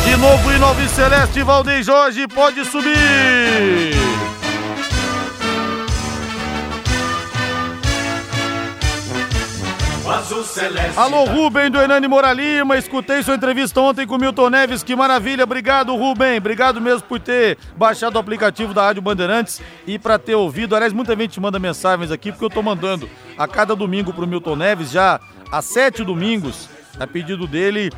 De 0.04 0.16
novo 0.16 0.52
em 0.52 0.58
Nova 0.58 0.86
Celeste, 0.88 1.42
Jorge 1.82 2.28
pode 2.28 2.64
subir. 2.66 3.94
Alô, 10.96 11.24
Rubem 11.24 11.70
do 11.70 11.78
Hernani 11.78 12.06
Moralima. 12.06 12.76
Escutei 12.76 13.22
sua 13.22 13.34
entrevista 13.34 13.80
ontem 13.80 14.06
com 14.06 14.14
o 14.14 14.18
Milton 14.18 14.50
Neves. 14.50 14.82
Que 14.82 14.94
maravilha. 14.94 15.44
Obrigado, 15.44 15.94
Rubem. 15.96 16.38
Obrigado 16.38 16.80
mesmo 16.80 17.02
por 17.02 17.18
ter 17.18 17.58
baixado 17.76 18.16
o 18.16 18.18
aplicativo 18.18 18.72
da 18.72 18.82
Rádio 18.82 19.02
Bandeirantes 19.02 19.60
e 19.86 19.98
para 19.98 20.18
ter 20.18 20.34
ouvido. 20.34 20.76
Aliás, 20.76 20.92
muita 20.92 21.16
gente 21.16 21.40
manda 21.40 21.58
mensagens 21.58 22.10
aqui 22.10 22.30
porque 22.30 22.44
eu 22.44 22.50
tô 22.50 22.62
mandando 22.62 23.08
a 23.36 23.48
cada 23.48 23.74
domingo 23.74 24.12
pro 24.12 24.26
Milton 24.26 24.56
Neves, 24.56 24.90
já 24.90 25.20
há 25.50 25.60
sete 25.60 26.04
domingos, 26.04 26.68
a 26.98 27.06
pedido 27.06 27.46
dele, 27.46 27.90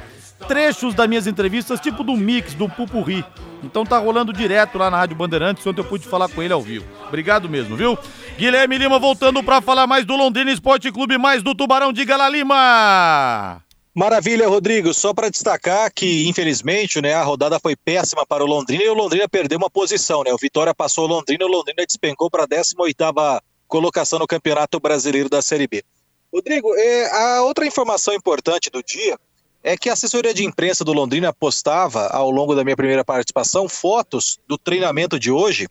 trechos 0.47 0.95
das 0.95 1.09
minhas 1.09 1.27
entrevistas, 1.27 1.81
tipo 1.81 2.03
do 2.03 2.17
mix, 2.17 2.55
do 2.55 2.69
pupurri. 2.69 3.25
Então 3.63 3.85
tá 3.85 3.99
rolando 3.99 4.33
direto 4.33 4.79
lá 4.79 4.91
na 4.91 4.99
Rádio 4.99 5.17
Bandeirantes, 5.17 5.67
ontem 5.67 5.81
eu 5.81 5.85
pude 5.85 6.07
falar 6.07 6.29
com 6.29 6.43
ele 6.43 6.53
ao 6.53 6.61
vivo. 6.61 6.87
Obrigado 7.09 7.49
mesmo, 7.49 7.77
viu? 7.77 7.99
Guilherme 8.37 8.79
Lima 8.79 8.99
voltando 8.99 9.43
para 9.43 9.61
falar 9.61 9.87
mais 9.87 10.05
do 10.05 10.15
Londrina 10.15 10.51
Esporte 10.51 10.93
Clube, 10.93 11.19
mais 11.19 11.43
do 11.43 11.55
Tubarão. 11.55 11.93
Diga 11.93 12.17
lá, 12.17 12.29
Lima! 12.29 13.63
Maravilha, 13.95 14.47
Rodrigo. 14.47 14.93
Só 14.93 15.15
para 15.15 15.31
destacar 15.31 15.91
que, 15.91 16.29
infelizmente, 16.29 17.01
né, 17.01 17.15
a 17.15 17.23
rodada 17.23 17.59
foi 17.59 17.75
péssima 17.75 18.27
para 18.27 18.45
o 18.45 18.47
Londrina 18.47 18.85
e 18.85 18.89
o 18.91 18.95
Londrina 18.95 19.27
perdeu 19.27 19.57
uma 19.57 19.71
posição. 19.71 20.23
Né? 20.23 20.31
O 20.35 20.37
Vitória 20.37 20.75
passou 20.75 21.05
o 21.05 21.09
Londrina 21.09 21.47
o 21.47 21.49
Londrina 21.49 21.83
despencou 21.87 22.31
para 22.31 22.43
a 22.43 22.47
18 22.47 22.95
colocação 23.67 24.19
no 24.19 24.27
Campeonato 24.27 24.79
Brasileiro 24.79 25.31
da 25.31 25.41
Série 25.41 25.67
B. 25.67 25.83
Rodrigo, 26.31 26.75
é, 26.77 27.11
a 27.11 27.43
outra 27.43 27.67
informação 27.67 28.13
importante 28.13 28.69
do 28.69 28.83
dia 28.83 29.19
é 29.63 29.77
que 29.77 29.89
a 29.89 29.93
assessoria 29.95 30.33
de 30.33 30.45
imprensa 30.45 30.85
do 30.85 30.93
Londrina 30.93 31.33
postava, 31.33 32.07
ao 32.09 32.31
longo 32.31 32.55
da 32.55 32.63
minha 32.63 32.77
primeira 32.77 33.05
participação, 33.05 33.69
fotos 33.69 34.39
do 34.47 34.57
treinamento 34.57 35.19
de 35.19 35.31
hoje, 35.31 35.69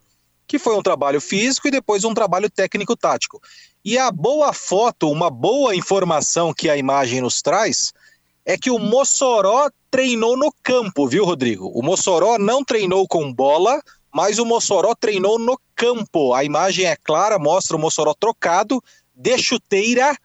que 0.47 0.59
foi 0.59 0.75
um 0.75 0.83
trabalho 0.83 1.21
físico 1.21 1.67
e 1.67 1.71
depois 1.71 2.03
um 2.03 2.13
trabalho 2.13 2.49
técnico-tático. 2.49 3.41
E 3.83 3.97
a 3.97 4.11
boa 4.11 4.53
foto, 4.53 5.09
uma 5.09 5.29
boa 5.29 5.75
informação 5.75 6.53
que 6.53 6.69
a 6.69 6.77
imagem 6.77 7.21
nos 7.21 7.41
traz, 7.41 7.93
é 8.45 8.57
que 8.57 8.69
o 8.69 8.77
Mossoró 8.77 9.69
treinou 9.89 10.37
no 10.37 10.53
campo, 10.61 11.07
viu, 11.07 11.25
Rodrigo? 11.25 11.71
O 11.73 11.81
Mossoró 11.81 12.37
não 12.37 12.63
treinou 12.63 13.07
com 13.07 13.33
bola, 13.33 13.81
mas 14.13 14.39
o 14.39 14.45
Mossoró 14.45 14.93
treinou 14.93 15.39
no 15.39 15.59
campo. 15.75 16.33
A 16.33 16.43
imagem 16.43 16.85
é 16.85 16.95
clara, 16.95 17.39
mostra 17.39 17.75
o 17.75 17.79
Mossoró 17.79 18.13
trocado, 18.13 18.83
de 19.15 19.37
chuteira 19.37 20.15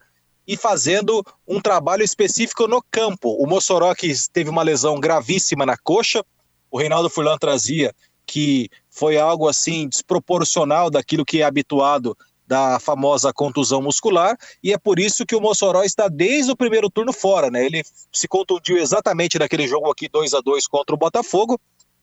e 0.51 0.57
fazendo 0.57 1.25
um 1.47 1.61
trabalho 1.61 2.03
específico 2.03 2.67
no 2.67 2.83
campo. 2.91 3.29
O 3.41 3.47
Mossoró 3.47 3.95
que 3.95 4.11
teve 4.33 4.49
uma 4.49 4.63
lesão 4.63 4.99
gravíssima 4.99 5.65
na 5.65 5.77
coxa, 5.77 6.25
o 6.69 6.77
Reinaldo 6.77 7.09
Furlan 7.09 7.37
trazia 7.37 7.95
que 8.25 8.69
foi 8.89 9.17
algo 9.17 9.47
assim 9.47 9.87
desproporcional 9.87 10.89
daquilo 10.89 11.23
que 11.23 11.41
é 11.41 11.45
habituado 11.45 12.17
da 12.45 12.81
famosa 12.81 13.31
contusão 13.31 13.81
muscular, 13.81 14.37
e 14.61 14.73
é 14.73 14.77
por 14.77 14.99
isso 14.99 15.25
que 15.25 15.37
o 15.37 15.39
Mossoró 15.39 15.83
está 15.83 16.09
desde 16.09 16.51
o 16.51 16.55
primeiro 16.55 16.89
turno 16.89 17.13
fora, 17.13 17.49
né? 17.49 17.65
Ele 17.65 17.81
se 18.11 18.27
contundiu 18.27 18.77
exatamente 18.77 19.39
naquele 19.39 19.65
jogo 19.69 19.89
aqui 19.89 20.09
2 20.09 20.33
a 20.33 20.41
2 20.41 20.67
contra 20.67 20.93
o 20.93 20.97
Botafogo, 20.97 21.57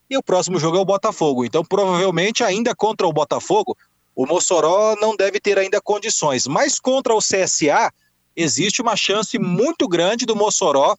e 0.08 0.16
o 0.16 0.22
próximo 0.22 0.58
jogo 0.58 0.78
é 0.78 0.80
o 0.80 0.86
Botafogo. 0.86 1.44
Então, 1.44 1.62
provavelmente 1.62 2.42
ainda 2.42 2.74
contra 2.74 3.06
o 3.06 3.12
Botafogo, 3.12 3.76
o 4.16 4.24
Mossoró 4.24 4.96
não 4.96 5.14
deve 5.14 5.38
ter 5.38 5.58
ainda 5.58 5.82
condições, 5.82 6.46
mas 6.46 6.80
contra 6.80 7.14
o 7.14 7.18
CSA, 7.18 7.92
existe 8.38 8.80
uma 8.80 8.94
chance 8.94 9.36
muito 9.36 9.88
grande 9.88 10.24
do 10.24 10.36
Mossoró, 10.36 10.96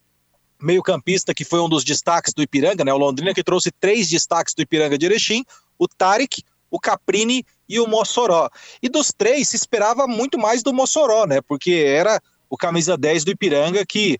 meio-campista 0.60 1.32
que 1.32 1.42
foi 1.42 1.58
um 1.58 1.70
dos 1.70 1.82
destaques 1.82 2.34
do 2.34 2.42
Ipiranga, 2.42 2.84
né? 2.84 2.92
O 2.92 2.98
Londrina 2.98 3.32
que 3.32 3.42
trouxe 3.42 3.70
três 3.70 4.10
destaques 4.10 4.52
do 4.52 4.60
Ipiranga 4.60 4.98
de 4.98 5.06
Erechim, 5.06 5.42
o 5.78 5.88
Tarek, 5.88 6.44
o 6.70 6.78
Caprini 6.78 7.42
e 7.66 7.80
o 7.80 7.86
Mossoró. 7.86 8.50
E 8.82 8.90
dos 8.90 9.10
três 9.16 9.48
se 9.48 9.56
esperava 9.56 10.06
muito 10.06 10.38
mais 10.38 10.62
do 10.62 10.74
Mossoró, 10.74 11.24
né? 11.24 11.40
Porque 11.40 11.72
era 11.72 12.20
o 12.50 12.58
camisa 12.58 12.94
10 12.94 13.24
do 13.24 13.30
Ipiranga 13.30 13.86
que 13.86 14.18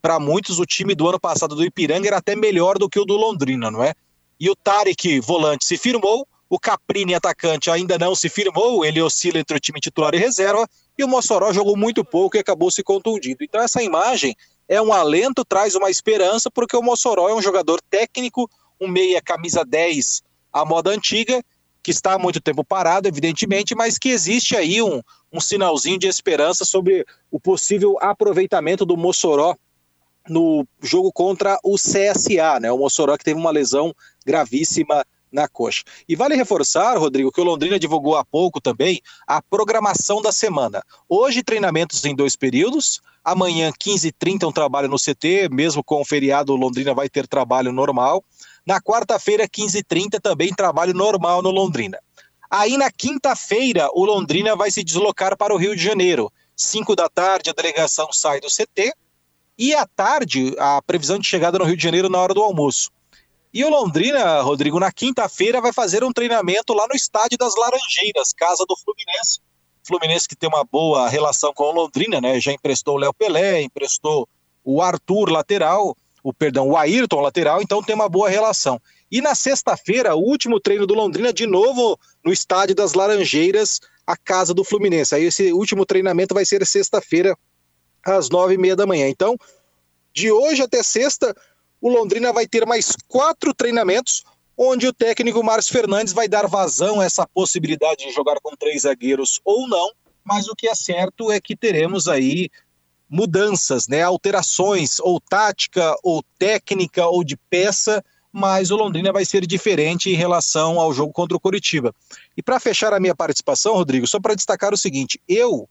para 0.00 0.18
muitos 0.18 0.58
o 0.58 0.64
time 0.64 0.94
do 0.94 1.06
ano 1.06 1.20
passado 1.20 1.54
do 1.54 1.64
Ipiranga 1.64 2.08
era 2.08 2.16
até 2.16 2.34
melhor 2.34 2.78
do 2.78 2.88
que 2.88 2.98
o 2.98 3.04
do 3.04 3.16
Londrina, 3.16 3.70
não 3.70 3.84
é? 3.84 3.92
E 4.40 4.48
o 4.48 4.56
Tarek, 4.56 5.20
volante, 5.20 5.66
se 5.66 5.76
firmou, 5.76 6.26
o 6.52 6.58
Caprini, 6.58 7.14
atacante, 7.14 7.70
ainda 7.70 7.96
não 7.96 8.14
se 8.14 8.28
firmou, 8.28 8.84
ele 8.84 9.00
oscila 9.00 9.38
entre 9.38 9.56
o 9.56 9.58
time 9.58 9.80
titular 9.80 10.14
e 10.14 10.18
reserva, 10.18 10.68
e 10.98 11.02
o 11.02 11.08
Mossoró 11.08 11.50
jogou 11.50 11.78
muito 11.78 12.04
pouco 12.04 12.36
e 12.36 12.40
acabou 12.40 12.70
se 12.70 12.82
contundindo. 12.82 13.42
Então 13.42 13.58
essa 13.58 13.82
imagem 13.82 14.36
é 14.68 14.80
um 14.82 14.92
alento, 14.92 15.46
traz 15.46 15.74
uma 15.74 15.88
esperança, 15.88 16.50
porque 16.50 16.76
o 16.76 16.82
Mossoró 16.82 17.26
é 17.30 17.34
um 17.34 17.40
jogador 17.40 17.80
técnico, 17.88 18.50
um 18.78 18.86
meia 18.86 19.22
camisa 19.22 19.64
10 19.64 20.20
à 20.52 20.62
moda 20.62 20.90
antiga, 20.90 21.42
que 21.82 21.90
está 21.90 22.12
há 22.12 22.18
muito 22.18 22.38
tempo 22.38 22.62
parado, 22.62 23.08
evidentemente, 23.08 23.74
mas 23.74 23.96
que 23.96 24.10
existe 24.10 24.54
aí 24.54 24.82
um, 24.82 25.00
um 25.32 25.40
sinalzinho 25.40 25.98
de 25.98 26.06
esperança 26.06 26.66
sobre 26.66 27.06
o 27.30 27.40
possível 27.40 27.96
aproveitamento 27.98 28.84
do 28.84 28.94
Mossoró 28.94 29.56
no 30.28 30.66
jogo 30.82 31.10
contra 31.10 31.58
o 31.64 31.76
CSA, 31.76 32.60
né? 32.60 32.70
O 32.70 32.76
Mossoró 32.76 33.16
que 33.16 33.24
teve 33.24 33.40
uma 33.40 33.50
lesão 33.50 33.94
gravíssima 34.26 35.02
na 35.32 35.48
coxa. 35.48 35.82
E 36.08 36.14
vale 36.14 36.36
reforçar, 36.36 36.98
Rodrigo, 36.98 37.32
que 37.32 37.40
o 37.40 37.44
Londrina 37.44 37.78
divulgou 37.78 38.16
há 38.16 38.24
pouco 38.24 38.60
também 38.60 39.00
a 39.26 39.40
programação 39.40 40.20
da 40.20 40.30
semana. 40.30 40.82
Hoje, 41.08 41.42
treinamentos 41.42 42.04
em 42.04 42.14
dois 42.14 42.36
períodos. 42.36 43.00
Amanhã, 43.24 43.72
15h30, 43.72 44.48
um 44.48 44.52
trabalho 44.52 44.88
no 44.88 44.98
CT. 44.98 45.48
Mesmo 45.50 45.82
com 45.82 46.00
o 46.00 46.04
feriado, 46.04 46.52
o 46.52 46.56
Londrina 46.56 46.92
vai 46.92 47.08
ter 47.08 47.26
trabalho 47.26 47.72
normal. 47.72 48.22
Na 48.66 48.80
quarta-feira, 48.80 49.48
15h30, 49.48 50.20
também 50.20 50.54
trabalho 50.54 50.92
normal 50.92 51.42
no 51.42 51.50
Londrina. 51.50 51.98
Aí, 52.50 52.76
na 52.76 52.90
quinta-feira, 52.90 53.88
o 53.94 54.04
Londrina 54.04 54.54
vai 54.54 54.70
se 54.70 54.84
deslocar 54.84 55.36
para 55.36 55.54
o 55.54 55.56
Rio 55.56 55.74
de 55.74 55.82
Janeiro. 55.82 56.30
5 56.54 56.94
da 56.94 57.08
tarde, 57.08 57.48
a 57.48 57.52
delegação 57.54 58.12
sai 58.12 58.40
do 58.40 58.48
CT. 58.48 58.92
E 59.58 59.74
à 59.74 59.86
tarde, 59.86 60.54
a 60.58 60.80
previsão 60.82 61.18
de 61.18 61.26
chegada 61.26 61.58
no 61.58 61.64
Rio 61.64 61.76
de 61.76 61.82
Janeiro 61.82 62.08
na 62.08 62.18
hora 62.18 62.34
do 62.34 62.42
almoço. 62.42 62.90
E 63.52 63.64
o 63.64 63.70
Londrina, 63.70 64.40
Rodrigo, 64.40 64.80
na 64.80 64.90
quinta-feira 64.90 65.60
vai 65.60 65.72
fazer 65.72 66.02
um 66.02 66.12
treinamento 66.12 66.72
lá 66.72 66.86
no 66.88 66.94
Estádio 66.94 67.36
das 67.36 67.54
Laranjeiras, 67.54 68.32
casa 68.32 68.64
do 68.66 68.74
Fluminense. 68.76 69.40
Fluminense 69.84 70.28
que 70.28 70.36
tem 70.36 70.48
uma 70.48 70.64
boa 70.64 71.08
relação 71.08 71.52
com 71.52 71.64
o 71.64 71.72
Londrina, 71.72 72.20
né? 72.20 72.40
Já 72.40 72.52
emprestou 72.52 72.94
o 72.94 72.98
Léo 72.98 73.12
Pelé, 73.12 73.62
emprestou 73.62 74.28
o 74.64 74.80
Arthur 74.80 75.30
lateral, 75.30 75.96
o 76.22 76.32
perdão, 76.32 76.68
o 76.68 76.76
Ayrton 76.76 77.20
lateral, 77.20 77.60
então 77.60 77.82
tem 77.82 77.94
uma 77.94 78.08
boa 78.08 78.30
relação. 78.30 78.80
E 79.10 79.20
na 79.20 79.34
sexta-feira, 79.34 80.14
o 80.14 80.20
último 80.20 80.60
treino 80.60 80.86
do 80.86 80.94
Londrina 80.94 81.32
de 81.32 81.46
novo 81.46 81.98
no 82.24 82.32
Estádio 82.32 82.74
das 82.74 82.94
Laranjeiras, 82.94 83.80
a 84.06 84.16
casa 84.16 84.54
do 84.54 84.64
Fluminense. 84.64 85.14
Aí 85.14 85.24
esse 85.24 85.52
último 85.52 85.84
treinamento 85.84 86.32
vai 86.32 86.46
ser 86.46 86.64
sexta-feira 86.64 87.36
às 88.04 88.30
nove 88.30 88.54
e 88.54 88.58
meia 88.58 88.76
da 88.76 88.86
manhã. 88.86 89.08
Então, 89.08 89.36
De 90.14 90.30
hoje 90.30 90.62
até 90.62 90.82
sexta, 90.82 91.34
o 91.82 91.88
Londrina 91.88 92.32
vai 92.32 92.46
ter 92.46 92.64
mais 92.64 92.94
quatro 93.08 93.52
treinamentos, 93.52 94.22
onde 94.56 94.86
o 94.86 94.92
técnico 94.92 95.42
Márcio 95.42 95.72
Fernandes 95.72 96.12
vai 96.12 96.28
dar 96.28 96.46
vazão 96.46 97.00
a 97.00 97.04
essa 97.04 97.26
possibilidade 97.26 98.06
de 98.06 98.12
jogar 98.12 98.36
com 98.40 98.54
três 98.54 98.82
zagueiros 98.82 99.40
ou 99.44 99.68
não, 99.68 99.90
mas 100.24 100.46
o 100.46 100.54
que 100.54 100.68
é 100.68 100.74
certo 100.76 101.32
é 101.32 101.40
que 101.40 101.56
teremos 101.56 102.06
aí 102.06 102.48
mudanças, 103.10 103.88
né, 103.88 104.02
alterações 104.02 105.00
ou 105.00 105.20
tática 105.20 105.96
ou 106.04 106.22
técnica 106.38 107.04
ou 107.06 107.24
de 107.24 107.36
peça, 107.50 108.02
mas 108.30 108.70
o 108.70 108.76
Londrina 108.76 109.12
vai 109.12 109.24
ser 109.24 109.44
diferente 109.44 110.08
em 110.08 110.14
relação 110.14 110.78
ao 110.78 110.94
jogo 110.94 111.12
contra 111.12 111.36
o 111.36 111.40
Coritiba. 111.40 111.92
E 112.36 112.42
para 112.42 112.60
fechar 112.60 112.94
a 112.94 113.00
minha 113.00 113.14
participação, 113.14 113.74
Rodrigo, 113.74 114.06
só 114.06 114.20
para 114.20 114.36
destacar 114.36 114.72
o 114.72 114.78
seguinte, 114.78 115.20
eu 115.28 115.68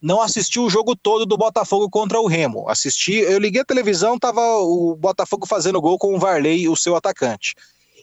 não 0.00 0.20
assisti 0.20 0.60
o 0.60 0.70
jogo 0.70 0.94
todo 0.94 1.26
do 1.26 1.36
Botafogo 1.36 1.90
contra 1.90 2.20
o 2.20 2.26
Remo. 2.26 2.68
Assisti, 2.68 3.14
eu 3.14 3.38
liguei 3.38 3.62
a 3.62 3.64
televisão, 3.64 4.18
tava 4.18 4.40
o 4.58 4.94
Botafogo 4.96 5.46
fazendo 5.46 5.80
gol 5.80 5.98
com 5.98 6.14
o 6.14 6.18
Varley, 6.18 6.68
o 6.68 6.76
seu 6.76 6.94
atacante. 6.94 7.54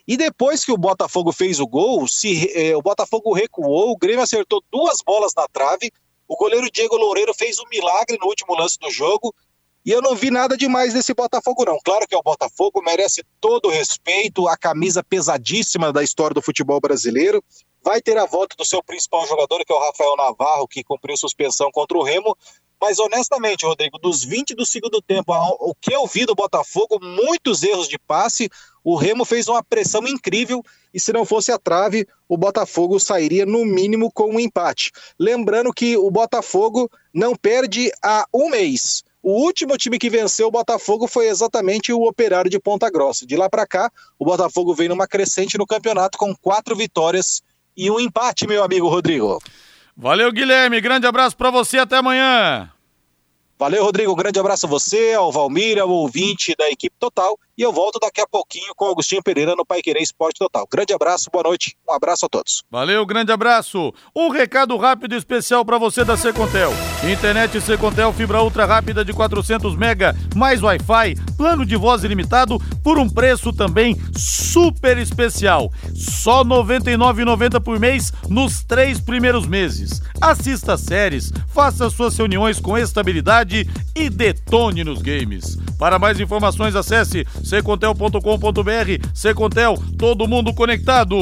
E 0.08 0.16
depois 0.18 0.64
que 0.64 0.72
o 0.72 0.78
Botafogo 0.78 1.32
fez 1.32 1.60
o 1.60 1.68
gol, 1.68 2.08
se 2.08 2.52
eh, 2.54 2.76
o 2.76 2.82
Botafogo 2.82 3.34
recuou, 3.34 3.92
o 3.92 3.98
Grêmio 3.98 4.22
acertou 4.22 4.62
duas 4.72 5.00
bolas 5.04 5.34
na 5.36 5.48
trave, 5.48 5.92
o 6.28 6.36
goleiro 6.36 6.70
Diego 6.72 6.96
Loureiro 6.96 7.34
fez 7.34 7.60
um 7.60 7.68
milagre 7.72 8.18
no 8.22 8.28
último 8.28 8.56
lance 8.56 8.78
do 8.78 8.92
jogo, 8.92 9.34
e 9.86 9.92
eu 9.92 10.02
não 10.02 10.16
vi 10.16 10.32
nada 10.32 10.58
demais 10.58 10.94
desse 10.94 11.14
Botafogo, 11.14 11.64
não. 11.64 11.78
Claro 11.84 12.08
que 12.08 12.16
é 12.16 12.18
o 12.18 12.24
Botafogo, 12.24 12.82
merece 12.84 13.24
todo 13.40 13.68
o 13.68 13.72
respeito, 13.72 14.48
a 14.48 14.58
camisa 14.58 15.04
pesadíssima 15.04 15.94
da 15.94 16.04
história 16.04 16.34
do 16.34 16.42
futebol 16.42 16.80
brasileiro. 16.80 17.44
Vai 17.86 18.02
ter 18.02 18.18
a 18.18 18.26
volta 18.26 18.56
do 18.58 18.66
seu 18.66 18.82
principal 18.82 19.28
jogador, 19.28 19.64
que 19.64 19.72
é 19.72 19.76
o 19.76 19.80
Rafael 19.80 20.16
Navarro, 20.18 20.68
que 20.68 20.84
cumpriu 20.84 21.16
suspensão 21.16 21.70
contra 21.72 21.96
o 21.96 22.02
Remo. 22.02 22.36
Mas 22.82 22.98
honestamente, 22.98 23.64
Rodrigo, 23.64 24.00
dos 24.00 24.24
20 24.24 24.56
do 24.56 24.66
segundo 24.66 25.00
tempo, 25.04 25.32
o 25.60 25.76
que 25.76 25.94
eu 25.94 26.08
vi 26.08 26.26
do 26.26 26.34
Botafogo, 26.34 27.00
muitos 27.00 27.62
erros 27.62 27.88
de 27.88 28.00
passe. 28.00 28.50
O 28.84 28.96
Remo 28.96 29.24
fez 29.24 29.48
uma 29.48 29.64
pressão 29.64 30.02
incrível 30.08 30.64
e 30.92 31.00
se 31.00 31.14
não 31.14 31.26
fosse 31.26 31.52
a 31.52 31.60
trave, 31.60 32.08
o 32.28 32.36
Botafogo 32.36 33.00
sairia 33.00 33.46
no 33.46 33.64
mínimo 33.64 34.12
com 34.12 34.32
um 34.32 34.40
empate. 34.40 34.92
Lembrando 35.20 35.72
que 35.72 35.96
o 35.96 36.10
Botafogo 36.10 36.90
não 37.14 37.36
perde 37.36 37.92
há 38.04 38.26
um 38.34 38.50
mês. 38.50 39.04
O 39.22 39.44
último 39.44 39.78
time 39.78 40.00
que 40.00 40.10
venceu 40.10 40.48
o 40.48 40.52
Botafogo 40.52 41.08
foi 41.08 41.28
exatamente 41.28 41.94
o 41.94 42.02
Operário 42.08 42.50
de 42.50 42.60
Ponta 42.60 42.90
Grossa. 42.90 43.28
De 43.28 43.36
lá 43.36 43.48
para 43.48 43.68
cá, 43.68 43.92
o 44.18 44.26
Botafogo 44.26 44.74
vem 44.74 44.90
numa 44.90 45.08
crescente 45.08 45.56
no 45.56 45.68
campeonato 45.68 46.18
com 46.18 46.36
quatro 46.36 46.76
vitórias 46.76 47.44
e 47.76 47.90
um 47.92 48.00
empate, 48.00 48.48
meu 48.48 48.64
amigo 48.64 48.88
Rodrigo. 48.88 49.42
Valeu, 49.96 50.32
Guilherme. 50.32 50.82
Grande 50.82 51.08
abraço 51.08 51.38
para 51.38 51.50
você. 51.50 51.78
Até 51.78 51.98
amanhã. 51.98 52.70
Valeu, 53.58 53.84
Rodrigo. 53.84 54.16
Grande 54.16 54.38
abraço 54.38 54.66
a 54.66 54.70
você, 54.70 55.14
ao 55.14 55.32
Valmir, 55.32 55.80
ao 55.80 55.90
ouvinte 55.90 56.54
da 56.58 56.70
equipe 56.70 56.96
total. 57.00 57.40
E 57.58 57.62
eu 57.62 57.72
volto 57.72 58.00
daqui 58.02 58.20
a 58.20 58.28
pouquinho 58.28 58.76
com 58.76 58.90
Agostinho 58.90 59.24
Pereira 59.24 59.56
no 59.56 59.66
Pai 59.66 59.82
Querer 59.82 60.02
Esporte 60.02 60.40
Total. 60.40 60.68
Grande 60.70 60.94
abraço, 60.94 61.30
boa 61.32 61.44
noite. 61.44 61.78
Um 61.88 61.94
abraço 61.94 62.26
a 62.26 62.30
todos. 62.30 62.64
Valeu, 62.70 63.06
grande 63.06 63.32
abraço. 63.32 63.94
Um 64.14 64.30
recado 64.30 64.76
rápido 64.76 65.16
e 65.16 65.18
especial 65.18 65.64
para 65.64 65.78
você 65.78 66.04
da 66.04 66.18
Secontel. 66.18 66.74
Internet 67.10 67.62
Secontel 67.62 68.12
fibra 68.12 68.44
ultra 68.44 68.66
rápida 68.66 69.06
de 69.06 69.14
400 69.14 69.74
mega 69.78 70.14
mais 70.36 70.62
Wi-Fi, 70.62 71.16
plano 71.38 71.66
de 71.66 71.78
voz 71.78 72.04
ilimitado 72.04 72.60
por 72.84 73.00
um 73.00 73.10
preço 73.10 73.54
também 73.54 73.96
super 74.18 74.98
especial. 74.98 75.72
Só 75.96 76.44
R$ 76.44 76.50
99,90 76.50 77.64
por 77.64 77.80
mês 77.80 78.12
nos 78.30 78.66
três 78.66 79.00
primeiros 79.00 79.48
meses. 79.48 80.02
Assista 80.20 80.76
séries, 80.76 81.32
faça 81.48 81.90
suas 81.90 82.18
reuniões 82.18 82.60
com 82.60 82.78
estabilidade 82.78 83.66
e 83.96 84.10
detone 84.10 84.84
nos 84.84 85.02
games. 85.02 85.58
Para 85.78 86.00
mais 86.00 86.20
informações, 86.20 86.76
acesse 86.76 87.26
secontel.com.br. 87.44 89.10
Secontel, 89.14 89.76
todo 89.98 90.28
mundo 90.28 90.54
conectado. 90.54 91.18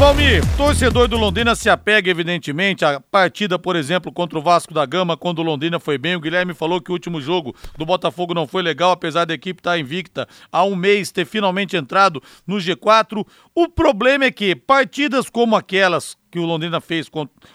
Valmir, 0.00 0.42
torcedor 0.56 1.08
do 1.08 1.18
Londrina 1.18 1.54
se 1.54 1.68
apega 1.68 2.10
evidentemente 2.10 2.86
à 2.86 2.98
partida, 2.98 3.58
por 3.58 3.76
exemplo, 3.76 4.10
contra 4.10 4.38
o 4.38 4.42
Vasco 4.42 4.72
da 4.72 4.86
Gama, 4.86 5.14
quando 5.14 5.40
o 5.40 5.42
Londrina 5.42 5.78
foi 5.78 5.98
bem. 5.98 6.16
O 6.16 6.20
Guilherme 6.20 6.54
falou 6.54 6.80
que 6.80 6.90
o 6.90 6.94
último 6.94 7.20
jogo 7.20 7.54
do 7.76 7.84
Botafogo 7.84 8.32
não 8.32 8.46
foi 8.46 8.62
legal, 8.62 8.92
apesar 8.92 9.26
da 9.26 9.34
equipe 9.34 9.60
estar 9.60 9.78
invicta 9.78 10.26
há 10.50 10.64
um 10.64 10.74
mês, 10.74 11.12
ter 11.12 11.26
finalmente 11.26 11.76
entrado 11.76 12.22
no 12.46 12.56
G4. 12.56 13.26
O 13.54 13.68
problema 13.68 14.24
é 14.24 14.30
que 14.30 14.56
partidas 14.56 15.28
como 15.28 15.54
aquelas 15.54 16.16
que 16.30 16.38
o 16.38 16.46
Londrina 16.46 16.80
fez 16.80 17.06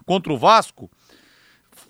contra 0.05 0.31
o 0.31 0.37
Vasco, 0.37 0.87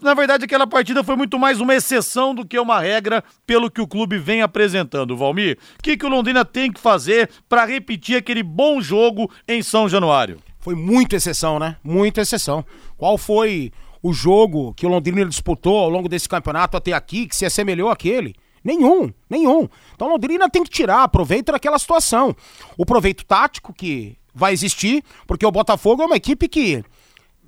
na 0.06 0.14
verdade, 0.14 0.46
aquela 0.46 0.68
partida 0.68 1.04
foi 1.04 1.16
muito 1.16 1.40
mais 1.40 1.60
uma 1.60 1.74
exceção 1.74 2.36
do 2.36 2.46
que 2.46 2.60
uma 2.60 2.80
regra 2.80 3.24
pelo 3.46 3.72
que 3.72 3.82
o 3.82 3.88
clube 3.88 4.20
vem 4.20 4.44
apresentando. 4.44 5.18
Valmir, 5.18 5.58
o 5.80 5.82
que, 5.82 5.98
que 5.98 6.06
o 6.06 6.10
Londrina 6.10 6.46
tem 6.46 6.72
que 6.72 6.80
fazer 6.80 7.28
para 7.50 7.66
repetir 7.66 8.16
aquele 8.16 8.44
bom 8.44 8.80
jogo 8.80 9.30
em 9.48 9.64
São 9.64 9.90
Januário? 9.90 10.40
Foi 10.60 10.76
muito 10.76 11.16
exceção, 11.16 11.58
né? 11.58 11.78
Muita 11.84 12.22
exceção. 12.22 12.64
Qual 12.96 13.18
foi 13.18 13.72
o 14.02 14.14
jogo 14.14 14.76
que 14.76 14.86
o 14.86 14.90
Londrina 14.90 15.26
disputou 15.26 15.80
ao 15.80 15.90
longo 15.90 16.08
desse 16.08 16.30
campeonato 16.30 16.78
até 16.78 16.94
aqui 16.94 17.26
que 17.26 17.36
se 17.36 17.46
assemelhou 17.46 17.90
àquele? 17.90 18.36
Nenhum, 18.64 19.12
nenhum. 19.28 19.68
Então 19.96 20.08
Londrina 20.08 20.48
tem 20.50 20.64
que 20.64 20.70
tirar 20.70 21.08
proveito 21.08 21.52
daquela 21.52 21.80
situação. 21.80 22.36
O 22.78 22.86
proveito 22.86 23.26
tático 23.26 23.74
que 23.74 24.18
vai 24.34 24.54
existir, 24.54 25.04
porque 25.26 25.46
o 25.46 25.52
Botafogo 25.52 26.04
é 26.04 26.06
uma 26.06 26.18
equipe 26.18 26.48
que 26.48 26.84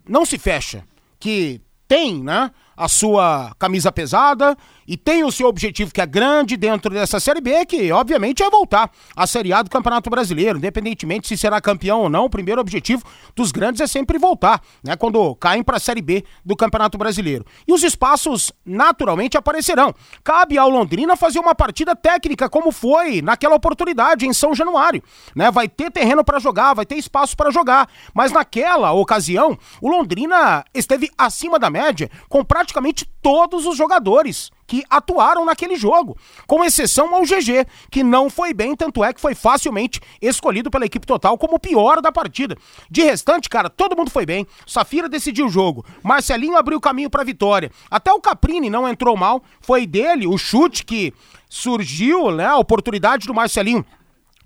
não 0.09 0.25
se 0.25 0.39
fecha, 0.39 0.83
que 1.19 1.61
tem, 1.87 2.23
né, 2.23 2.51
a 2.75 2.87
sua 2.87 3.53
camisa 3.57 3.91
pesada 3.91 4.57
e 4.87 4.95
tem 4.95 5.23
o 5.23 5.31
seu 5.31 5.47
objetivo 5.47 5.91
que 5.91 5.99
é 5.99 6.05
grande 6.05 6.55
dentro 6.55 6.93
dessa 6.93 7.19
Série 7.19 7.41
B, 7.41 7.65
que 7.65 7.91
obviamente 7.91 8.43
é 8.43 8.49
voltar 8.49 8.89
à 9.15 9.27
Série 9.27 9.51
A 9.51 9.61
do 9.61 9.69
Campeonato 9.69 10.09
Brasileiro, 10.09 10.57
independentemente 10.57 11.27
se 11.27 11.37
será 11.37 11.59
campeão 11.59 12.01
ou 12.01 12.09
não, 12.09 12.25
o 12.25 12.29
primeiro 12.29 12.61
objetivo 12.61 13.03
dos 13.35 13.51
grandes 13.51 13.81
é 13.81 13.87
sempre 13.87 14.17
voltar, 14.17 14.61
né, 14.83 14.95
quando 14.95 15.35
caem 15.35 15.63
para 15.63 15.77
a 15.77 15.79
Série 15.79 16.01
B 16.01 16.23
do 16.45 16.55
Campeonato 16.55 16.97
Brasileiro. 16.97 17.45
E 17.67 17.73
os 17.73 17.83
espaços 17.83 18.51
naturalmente 18.65 19.37
aparecerão. 19.37 19.93
Cabe 20.23 20.57
ao 20.57 20.69
Londrina 20.69 21.15
fazer 21.15 21.39
uma 21.39 21.53
partida 21.53 21.95
técnica 21.95 22.49
como 22.49 22.71
foi 22.71 23.21
naquela 23.21 23.55
oportunidade 23.55 24.25
em 24.25 24.33
São 24.33 24.55
Januário, 24.55 25.03
né? 25.35 25.51
Vai 25.51 25.67
ter 25.67 25.91
terreno 25.91 26.23
para 26.23 26.39
jogar, 26.39 26.73
vai 26.73 26.85
ter 26.85 26.95
espaço 26.95 27.35
para 27.35 27.51
jogar, 27.51 27.87
mas 28.13 28.31
naquela 28.31 28.91
ocasião, 28.93 29.57
o 29.81 29.89
Londrina 29.89 30.63
esteve 30.73 31.09
acima 31.17 31.59
da 31.59 31.69
média 31.69 32.09
com 32.29 32.43
praticamente 32.43 32.67
praticamente 32.67 33.05
todos 33.21 33.65
os 33.65 33.77
jogadores 33.77 34.51
que 34.67 34.83
atuaram 34.89 35.45
naquele 35.45 35.77
jogo, 35.77 36.17
com 36.45 36.63
exceção 36.63 37.15
ao 37.15 37.21
GG, 37.21 37.65
que 37.89 38.03
não 38.03 38.29
foi 38.29 38.53
bem, 38.53 38.75
tanto 38.75 39.03
é 39.03 39.13
que 39.13 39.21
foi 39.21 39.33
facilmente 39.33 40.01
escolhido 40.21 40.69
pela 40.69 40.85
equipe 40.85 41.07
total 41.07 41.37
como 41.37 41.55
o 41.55 41.59
pior 41.59 42.01
da 42.01 42.11
partida. 42.11 42.57
De 42.91 43.01
restante, 43.01 43.49
cara, 43.49 43.69
todo 43.69 43.95
mundo 43.95 44.11
foi 44.11 44.25
bem. 44.25 44.45
Safira 44.65 45.07
decidiu 45.07 45.45
o 45.45 45.49
jogo, 45.49 45.85
Marcelinho 46.03 46.57
abriu 46.57 46.77
o 46.77 46.81
caminho 46.81 47.09
para 47.09 47.23
vitória. 47.23 47.71
Até 47.89 48.11
o 48.11 48.19
Caprini 48.19 48.69
não 48.69 48.87
entrou 48.87 49.15
mal, 49.15 49.41
foi 49.61 49.87
dele 49.87 50.27
o 50.27 50.37
chute 50.37 50.83
que 50.83 51.13
surgiu, 51.49 52.31
né, 52.31 52.45
a 52.45 52.57
oportunidade 52.57 53.25
do 53.25 53.33
Marcelinho 53.33 53.85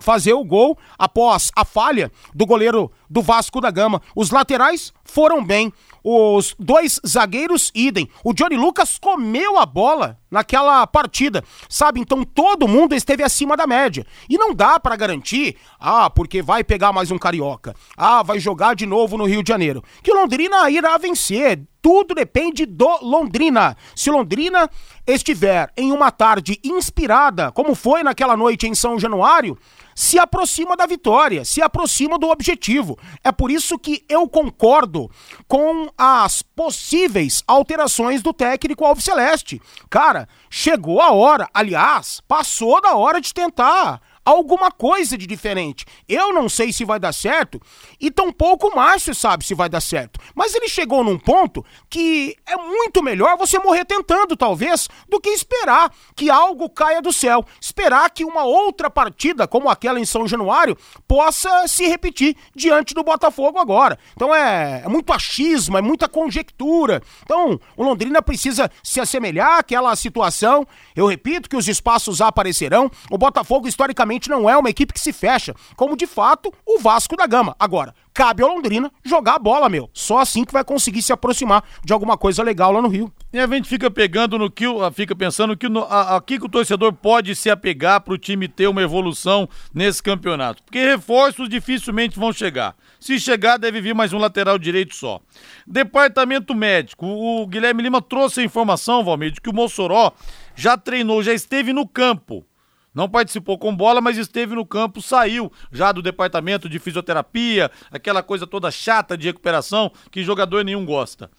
fazer 0.01 0.33
o 0.33 0.43
gol 0.43 0.77
após 0.97 1.51
a 1.55 1.63
falha 1.63 2.11
do 2.33 2.45
goleiro 2.45 2.91
do 3.09 3.21
Vasco 3.21 3.61
da 3.61 3.71
Gama. 3.71 4.01
Os 4.15 4.31
laterais 4.31 4.91
foram 5.03 5.43
bem. 5.43 5.71
Os 6.03 6.55
dois 6.57 6.99
zagueiros, 7.05 7.71
idem. 7.75 8.09
O 8.23 8.33
Johnny 8.33 8.55
Lucas 8.55 8.97
comeu 8.99 9.57
a 9.57 9.65
bola 9.65 10.17
naquela 10.29 10.87
partida, 10.87 11.43
sabe? 11.69 11.99
Então 11.99 12.23
todo 12.23 12.67
mundo 12.67 12.95
esteve 12.95 13.21
acima 13.23 13.55
da 13.57 13.67
média. 13.67 14.05
E 14.29 14.37
não 14.37 14.53
dá 14.53 14.79
para 14.79 14.95
garantir, 14.95 15.57
ah, 15.79 16.09
porque 16.09 16.41
vai 16.41 16.63
pegar 16.63 16.93
mais 16.93 17.11
um 17.11 17.17
carioca. 17.17 17.75
Ah, 17.95 18.23
vai 18.23 18.39
jogar 18.39 18.75
de 18.75 18.85
novo 18.85 19.17
no 19.17 19.25
Rio 19.25 19.43
de 19.43 19.49
Janeiro. 19.49 19.83
Que 20.01 20.13
Londrina 20.13 20.69
irá 20.69 20.97
vencer. 20.97 21.61
Tudo 21.81 22.13
depende 22.13 22.65
do 22.65 22.99
Londrina. 23.01 23.75
Se 23.95 24.11
Londrina 24.11 24.69
estiver 25.05 25.71
em 25.75 25.91
uma 25.91 26.11
tarde 26.11 26.59
inspirada, 26.63 27.51
como 27.51 27.73
foi 27.73 28.03
naquela 28.03 28.37
noite 28.37 28.67
em 28.67 28.75
São 28.75 28.99
Januário, 28.99 29.57
se 29.95 30.17
aproxima 30.19 30.75
da 30.75 30.85
vitória, 30.85 31.45
se 31.45 31.61
aproxima 31.61 32.17
do 32.17 32.29
objetivo. 32.29 32.97
É 33.23 33.31
por 33.31 33.51
isso 33.51 33.77
que 33.77 34.03
eu 34.07 34.27
concordo 34.27 35.09
com 35.47 35.89
as 35.97 36.41
possíveis 36.41 37.43
alterações 37.47 38.21
do 38.21 38.33
técnico 38.33 38.85
Alves 38.85 39.03
Celeste. 39.03 39.61
Cara, 39.89 40.27
chegou 40.49 41.01
a 41.01 41.11
hora, 41.11 41.49
aliás, 41.53 42.21
passou 42.27 42.81
da 42.81 42.95
hora 42.95 43.19
de 43.19 43.33
tentar 43.33 44.01
alguma 44.25 44.71
coisa 44.71 45.17
de 45.17 45.25
diferente. 45.25 45.85
Eu 46.07 46.33
não 46.33 46.47
sei 46.47 46.71
se 46.71 46.85
vai 46.85 46.99
dar 46.99 47.13
certo 47.13 47.59
e 47.99 48.11
tampouco 48.11 48.67
o 48.67 48.75
Márcio 48.75 49.13
sabe 49.15 49.45
se 49.45 49.53
vai 49.53 49.69
dar 49.69 49.81
certo. 49.81 50.19
Mas 50.35 50.53
ele 50.55 50.67
chegou 50.69 51.03
num 51.03 51.17
ponto 51.17 51.65
que 51.89 52.35
é 52.45 52.55
muito 52.55 53.01
melhor 53.01 53.37
você 53.37 53.57
morrer 53.59 53.85
tentando, 53.85 54.35
talvez, 54.35 54.87
do 55.09 55.19
que 55.19 55.29
esperar 55.29 55.91
que 56.15 56.29
algo 56.29 56.69
caia 56.69 57.01
do 57.01 57.11
céu. 57.11 57.45
Esperar 57.59 58.09
que 58.09 58.23
uma 58.23 58.43
outra 58.43 58.89
partida, 58.89 59.47
como 59.47 59.69
aquela 59.69 59.99
em 59.99 60.05
São 60.05 60.27
Januário, 60.27 60.77
possa 61.07 61.67
se 61.67 61.87
repetir 61.87 62.35
diante 62.55 62.93
do 62.93 63.03
Botafogo 63.03 63.59
agora. 63.59 63.97
Então 64.15 64.33
é, 64.33 64.83
é 64.85 64.87
muito 64.87 65.11
achismo, 65.11 65.77
é 65.77 65.81
muita 65.81 66.07
conjectura. 66.07 67.01
Então 67.23 67.59
o 67.75 67.83
Londrina 67.83 68.21
precisa 68.21 68.69
se 68.83 68.99
assemelhar 68.99 69.59
àquela 69.59 69.95
situação. 69.95 70.65
Eu 70.95 71.07
repito 71.07 71.49
que 71.49 71.55
os 71.55 71.67
espaços 71.67 72.21
aparecerão. 72.21 72.89
O 73.09 73.17
Botafogo, 73.17 73.67
historicamente, 73.67 74.10
não 74.29 74.49
é 74.49 74.57
uma 74.57 74.69
equipe 74.69 74.93
que 74.93 74.99
se 74.99 75.13
fecha, 75.13 75.53
como 75.75 75.95
de 75.95 76.07
fato 76.07 76.51
o 76.65 76.79
Vasco 76.79 77.15
da 77.15 77.27
Gama. 77.27 77.55
Agora, 77.59 77.93
cabe 78.13 78.43
ao 78.43 78.49
Londrina 78.49 78.91
jogar 79.03 79.35
a 79.35 79.39
bola, 79.39 79.69
meu. 79.69 79.89
Só 79.93 80.19
assim 80.19 80.43
que 80.43 80.53
vai 80.53 80.63
conseguir 80.63 81.01
se 81.01 81.13
aproximar 81.13 81.63
de 81.83 81.93
alguma 81.93 82.17
coisa 82.17 82.43
legal 82.43 82.71
lá 82.71 82.81
no 82.81 82.87
Rio. 82.87 83.11
E 83.31 83.39
a 83.39 83.47
gente 83.47 83.67
fica 83.67 83.89
pegando 83.89 84.37
no 84.37 84.49
que, 84.49 84.65
fica 84.93 85.15
pensando 85.15 85.55
que 85.55 85.69
no, 85.69 85.83
a, 85.83 86.17
a, 86.17 86.21
que 86.21 86.35
o 86.35 86.49
torcedor 86.49 86.93
pode 86.93 87.35
se 87.35 87.49
apegar 87.49 88.01
para 88.01 88.13
o 88.13 88.17
time 88.17 88.47
ter 88.47 88.67
uma 88.67 88.81
evolução 88.81 89.47
nesse 89.73 90.01
campeonato. 90.03 90.63
Porque 90.63 90.83
reforços 90.83 91.49
dificilmente 91.49 92.19
vão 92.19 92.33
chegar. 92.33 92.75
Se 92.99 93.19
chegar, 93.19 93.57
deve 93.57 93.81
vir 93.81 93.95
mais 93.95 94.13
um 94.13 94.17
lateral 94.17 94.59
direito 94.59 94.95
só. 94.95 95.19
Departamento 95.65 96.53
médico. 96.53 97.05
O 97.05 97.47
Guilherme 97.47 97.83
Lima 97.83 98.01
trouxe 98.01 98.41
a 98.41 98.43
informação, 98.43 99.03
Valmir, 99.03 99.31
de 99.31 99.41
que 99.41 99.49
o 99.49 99.53
Mossoró 99.53 100.11
já 100.55 100.77
treinou, 100.77 101.23
já 101.23 101.33
esteve 101.33 101.73
no 101.73 101.87
campo 101.87 102.45
não 102.93 103.09
participou 103.09 103.57
com 103.57 103.75
bola, 103.75 104.01
mas 104.01 104.17
esteve 104.17 104.55
no 104.55 104.65
campo, 104.65 105.01
saiu 105.01 105.51
já 105.71 105.91
do 105.91 106.01
departamento 106.01 106.67
de 106.67 106.79
fisioterapia, 106.79 107.71
aquela 107.89 108.21
coisa 108.21 108.45
toda 108.45 108.71
chata 108.71 109.17
de 109.17 109.27
recuperação 109.27 109.91
que 110.11 110.23
jogador 110.23 110.63
nenhum 110.63 110.85
gosta. 110.85 111.29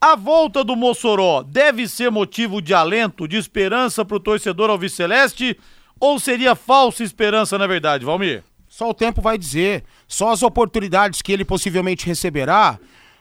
A 0.00 0.14
volta 0.14 0.62
do 0.62 0.76
Mossoró 0.76 1.42
deve 1.42 1.88
ser 1.88 2.10
motivo 2.10 2.62
de 2.62 2.72
alento, 2.72 3.26
de 3.26 3.36
esperança 3.36 4.04
para 4.04 4.16
o 4.16 4.20
torcedor 4.20 4.70
alviceleste 4.70 5.58
ou 5.98 6.20
seria 6.20 6.54
falsa 6.54 7.02
esperança 7.02 7.58
na 7.58 7.66
verdade, 7.66 8.04
Valmir? 8.04 8.44
Só 8.68 8.90
o 8.90 8.94
tempo 8.94 9.20
vai 9.20 9.36
dizer. 9.36 9.82
Só 10.06 10.30
as 10.30 10.42
oportunidades 10.42 11.20
que 11.20 11.32
ele 11.32 11.44
possivelmente 11.44 12.06
receberá 12.06 12.78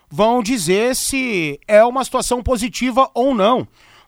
vão 0.07 0.43
dizer 0.43 0.95
se 0.95 1.59
é 1.67 1.83
uma 1.83 2.03
situação 2.03 2.43
positiva 2.43 3.09
ou 3.15 3.33
não. 3.33 3.67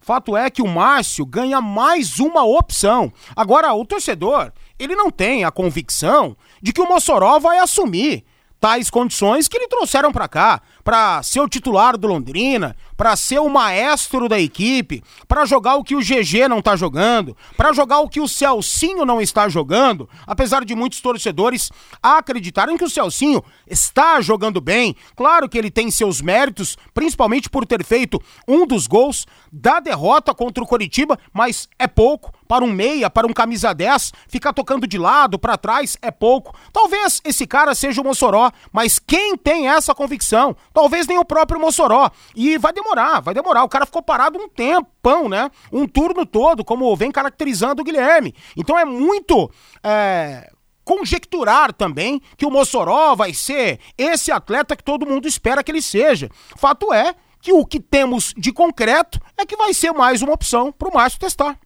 Fato 0.10 0.36
é 0.36 0.50
que 0.50 0.64
o 0.64 0.68
Márcio 0.68 1.24
ganha 1.24 1.62
mais 1.62 2.18
uma 2.18 2.44
opção. 2.44 3.14
Agora, 3.36 3.76
o 3.76 3.86
torcedor, 3.86 4.52
ele 4.80 4.96
não 4.96 5.12
tem 5.12 5.46
a 5.46 5.52
convicção 5.52 6.36
de 6.60 6.74
que 6.74 6.82
o 6.82 6.88
Mossoró 6.88 7.38
vai 7.38 7.60
assumir 7.60 8.26
tais 8.60 8.90
condições 8.90 9.48
que 9.48 9.60
lhe 9.60 9.68
trouxeram 9.68 10.12
para 10.12 10.28
cá, 10.28 10.64
para 10.90 11.22
ser 11.22 11.40
o 11.40 11.48
titular 11.48 11.96
do 11.96 12.08
Londrina, 12.08 12.76
para 12.98 13.16
ser 13.16 13.38
o 13.38 13.48
maestro 13.48 14.28
da 14.28 14.40
equipe, 14.40 15.04
para 15.28 15.46
jogar 15.46 15.76
o 15.76 15.84
que 15.84 15.96
o 15.96 16.00
GG 16.00 16.48
não 16.50 16.64
tá 16.64 16.76
jogando, 16.76 17.38
para 17.56 17.72
jogar 17.74 18.00
o 18.00 18.10
que 18.10 18.20
o 18.20 18.28
Celcinho 18.28 19.06
não 19.06 19.22
está 19.22 19.48
jogando, 19.48 20.10
apesar 20.26 20.66
de 20.66 20.74
muitos 20.74 21.00
torcedores 21.00 21.70
acreditarem 22.02 22.76
que 22.76 22.84
o 22.84 22.90
Celcinho 22.90 23.44
está 23.68 24.20
jogando 24.20 24.60
bem. 24.60 24.96
Claro 25.16 25.48
que 25.48 25.60
ele 25.60 25.70
tem 25.70 25.92
seus 25.92 26.24
méritos, 26.24 26.76
principalmente 26.92 27.52
por 27.52 27.68
ter 27.68 27.86
feito 27.86 28.20
um 28.48 28.66
dos 28.66 28.88
gols 28.88 29.28
da 29.52 29.80
derrota 29.80 30.34
contra 30.34 30.64
o 30.64 30.68
Coritiba, 30.68 31.20
mas 31.32 31.70
é 31.78 31.86
pouco 31.86 32.34
para 32.48 32.66
um 32.66 32.72
meia, 32.72 33.12
para 33.12 33.28
um 33.28 33.32
camisa 33.32 33.74
10, 33.74 34.12
ficar 34.28 34.54
tocando 34.54 34.88
de 34.88 34.98
lado, 34.98 35.38
para 35.38 35.56
trás 35.56 35.96
é 36.02 36.10
pouco. 36.10 36.58
Talvez 36.74 37.22
esse 37.24 37.46
cara 37.46 37.76
seja 37.76 38.02
o 38.02 38.04
Mossoró, 38.04 38.52
mas 38.74 38.98
quem 38.98 39.38
tem 39.38 39.70
essa 39.70 39.94
convicção? 39.94 40.58
Talvez 40.80 41.06
nem 41.08 41.18
o 41.18 41.26
próprio 41.26 41.60
Mossoró. 41.60 42.10
E 42.34 42.58
vai 42.58 42.72
demorar 42.72 43.20
vai 43.20 43.34
demorar. 43.34 43.64
O 43.64 43.70
cara 43.70 43.86
ficou 43.86 44.02
parado 44.02 44.40
um 44.40 44.48
tempão, 44.48 45.28
né? 45.28 45.52
Um 45.72 45.86
turno 45.86 46.26
todo, 46.26 46.64
como 46.64 46.96
vem 46.96 47.12
caracterizando 47.12 47.82
o 47.82 47.86
Guilherme. 47.86 48.34
Então 48.56 48.80
é 48.80 48.86
muito. 48.86 49.52
É 49.84 50.50
conjecturar 50.86 51.72
também 51.72 52.20
que 52.36 52.48
o 52.48 52.50
Mossoró 52.50 53.14
vai 53.14 53.32
ser 53.32 53.80
esse 53.96 54.32
atleta 54.32 54.76
que 54.76 54.84
todo 54.84 55.06
mundo 55.06 55.28
espera 55.28 55.64
que 55.64 55.72
ele 55.72 55.84
seja. 55.84 56.32
Fato 56.58 56.92
é 56.92 57.14
que 57.40 57.54
o 57.54 57.64
que 57.64 57.80
temos 57.80 58.34
de 58.36 58.52
concreto 58.52 59.20
é 59.38 59.46
que 59.46 59.56
vai 59.56 59.72
ser 59.72 59.92
mais 59.92 60.24
uma 60.24 60.34
opção 60.34 60.72
para 60.72 60.90
o 60.90 60.94
Márcio 60.94 61.20
testar. 61.20 61.60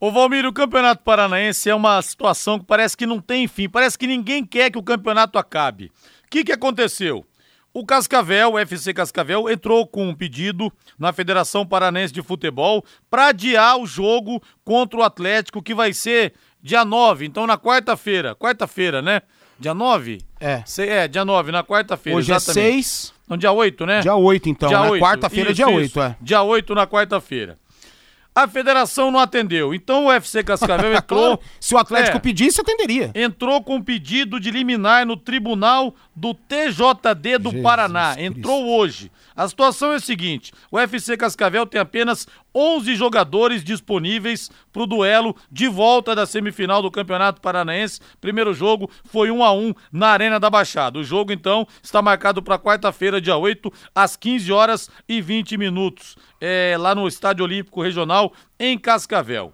Ô 0.00 0.10
Valmir, 0.10 0.44
o 0.44 0.52
Campeonato 0.52 1.04
Paranaense 1.04 1.70
é 1.70 1.74
uma 1.76 2.02
situação 2.02 2.58
que 2.58 2.64
parece 2.64 2.96
que 2.96 3.06
não 3.06 3.20
tem 3.20 3.46
fim, 3.46 3.68
parece 3.68 3.96
que 3.96 4.06
ninguém 4.06 4.44
quer 4.44 4.68
que 4.68 4.78
o 4.78 4.82
campeonato 4.82 5.38
acabe. 5.38 5.92
O 6.24 6.28
que, 6.28 6.42
que 6.42 6.52
aconteceu? 6.52 7.24
O 7.76 7.84
Cascavel, 7.84 8.52
o 8.52 8.58
FC 8.58 8.94
Cascavel, 8.94 9.50
entrou 9.50 9.86
com 9.86 10.08
um 10.08 10.14
pedido 10.14 10.72
na 10.98 11.12
Federação 11.12 11.66
Paranense 11.66 12.10
de 12.10 12.22
Futebol 12.22 12.82
para 13.10 13.26
adiar 13.26 13.76
o 13.78 13.84
jogo 13.84 14.42
contra 14.64 14.98
o 14.98 15.02
Atlético, 15.02 15.60
que 15.60 15.74
vai 15.74 15.92
ser 15.92 16.32
dia 16.62 16.86
9, 16.86 17.26
então 17.26 17.46
na 17.46 17.58
quarta-feira. 17.58 18.34
Quarta-feira, 18.34 19.02
né? 19.02 19.20
Dia 19.60 19.74
9? 19.74 20.22
É. 20.40 20.64
É, 20.78 21.06
dia 21.06 21.22
9, 21.22 21.52
na 21.52 21.62
quarta-feira. 21.62 22.18
Hoje 22.18 22.32
é 22.32 22.36
exatamente. 22.36 22.66
é 22.66 22.72
6. 22.72 23.14
Não, 23.28 23.36
dia 23.36 23.52
8, 23.52 23.84
né? 23.84 24.00
Dia 24.00 24.16
8, 24.16 24.48
então. 24.48 24.68
Dia 24.70 24.80
né? 24.80 24.98
Quarta-feira, 24.98 25.52
dia 25.52 25.68
8, 25.68 26.00
é. 26.00 26.16
Dia 26.18 26.42
8 26.42 26.74
na 26.74 26.86
quarta-feira. 26.86 27.58
A 28.36 28.46
federação 28.46 29.10
não 29.10 29.18
atendeu. 29.18 29.72
Então 29.72 30.04
o 30.04 30.08
UFC 30.08 30.44
Cascavel 30.44 30.92
entrou. 30.94 31.40
Se 31.58 31.74
o 31.74 31.78
Atlético 31.78 32.18
é, 32.18 32.20
pedisse, 32.20 32.60
atenderia. 32.60 33.10
Entrou 33.14 33.62
com 33.62 33.80
pedido 33.80 34.38
de 34.38 34.50
liminar 34.50 35.06
no 35.06 35.16
Tribunal 35.16 35.94
do 36.14 36.34
TJD 36.34 37.38
do 37.38 37.50
Jesus 37.50 37.62
Paraná. 37.62 38.14
Entrou 38.18 38.58
Cristo. 38.58 38.76
hoje. 38.76 39.12
A 39.34 39.48
situação 39.48 39.92
é 39.92 39.96
a 39.96 40.00
seguinte: 40.00 40.52
o 40.70 40.76
UFC 40.76 41.16
Cascavel 41.16 41.64
tem 41.64 41.80
apenas 41.80 42.26
11 42.54 42.94
jogadores 42.94 43.62
disponíveis 43.62 44.50
para 44.72 44.82
o 44.82 44.86
duelo 44.86 45.36
de 45.52 45.68
volta 45.68 46.14
da 46.14 46.24
semifinal 46.24 46.80
do 46.80 46.90
Campeonato 46.90 47.40
Paranaense. 47.40 48.00
Primeiro 48.18 48.54
jogo 48.54 48.90
foi 49.04 49.30
1 49.30 49.44
a 49.44 49.52
1 49.52 49.74
na 49.92 50.08
Arena 50.08 50.40
da 50.40 50.48
Baixada. 50.48 50.98
O 50.98 51.04
jogo 51.04 51.32
então 51.32 51.66
está 51.82 52.00
marcado 52.00 52.42
para 52.42 52.58
quarta-feira, 52.58 53.20
dia 53.20 53.36
8, 53.36 53.70
às 53.94 54.16
15 54.16 54.50
horas 54.52 54.90
e 55.06 55.20
20 55.20 55.58
minutos, 55.58 56.16
é, 56.40 56.76
lá 56.78 56.94
no 56.94 57.06
Estádio 57.08 57.44
Olímpico 57.44 57.82
Regional 57.82 58.32
em 58.58 58.78
Cascavel 58.78 59.52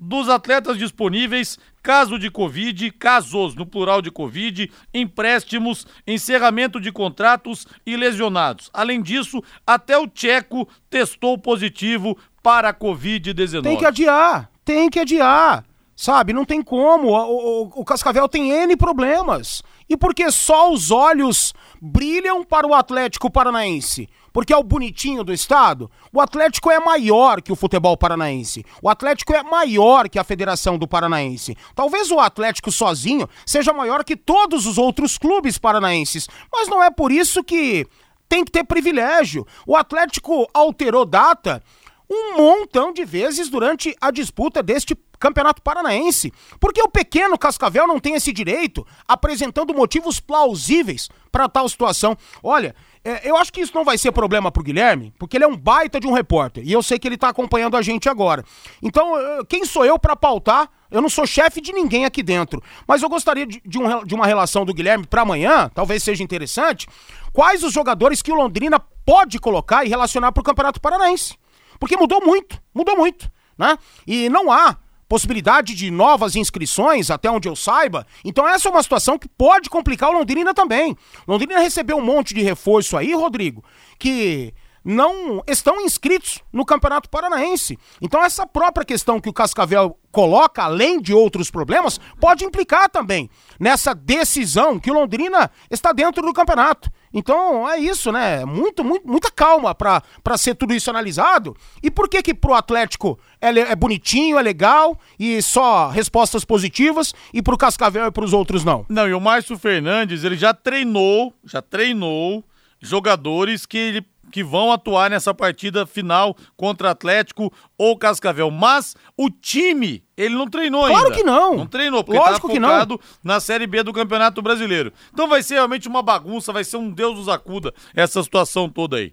dos 0.00 0.28
atletas 0.28 0.78
disponíveis, 0.78 1.58
caso 1.82 2.18
de 2.18 2.30
Covid, 2.30 2.90
casos 2.92 3.54
no 3.54 3.66
plural 3.66 4.00
de 4.00 4.10
Covid, 4.10 4.70
empréstimos, 4.94 5.86
encerramento 6.06 6.80
de 6.80 6.92
contratos 6.92 7.66
e 7.84 7.96
lesionados. 7.96 8.70
Além 8.72 9.02
disso, 9.02 9.42
até 9.66 9.98
o 9.98 10.06
Tcheco 10.06 10.68
testou 10.88 11.36
positivo 11.36 12.16
para 12.42 12.68
a 12.68 12.74
Covid-19. 12.74 13.62
Tem 13.62 13.76
que 13.76 13.84
adiar, 13.84 14.50
tem 14.64 14.88
que 14.88 15.00
adiar. 15.00 15.64
Sabe, 16.00 16.32
não 16.32 16.44
tem 16.44 16.62
como. 16.62 17.08
O, 17.08 17.62
o, 17.64 17.80
o 17.80 17.84
Cascavel 17.84 18.28
tem 18.28 18.52
N 18.52 18.76
problemas. 18.76 19.64
E 19.88 19.96
porque 19.96 20.30
só 20.30 20.72
os 20.72 20.92
olhos 20.92 21.52
brilham 21.82 22.44
para 22.44 22.64
o 22.64 22.72
Atlético 22.72 23.28
Paranaense? 23.28 24.08
porque 24.30 24.52
é 24.52 24.56
o 24.56 24.62
bonitinho 24.62 25.24
do 25.24 25.32
estado. 25.32 25.90
O 26.12 26.20
Atlético 26.20 26.70
é 26.70 26.78
maior 26.78 27.42
que 27.42 27.50
o 27.50 27.56
futebol 27.56 27.96
paranaense. 27.96 28.64
O 28.80 28.88
Atlético 28.88 29.34
é 29.34 29.42
maior 29.42 30.08
que 30.08 30.16
a 30.16 30.22
Federação 30.22 30.78
do 30.78 30.86
Paranaense. 30.86 31.56
Talvez 31.74 32.12
o 32.12 32.20
Atlético 32.20 32.70
sozinho 32.70 33.28
seja 33.44 33.72
maior 33.72 34.04
que 34.04 34.14
todos 34.14 34.64
os 34.66 34.78
outros 34.78 35.18
clubes 35.18 35.58
paranaenses, 35.58 36.28
mas 36.52 36.68
não 36.68 36.80
é 36.80 36.88
por 36.88 37.10
isso 37.10 37.42
que 37.42 37.84
tem 38.28 38.44
que 38.44 38.52
ter 38.52 38.62
privilégio. 38.62 39.44
O 39.66 39.74
Atlético 39.74 40.46
alterou 40.54 41.04
data 41.04 41.60
um 42.08 42.36
montão 42.36 42.92
de 42.92 43.04
vezes 43.04 43.48
durante 43.48 43.96
a 44.00 44.12
disputa 44.12 44.62
deste 44.62 44.94
Campeonato 45.18 45.62
Paranaense. 45.62 46.32
Porque 46.60 46.80
o 46.82 46.88
pequeno 46.88 47.38
Cascavel 47.38 47.86
não 47.86 47.98
tem 47.98 48.14
esse 48.14 48.32
direito, 48.32 48.86
apresentando 49.06 49.74
motivos 49.74 50.20
plausíveis 50.20 51.08
para 51.30 51.48
tal 51.48 51.68
situação. 51.68 52.16
Olha, 52.42 52.74
é, 53.04 53.28
eu 53.28 53.36
acho 53.36 53.52
que 53.52 53.60
isso 53.60 53.74
não 53.74 53.84
vai 53.84 53.96
ser 53.96 54.12
problema 54.12 54.50
pro 54.50 54.62
Guilherme, 54.62 55.12
porque 55.18 55.36
ele 55.36 55.44
é 55.44 55.48
um 55.48 55.56
baita 55.56 56.00
de 56.00 56.06
um 56.06 56.12
repórter. 56.12 56.62
E 56.66 56.72
eu 56.72 56.82
sei 56.82 56.98
que 56.98 57.06
ele 57.08 57.16
tá 57.16 57.28
acompanhando 57.28 57.76
a 57.76 57.82
gente 57.82 58.08
agora. 58.08 58.44
Então, 58.82 59.12
quem 59.48 59.64
sou 59.64 59.84
eu 59.84 59.98
para 59.98 60.16
pautar? 60.16 60.68
Eu 60.90 61.02
não 61.02 61.08
sou 61.08 61.26
chefe 61.26 61.60
de 61.60 61.72
ninguém 61.72 62.04
aqui 62.04 62.22
dentro. 62.22 62.62
Mas 62.86 63.02
eu 63.02 63.08
gostaria 63.08 63.46
de, 63.46 63.60
de, 63.64 63.78
um, 63.78 64.04
de 64.04 64.14
uma 64.14 64.26
relação 64.26 64.64
do 64.64 64.72
Guilherme 64.72 65.06
para 65.06 65.22
amanhã, 65.22 65.70
talvez 65.74 66.02
seja 66.02 66.22
interessante. 66.22 66.86
Quais 67.32 67.62
os 67.62 67.72
jogadores 67.72 68.22
que 68.22 68.32
o 68.32 68.34
Londrina 68.34 68.80
pode 69.04 69.38
colocar 69.38 69.84
e 69.84 69.88
relacionar 69.88 70.32
pro 70.32 70.42
Campeonato 70.42 70.80
Paranaense? 70.80 71.36
Porque 71.78 71.96
mudou 71.96 72.20
muito, 72.24 72.60
mudou 72.74 72.96
muito, 72.96 73.30
né? 73.56 73.78
E 74.06 74.28
não 74.28 74.50
há 74.50 74.76
possibilidade 75.08 75.74
de 75.74 75.90
novas 75.90 76.36
inscrições, 76.36 77.10
até 77.10 77.30
onde 77.30 77.48
eu 77.48 77.56
saiba. 77.56 78.06
Então 78.24 78.46
essa 78.46 78.68
é 78.68 78.70
uma 78.70 78.82
situação 78.82 79.18
que 79.18 79.28
pode 79.28 79.70
complicar 79.70 80.10
o 80.10 80.18
Londrina 80.18 80.52
também. 80.52 80.96
Londrina 81.26 81.58
recebeu 81.58 81.96
um 81.96 82.04
monte 82.04 82.34
de 82.34 82.42
reforço 82.42 82.96
aí, 82.96 83.14
Rodrigo, 83.14 83.64
que 83.98 84.52
não 84.84 85.42
estão 85.46 85.80
inscritos 85.80 86.42
no 86.52 86.64
Campeonato 86.64 87.10
Paranaense. 87.10 87.78
Então 88.00 88.24
essa 88.24 88.46
própria 88.46 88.86
questão 88.86 89.20
que 89.20 89.28
o 89.28 89.32
Cascavel 89.32 89.98
coloca, 90.10 90.62
além 90.62 91.00
de 91.00 91.12
outros 91.12 91.50
problemas, 91.50 91.98
pode 92.20 92.44
implicar 92.44 92.88
também 92.88 93.28
nessa 93.58 93.94
decisão 93.94 94.78
que 94.78 94.90
o 94.90 94.94
Londrina 94.94 95.50
está 95.70 95.92
dentro 95.92 96.24
do 96.24 96.32
campeonato. 96.32 96.90
Então 97.12 97.68
é 97.68 97.78
isso, 97.78 98.12
né? 98.12 98.44
Muito, 98.44 98.84
muito 98.84 99.06
muita 99.06 99.30
calma 99.30 99.74
para 99.74 100.02
ser 100.36 100.54
tudo 100.54 100.74
isso 100.74 100.90
analisado. 100.90 101.56
E 101.82 101.90
por 101.90 102.08
que 102.08 102.22
que 102.22 102.34
pro 102.34 102.54
Atlético 102.54 103.18
é, 103.40 103.48
é 103.48 103.76
bonitinho, 103.76 104.38
é 104.38 104.42
legal 104.42 104.98
e 105.18 105.40
só 105.42 105.88
respostas 105.88 106.44
positivas 106.44 107.14
e 107.32 107.42
pro 107.42 107.56
Cascavel 107.56 108.06
e 108.06 108.10
pros 108.10 108.32
outros 108.32 108.64
não? 108.64 108.84
Não, 108.88 109.08
e 109.08 109.14
o 109.14 109.20
Márcio 109.20 109.58
Fernandes, 109.58 110.24
ele 110.24 110.36
já 110.36 110.52
treinou, 110.52 111.34
já 111.44 111.62
treinou 111.62 112.44
jogadores 112.80 113.66
que 113.66 113.76
ele 113.76 114.06
que 114.30 114.42
vão 114.42 114.72
atuar 114.72 115.10
nessa 115.10 115.34
partida 115.34 115.86
final 115.86 116.36
contra 116.56 116.90
Atlético 116.90 117.52
ou 117.76 117.96
Cascavel. 117.96 118.50
Mas 118.50 118.94
o 119.16 119.30
time, 119.30 120.02
ele 120.16 120.34
não 120.34 120.48
treinou 120.48 120.80
claro 120.82 120.94
ainda. 120.94 121.06
Claro 121.08 121.16
que 121.16 121.24
não. 121.24 121.56
Não 121.56 121.66
treinou, 121.66 122.04
porque 122.04 122.18
Lógico 122.18 122.48
tá 122.48 122.54
focado 122.54 123.00
na 123.22 123.40
Série 123.40 123.66
B 123.66 123.82
do 123.82 123.92
Campeonato 123.92 124.40
Brasileiro. 124.42 124.92
Então 125.12 125.28
vai 125.28 125.42
ser 125.42 125.54
realmente 125.54 125.88
uma 125.88 126.02
bagunça, 126.02 126.52
vai 126.52 126.64
ser 126.64 126.76
um 126.76 126.90
Deus 126.90 127.16
nos 127.16 127.28
acuda 127.28 127.72
essa 127.94 128.22
situação 128.22 128.68
toda 128.68 128.96
aí. 128.96 129.12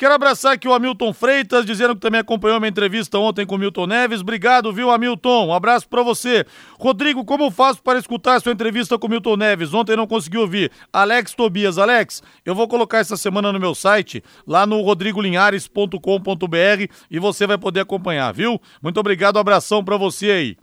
Quero 0.00 0.14
abraçar 0.14 0.54
aqui 0.54 0.66
o 0.66 0.72
Hamilton 0.72 1.12
Freitas, 1.12 1.66
dizendo 1.66 1.94
que 1.94 2.00
também 2.00 2.22
acompanhou 2.22 2.58
minha 2.58 2.70
entrevista 2.70 3.18
ontem 3.18 3.44
com 3.44 3.56
o 3.56 3.58
Milton 3.58 3.86
Neves. 3.86 4.22
Obrigado, 4.22 4.72
viu, 4.72 4.90
Hamilton? 4.90 5.48
Um 5.48 5.52
abraço 5.52 5.86
para 5.86 6.02
você. 6.02 6.46
Rodrigo, 6.78 7.22
como 7.22 7.50
faço 7.50 7.82
para 7.82 7.98
escutar 7.98 8.40
sua 8.40 8.50
entrevista 8.50 8.98
com 8.98 9.08
o 9.08 9.10
Milton 9.10 9.36
Neves? 9.36 9.74
Ontem 9.74 9.94
não 9.94 10.06
consegui 10.06 10.38
ouvir. 10.38 10.72
Alex 10.90 11.34
Tobias. 11.34 11.76
Alex, 11.76 12.22
eu 12.46 12.54
vou 12.54 12.66
colocar 12.66 12.96
essa 12.96 13.14
semana 13.14 13.52
no 13.52 13.60
meu 13.60 13.74
site, 13.74 14.24
lá 14.46 14.64
no 14.64 14.80
rodrigolinhares.com.br 14.80 16.94
e 17.10 17.18
você 17.18 17.46
vai 17.46 17.58
poder 17.58 17.80
acompanhar, 17.80 18.32
viu? 18.32 18.58
Muito 18.82 18.98
obrigado, 18.98 19.36
um 19.36 19.40
abração 19.40 19.84
para 19.84 19.98
você 19.98 20.30
aí. 20.30 20.56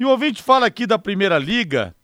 E 0.00 0.04
o 0.06 0.08
ouvinte 0.08 0.42
fala 0.42 0.64
aqui 0.64 0.86
da 0.86 0.98
Primeira 0.98 1.36
Liga. 1.36 1.94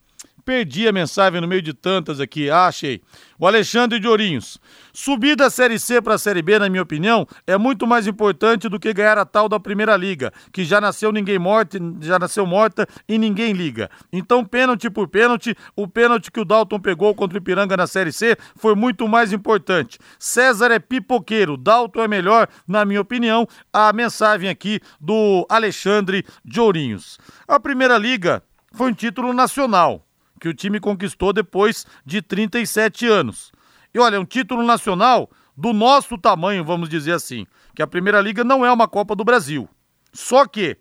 Perdi 0.45 0.87
a 0.87 0.93
mensagem 0.93 1.41
no 1.41 1.49
meio 1.49 1.63
de 1.63 1.73
tantas 1.73 2.21
aqui. 2.21 2.51
Ah, 2.51 2.67
achei. 2.67 3.01
O 3.39 3.47
Alexandre 3.47 3.99
de 3.99 4.07
Ourinhos. 4.07 4.59
Subir 4.93 5.37
da 5.37 5.49
Série 5.49 5.79
C 5.79 6.03
para 6.03 6.15
a 6.15 6.19
Série 6.19 6.43
B, 6.43 6.59
na 6.59 6.69
minha 6.69 6.83
opinião, 6.83 7.27
é 7.47 7.57
muito 7.57 7.87
mais 7.87 8.07
importante 8.07 8.69
do 8.69 8.79
que 8.79 8.93
ganhar 8.93 9.17
a 9.17 9.25
tal 9.25 9.49
da 9.49 9.59
Primeira 9.59 9.97
Liga, 9.97 10.33
que 10.53 10.63
já 10.63 10.83
nasceu 10.83 11.11
ninguém 11.11 11.39
morto, 11.39 11.79
já 12.01 12.19
nasceu 12.19 12.47
morta 12.47 12.87
e 13.09 13.17
ninguém 13.17 13.53
liga. 13.53 13.91
Então, 14.13 14.45
pênalti 14.45 14.91
por 14.91 15.09
pênalti, 15.09 15.57
o 15.75 15.89
pênalti 15.89 16.31
que 16.31 16.41
o 16.41 16.45
Dalton 16.45 16.79
pegou 16.79 17.15
contra 17.15 17.39
o 17.39 17.41
Ipiranga 17.41 17.77
na 17.77 17.87
Série 17.87 18.13
C 18.13 18.37
foi 18.55 18.75
muito 18.75 19.09
mais 19.09 19.33
importante. 19.33 19.99
César 20.19 20.71
é 20.71 20.79
pipoqueiro, 20.79 21.57
Dalton 21.57 22.03
é 22.03 22.09
melhor, 22.09 22.49
na 22.69 22.85
minha 22.85 23.01
opinião. 23.01 23.49
A 23.73 23.93
mensagem 23.95 24.51
aqui 24.51 24.79
do 25.01 25.47
Alexandre 25.49 26.25
de 26.45 26.61
Ourinhos. 26.61 27.19
A 27.49 27.59
Primeira 27.59 27.97
Liga 27.97 28.43
foi 28.73 28.91
um 28.91 28.95
título 28.95 29.33
nacional 29.33 30.05
que 30.45 30.49
o 30.51 30.53
time 30.53 30.79
conquistou 30.79 31.33
depois 31.33 31.87
de 32.05 32.21
37 32.21 33.07
anos. 33.07 33.51
E 33.95 33.99
olha, 33.99 34.21
um 34.21 34.27
título 34.27 34.63
nacional 34.63 35.31
do 35.57 35.73
nosso 35.73 36.19
tamanho, 36.19 36.63
vamos 36.63 36.91
dizer 36.91 37.13
assim, 37.13 37.47
que 37.75 37.81
a 37.81 37.87
Primeira 37.87 38.21
Liga 38.21 38.45
não 38.45 38.63
é 38.63 38.71
uma 38.71 38.87
Copa 38.87 39.17
do 39.17 39.25
Brasil. 39.25 39.67
Só 40.13 40.45
que 40.47 40.77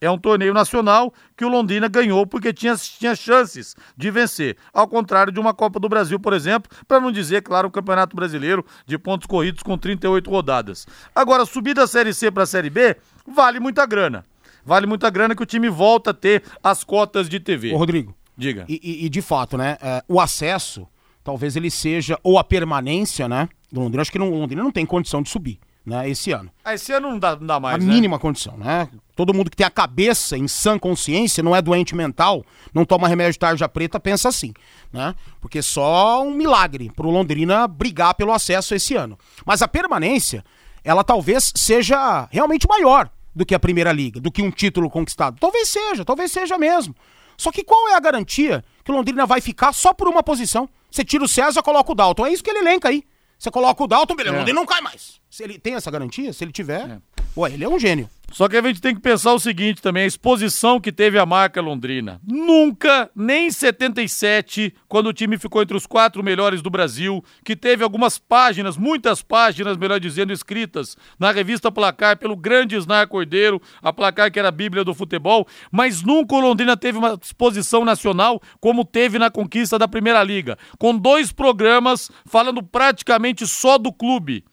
é 0.00 0.10
um 0.10 0.16
torneio 0.16 0.54
nacional 0.54 1.12
que 1.36 1.44
o 1.44 1.48
Londrina 1.50 1.88
ganhou 1.88 2.26
porque 2.26 2.54
tinha, 2.54 2.74
tinha 2.74 3.14
chances 3.14 3.76
de 3.94 4.10
vencer. 4.10 4.56
Ao 4.72 4.88
contrário 4.88 5.30
de 5.30 5.38
uma 5.38 5.52
Copa 5.52 5.78
do 5.78 5.90
Brasil, 5.90 6.18
por 6.18 6.32
exemplo, 6.32 6.74
para 6.88 6.98
não 6.98 7.12
dizer, 7.12 7.42
claro, 7.42 7.68
o 7.68 7.70
Campeonato 7.70 8.16
Brasileiro 8.16 8.64
de 8.86 8.96
pontos 8.96 9.26
corridos 9.26 9.62
com 9.62 9.76
38 9.76 10.30
rodadas. 10.30 10.86
Agora, 11.14 11.44
subir 11.44 11.74
da 11.74 11.86
Série 11.86 12.14
C 12.14 12.30
para 12.30 12.44
a 12.44 12.46
Série 12.46 12.70
B 12.70 12.96
vale 13.26 13.60
muita 13.60 13.84
grana. 13.84 14.24
Vale 14.64 14.86
muita 14.86 15.10
grana 15.10 15.34
que 15.34 15.42
o 15.42 15.46
time 15.46 15.68
volta 15.68 16.12
a 16.12 16.14
ter 16.14 16.42
as 16.62 16.82
cotas 16.82 17.28
de 17.28 17.38
TV. 17.38 17.74
Ô, 17.74 17.76
Rodrigo, 17.76 18.16
Diga. 18.36 18.64
E, 18.68 18.80
e, 18.82 19.06
e 19.06 19.08
de 19.08 19.20
fato, 19.20 19.56
né? 19.56 19.76
É, 19.80 20.02
o 20.08 20.20
acesso, 20.20 20.86
talvez 21.22 21.56
ele 21.56 21.70
seja, 21.70 22.18
ou 22.22 22.38
a 22.38 22.44
permanência, 22.44 23.28
né? 23.28 23.48
Do 23.70 23.80
Londrina. 23.80 24.02
Acho 24.02 24.12
que 24.12 24.18
o 24.18 24.24
Londrina 24.24 24.62
não 24.62 24.72
tem 24.72 24.84
condição 24.86 25.22
de 25.22 25.28
subir, 25.28 25.58
né? 25.84 26.08
Esse 26.08 26.32
ano. 26.32 26.50
Ah, 26.64 26.74
esse 26.74 26.92
ano 26.92 27.10
não 27.10 27.18
dá, 27.18 27.36
não 27.36 27.46
dá 27.46 27.60
mais. 27.60 27.76
A 27.76 27.78
né? 27.78 27.92
mínima 27.92 28.18
condição, 28.18 28.56
né? 28.56 28.88
Todo 29.14 29.34
mundo 29.34 29.50
que 29.50 29.56
tem 29.56 29.66
a 29.66 29.70
cabeça 29.70 30.36
em 30.38 30.48
sã 30.48 30.78
consciência, 30.78 31.42
não 31.42 31.54
é 31.54 31.60
doente 31.60 31.94
mental, 31.94 32.44
não 32.72 32.84
toma 32.84 33.08
remédio 33.08 33.32
de 33.32 33.38
tarja 33.38 33.68
preta, 33.68 34.00
pensa 34.00 34.28
assim, 34.28 34.52
né? 34.92 35.14
Porque 35.40 35.60
só 35.60 36.22
um 36.22 36.32
milagre 36.32 36.90
pro 36.90 37.10
Londrina 37.10 37.68
brigar 37.68 38.14
pelo 38.14 38.32
acesso 38.32 38.74
esse 38.74 38.94
ano. 38.94 39.18
Mas 39.44 39.60
a 39.60 39.68
permanência, 39.68 40.42
ela 40.82 41.04
talvez 41.04 41.52
seja 41.54 42.26
realmente 42.30 42.66
maior 42.66 43.10
do 43.34 43.46
que 43.46 43.54
a 43.54 43.60
Primeira 43.60 43.92
Liga, 43.92 44.20
do 44.20 44.30
que 44.30 44.42
um 44.42 44.50
título 44.50 44.90
conquistado. 44.90 45.38
Talvez 45.38 45.68
seja, 45.68 46.04
talvez 46.04 46.30
seja 46.32 46.58
mesmo. 46.58 46.94
Só 47.42 47.50
que 47.50 47.64
qual 47.64 47.88
é 47.88 47.94
a 47.94 48.00
garantia 48.00 48.64
que 48.84 48.92
o 48.92 48.94
Londrina 48.94 49.26
vai 49.26 49.40
ficar 49.40 49.72
só 49.72 49.92
por 49.92 50.06
uma 50.06 50.22
posição? 50.22 50.68
Você 50.88 51.04
tira 51.04 51.24
o 51.24 51.28
César, 51.28 51.60
coloca 51.60 51.90
o 51.90 51.94
Dalton. 51.94 52.26
É 52.26 52.32
isso 52.32 52.44
que 52.44 52.50
ele 52.50 52.60
elenca 52.60 52.88
aí. 52.88 53.02
Você 53.36 53.50
coloca 53.50 53.82
o 53.82 53.88
Dalton, 53.88 54.14
beleza, 54.14 54.32
é. 54.32 54.36
o 54.36 54.38
Londrina 54.38 54.60
não 54.60 54.66
cai 54.66 54.80
mais. 54.80 55.20
Se 55.32 55.42
ele 55.42 55.58
tem 55.58 55.76
essa 55.76 55.90
garantia, 55.90 56.30
se 56.30 56.44
ele 56.44 56.52
tiver, 56.52 56.82
é. 56.90 56.98
ué, 57.34 57.54
ele 57.54 57.64
é 57.64 57.68
um 57.68 57.78
gênio. 57.78 58.06
Só 58.30 58.50
que 58.50 58.56
a 58.56 58.60
gente 58.60 58.82
tem 58.82 58.94
que 58.94 59.00
pensar 59.00 59.32
o 59.32 59.38
seguinte 59.38 59.80
também, 59.80 60.02
a 60.02 60.06
exposição 60.06 60.78
que 60.78 60.92
teve 60.92 61.18
a 61.18 61.24
marca 61.24 61.58
Londrina. 61.58 62.20
Nunca, 62.22 63.10
nem 63.16 63.46
em 63.46 63.50
77, 63.50 64.74
quando 64.86 65.06
o 65.06 65.12
time 65.12 65.38
ficou 65.38 65.62
entre 65.62 65.74
os 65.74 65.86
quatro 65.86 66.22
melhores 66.22 66.60
do 66.60 66.68
Brasil, 66.68 67.24
que 67.42 67.56
teve 67.56 67.82
algumas 67.82 68.18
páginas, 68.18 68.76
muitas 68.76 69.22
páginas, 69.22 69.78
melhor 69.78 69.98
dizendo, 69.98 70.34
escritas 70.34 70.98
na 71.18 71.32
revista 71.32 71.72
Placar 71.72 72.18
pelo 72.18 72.36
grande 72.36 72.76
Snar 72.76 73.08
Cordeiro, 73.08 73.60
a 73.80 73.90
Placar 73.90 74.30
que 74.30 74.38
era 74.38 74.48
a 74.48 74.52
bíblia 74.52 74.84
do 74.84 74.92
futebol, 74.92 75.46
mas 75.70 76.02
nunca 76.02 76.34
o 76.34 76.40
Londrina 76.40 76.76
teve 76.76 76.98
uma 76.98 77.18
exposição 77.22 77.86
nacional 77.86 78.38
como 78.60 78.84
teve 78.84 79.18
na 79.18 79.30
conquista 79.30 79.78
da 79.78 79.88
Primeira 79.88 80.22
Liga, 80.22 80.58
com 80.78 80.94
dois 80.94 81.32
programas 81.32 82.10
falando 82.26 82.62
praticamente 82.62 83.46
só 83.46 83.78
do 83.78 83.90
clube. 83.90 84.44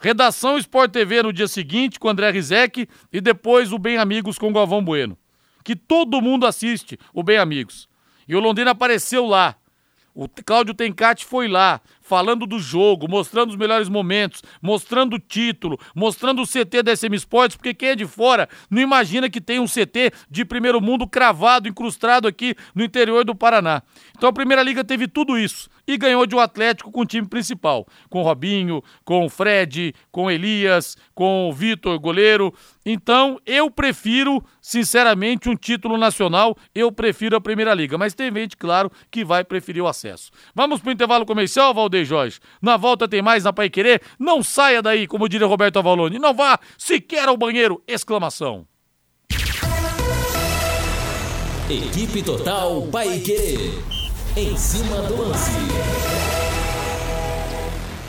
Redação 0.00 0.58
Sport 0.58 0.92
TV 0.92 1.22
no 1.22 1.32
dia 1.32 1.48
seguinte 1.48 1.98
com 1.98 2.08
André 2.08 2.30
Rizek 2.30 2.88
e 3.12 3.20
depois 3.20 3.72
o 3.72 3.78
Bem 3.78 3.96
Amigos 3.96 4.38
com 4.38 4.52
Galvão 4.52 4.84
Bueno. 4.84 5.16
Que 5.62 5.74
todo 5.74 6.20
mundo 6.20 6.46
assiste 6.46 6.98
o 7.12 7.22
Bem 7.22 7.38
Amigos. 7.38 7.88
E 8.28 8.36
o 8.36 8.40
Londrina 8.40 8.72
apareceu 8.72 9.24
lá. 9.26 9.56
O 10.14 10.28
Cláudio 10.28 10.74
Tencati 10.74 11.24
foi 11.24 11.48
lá, 11.48 11.80
falando 12.04 12.46
do 12.46 12.58
jogo, 12.58 13.08
mostrando 13.08 13.50
os 13.50 13.56
melhores 13.56 13.88
momentos, 13.88 14.42
mostrando 14.62 15.16
o 15.16 15.18
título, 15.18 15.80
mostrando 15.94 16.42
o 16.42 16.46
CT 16.46 16.82
da 16.82 16.94
SM 16.94 17.14
Sports, 17.14 17.56
porque 17.56 17.74
quem 17.74 17.88
é 17.88 17.96
de 17.96 18.06
fora 18.06 18.48
não 18.70 18.80
imagina 18.80 19.30
que 19.30 19.40
tem 19.40 19.58
um 19.58 19.66
CT 19.66 20.12
de 20.30 20.44
primeiro 20.44 20.80
mundo 20.80 21.08
cravado, 21.08 21.66
incrustado 21.66 22.28
aqui 22.28 22.54
no 22.74 22.84
interior 22.84 23.24
do 23.24 23.34
Paraná. 23.34 23.82
Então 24.16 24.28
a 24.28 24.32
Primeira 24.32 24.62
Liga 24.62 24.84
teve 24.84 25.08
tudo 25.08 25.38
isso 25.38 25.68
e 25.86 25.96
ganhou 25.96 26.26
de 26.26 26.34
um 26.34 26.40
Atlético 26.40 26.92
com 26.92 27.00
o 27.00 27.06
time 27.06 27.26
principal, 27.26 27.86
com 28.10 28.22
Robinho, 28.22 28.82
com 29.04 29.28
Fred, 29.28 29.94
com 30.12 30.30
Elias, 30.30 30.96
com 31.14 31.48
o 31.48 31.52
Vitor, 31.52 31.98
goleiro. 31.98 32.54
Então, 32.84 33.40
eu 33.46 33.70
prefiro, 33.70 34.44
sinceramente, 34.60 35.48
um 35.48 35.56
título 35.56 35.96
nacional, 35.96 36.56
eu 36.74 36.92
prefiro 36.92 37.36
a 37.36 37.40
Primeira 37.40 37.72
Liga, 37.72 37.96
mas 37.96 38.14
tem 38.14 38.32
gente, 38.32 38.56
claro, 38.56 38.90
que 39.10 39.24
vai 39.24 39.42
preferir 39.44 39.82
o 39.82 39.88
acesso. 39.88 40.30
Vamos 40.54 40.80
para 40.80 40.90
o 40.90 40.92
intervalo 40.92 41.24
comercial, 41.24 41.72
Valdeir 41.72 42.04
Jorge. 42.04 42.40
Na 42.60 42.76
volta 42.76 43.08
tem 43.08 43.22
mais 43.22 43.44
na 43.44 43.52
Pai 43.52 43.70
Querer. 43.70 44.02
Não 44.18 44.42
saia 44.42 44.82
daí, 44.82 45.06
como 45.06 45.28
diria 45.28 45.46
Roberto 45.46 45.78
Avalone. 45.78 46.18
Não 46.18 46.34
vá 46.34 46.58
sequer 46.76 47.28
ao 47.28 47.36
banheiro! 47.36 47.82
Exclamação. 47.86 48.66
Equipe 51.70 52.22
Total 52.22 52.82
Paique. 52.92 53.72
Em 54.36 54.56
cima 54.56 55.00
do 55.02 55.16
lance. 55.16 56.23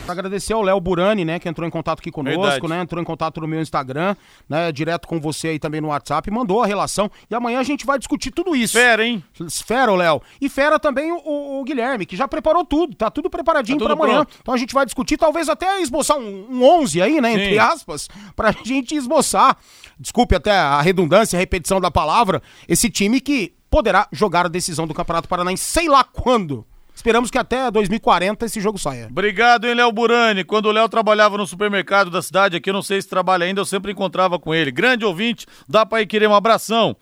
Agradecer 0.08 0.54
ao 0.54 0.62
Léo 0.62 0.80
Burani, 0.80 1.26
né, 1.26 1.40
que 1.40 1.50
entrou 1.50 1.68
em 1.68 1.72
contato 1.72 2.00
aqui 2.00 2.12
conosco, 2.12 2.42
Verdade. 2.42 2.68
né, 2.68 2.82
entrou 2.82 3.02
em 3.02 3.06
contato 3.06 3.42
no 3.42 3.48
meu 3.48 3.62
Instagram, 3.62 4.16
né, 4.48 4.72
direto 4.72 5.08
com 5.08 5.20
você 5.20 5.50
aí 5.50 5.60
também 5.60 5.82
no 5.82 5.88
WhatsApp, 5.88 6.30
mandou 6.32 6.62
a 6.62 6.68
relação 6.68 7.10
e 7.30 7.36
amanhã 7.36 7.60
a 7.60 7.64
gente 7.64 7.86
vai 7.86 7.98
discutir 7.98 8.32
tudo 8.32 8.56
isso. 8.56 8.74
Fera, 8.74 9.06
hein? 9.06 9.24
Fera, 9.66 9.92
o 9.92 9.96
Léo. 9.96 10.22
E 10.40 10.50
fera 10.50 10.80
também 10.80 11.12
o, 11.12 11.18
o, 11.18 11.62
o, 11.62 11.64
Guilherme, 11.64 12.06
que 12.06 12.16
já 12.16 12.28
preparou 12.28 12.64
tudo, 12.64 12.96
tá 12.96 13.10
tudo 13.10 13.30
preparadinho 13.30 13.80
tá 13.80 13.86
para 13.86 13.94
amanhã. 13.94 14.26
Pronto. 14.26 14.38
Então 14.42 14.54
a 14.54 14.58
gente 14.58 14.74
vai 14.74 14.86
discutir, 14.86 15.18
talvez 15.18 15.50
até 15.50 15.82
esboçar 15.82 16.18
um, 16.18 16.48
um 16.50 16.64
11 16.64 17.02
aí, 17.02 17.22
né, 17.22 17.34
Sim. 17.34 17.42
entre 17.42 17.60
aspas, 17.60 18.08
pra 18.36 18.52
gente 18.64 18.96
esboçar, 18.96 19.58
desculpe 20.00 20.36
até 20.36 20.52
a 20.52 20.82
redundância, 20.82 21.38
a 21.38 21.40
repetição 21.40 21.82
da 21.82 21.90
palavra, 21.92 22.42
esse 22.68 22.90
time 22.90 23.20
que 23.20 23.54
poderá 23.70 24.08
jogar 24.12 24.46
a 24.46 24.50
decisão 24.50 24.88
do 24.88 24.94
Campeonato 24.94 25.28
Paranaense, 25.28 25.64
sei 25.64 25.90
lá 25.90 26.04
quando. 26.04 26.66
Esperamos 26.96 27.30
que 27.30 27.38
até 27.38 27.70
2040 27.70 28.46
esse 28.46 28.62
jogo 28.62 28.80
saia. 28.80 29.08
Obrigado, 29.12 29.68
hein, 29.68 29.76
Léo 29.76 29.92
Burani. 29.92 30.44
Quando 30.46 30.68
o 30.68 30.72
Léo 30.72 30.88
trabalhava 30.88 31.38
no 31.38 31.46
supermercado 31.46 32.10
da 32.10 32.22
cidade, 32.22 32.56
aqui 32.56 32.70
eu 32.70 32.74
não 32.74 32.82
sei 32.82 33.02
se 33.02 33.08
trabalha 33.08 33.46
ainda, 33.46 33.60
eu 33.60 33.66
sempre 33.66 33.92
encontrava 33.92 34.40
com 34.40 34.56
ele. 34.56 34.72
Grande 34.72 35.04
ouvinte, 35.04 35.46
dá 35.68 35.86
pra 35.86 36.02
ir 36.02 36.08
querer 36.08 36.28
um 36.28 36.34
abração. 36.34 36.96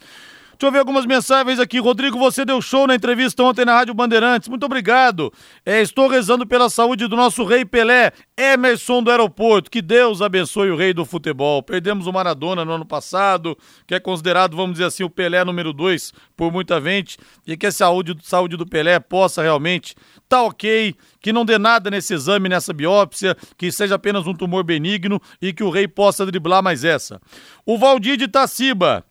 Deixa 0.64 0.70
eu 0.70 0.72
ver 0.72 0.80
algumas 0.80 1.06
mensagens 1.06 1.60
aqui. 1.60 1.78
Rodrigo, 1.78 2.18
você 2.18 2.46
deu 2.46 2.62
show 2.62 2.88
na 2.88 2.96
entrevista 2.96 3.44
ontem 3.44 3.66
na 3.66 3.74
Rádio 3.74 3.94
Bandeirantes. 3.94 4.48
Muito 4.48 4.66
obrigado. 4.66 5.30
É, 5.66 5.82
estou 5.82 6.08
rezando 6.08 6.48
pela 6.48 6.70
saúde 6.70 7.06
do 7.06 7.18
nosso 7.18 7.44
rei 7.44 7.66
Pelé, 7.66 8.14
Emerson 8.38 9.04
do 9.04 9.12
aeroporto. 9.12 9.70
Que 9.70 9.82
Deus 9.82 10.22
abençoe 10.22 10.72
o 10.72 10.78
rei 10.78 10.94
do 10.94 11.04
futebol. 11.04 11.62
Perdemos 11.62 12.08
o 12.08 12.14
Maradona 12.14 12.64
no 12.64 12.72
ano 12.72 12.86
passado, 12.86 13.58
que 13.86 13.94
é 13.94 14.00
considerado, 14.00 14.56
vamos 14.56 14.76
dizer 14.76 14.86
assim, 14.86 15.04
o 15.04 15.10
Pelé 15.10 15.44
número 15.44 15.74
dois 15.74 16.14
por 16.34 16.50
muita 16.50 16.80
gente. 16.80 17.18
E 17.46 17.58
que 17.58 17.66
a 17.66 17.72
saúde, 17.72 18.16
saúde 18.24 18.56
do 18.56 18.66
Pelé 18.66 19.02
possa 19.02 19.42
realmente 19.42 19.96
tá 20.30 20.44
ok, 20.44 20.96
que 21.20 21.34
não 21.34 21.44
dê 21.44 21.60
nada 21.60 21.92
nesse 21.92 22.14
exame, 22.14 22.48
nessa 22.48 22.72
biópsia, 22.72 23.36
que 23.58 23.70
seja 23.70 23.96
apenas 23.96 24.26
um 24.28 24.34
tumor 24.34 24.64
benigno 24.64 25.22
e 25.42 25.52
que 25.52 25.62
o 25.62 25.70
rei 25.70 25.90
possa 25.90 26.26
driblar 26.26 26.64
mais 26.64 26.86
essa. 26.86 27.20
O 27.66 27.78
Valdir 27.78 28.16
de 28.16 28.30
Taciba. 28.30 29.04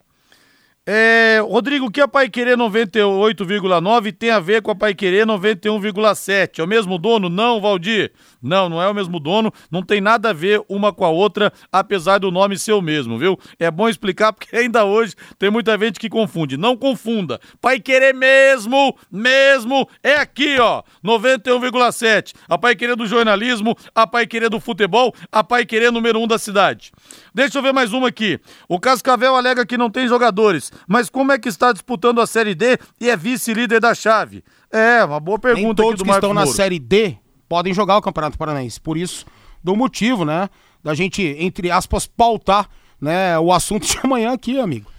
É, 0.85 1.39
Rodrigo, 1.41 1.85
o 1.85 1.91
que 1.91 2.01
a 2.01 2.07
Pai 2.09 2.29
Querer 2.29 2.57
98,9 2.57 4.11
tem 4.11 4.31
a 4.31 4.39
ver 4.41 4.61
com 4.61 4.69
a 4.69 4.75
Pai 4.75 4.93
Querer 4.93 5.25
91,7? 5.25 6.59
É 6.59 6.63
o 6.63 6.67
mesmo 6.67 6.97
dono? 6.97 7.29
Não, 7.29 7.61
Valdir. 7.61 8.11
Não, 8.43 8.67
não 8.67 8.81
é 8.81 8.89
o 8.89 8.93
mesmo 8.93 9.21
dono, 9.21 9.53
não 9.71 9.81
tem 9.81 10.01
nada 10.01 10.31
a 10.31 10.33
ver 10.33 10.61
uma 10.67 10.91
com 10.91 11.05
a 11.05 11.09
outra, 11.09 11.53
apesar 11.71 12.17
do 12.17 12.29
nome 12.29 12.59
ser 12.59 12.73
o 12.73 12.81
mesmo, 12.81 13.17
viu? 13.17 13.39
É 13.57 13.71
bom 13.71 13.87
explicar 13.87 14.33
porque 14.35 14.53
ainda 14.53 14.83
hoje 14.83 15.15
tem 15.39 15.49
muita 15.49 15.77
gente 15.77 15.97
que 15.97 16.09
confunde. 16.09 16.57
Não 16.57 16.75
confunda. 16.75 17.39
Pai 17.61 17.79
Querer 17.79 18.13
mesmo, 18.13 18.93
mesmo, 19.09 19.87
é 20.03 20.17
aqui, 20.17 20.59
ó, 20.59 20.83
91,7. 21.01 22.33
A 22.49 22.57
Pai 22.57 22.75
Querer 22.75 22.97
do 22.97 23.07
jornalismo, 23.07 23.77
a 23.95 24.05
Pai 24.05 24.27
Querer 24.27 24.49
do 24.49 24.59
futebol, 24.59 25.15
a 25.31 25.41
Pai 25.41 25.65
Querer 25.65 25.93
número 25.93 26.19
um 26.19 26.27
da 26.27 26.37
cidade. 26.37 26.91
Deixa 27.33 27.57
eu 27.57 27.63
ver 27.63 27.71
mais 27.71 27.93
uma 27.93 28.09
aqui. 28.09 28.37
O 28.67 28.77
Cascavel 28.77 29.37
alega 29.37 29.65
que 29.65 29.77
não 29.77 29.89
tem 29.89 30.05
jogadores, 30.05 30.72
mas 30.87 31.09
como 31.09 31.31
é 31.31 31.39
que 31.39 31.49
está 31.49 31.71
disputando 31.71 32.21
a 32.21 32.27
Série 32.27 32.55
D 32.55 32.77
e 32.99 33.09
é 33.09 33.17
vice-líder 33.17 33.79
da 33.79 33.93
chave? 33.93 34.43
É, 34.71 35.03
uma 35.03 35.19
boa 35.19 35.39
pergunta 35.39 35.63
Nem 35.63 35.75
todos 35.75 35.99
do 35.99 36.03
que 36.03 36.09
Marcos 36.09 36.23
estão 36.23 36.33
na 36.33 36.45
Moro. 36.45 36.55
Série 36.55 36.79
D 36.79 37.17
podem 37.47 37.73
jogar 37.73 37.97
o 37.97 38.01
Campeonato 38.01 38.37
Paranaense. 38.37 38.81
Por 38.81 38.97
isso, 38.97 39.25
do 39.63 39.75
motivo, 39.75 40.25
né, 40.25 40.49
da 40.83 40.93
gente, 40.93 41.21
entre 41.39 41.69
aspas, 41.69 42.07
pautar, 42.07 42.67
né, 42.99 43.37
o 43.39 43.51
assunto 43.51 43.85
de 43.85 43.99
amanhã 44.03 44.33
aqui, 44.33 44.59
amigo. 44.59 44.91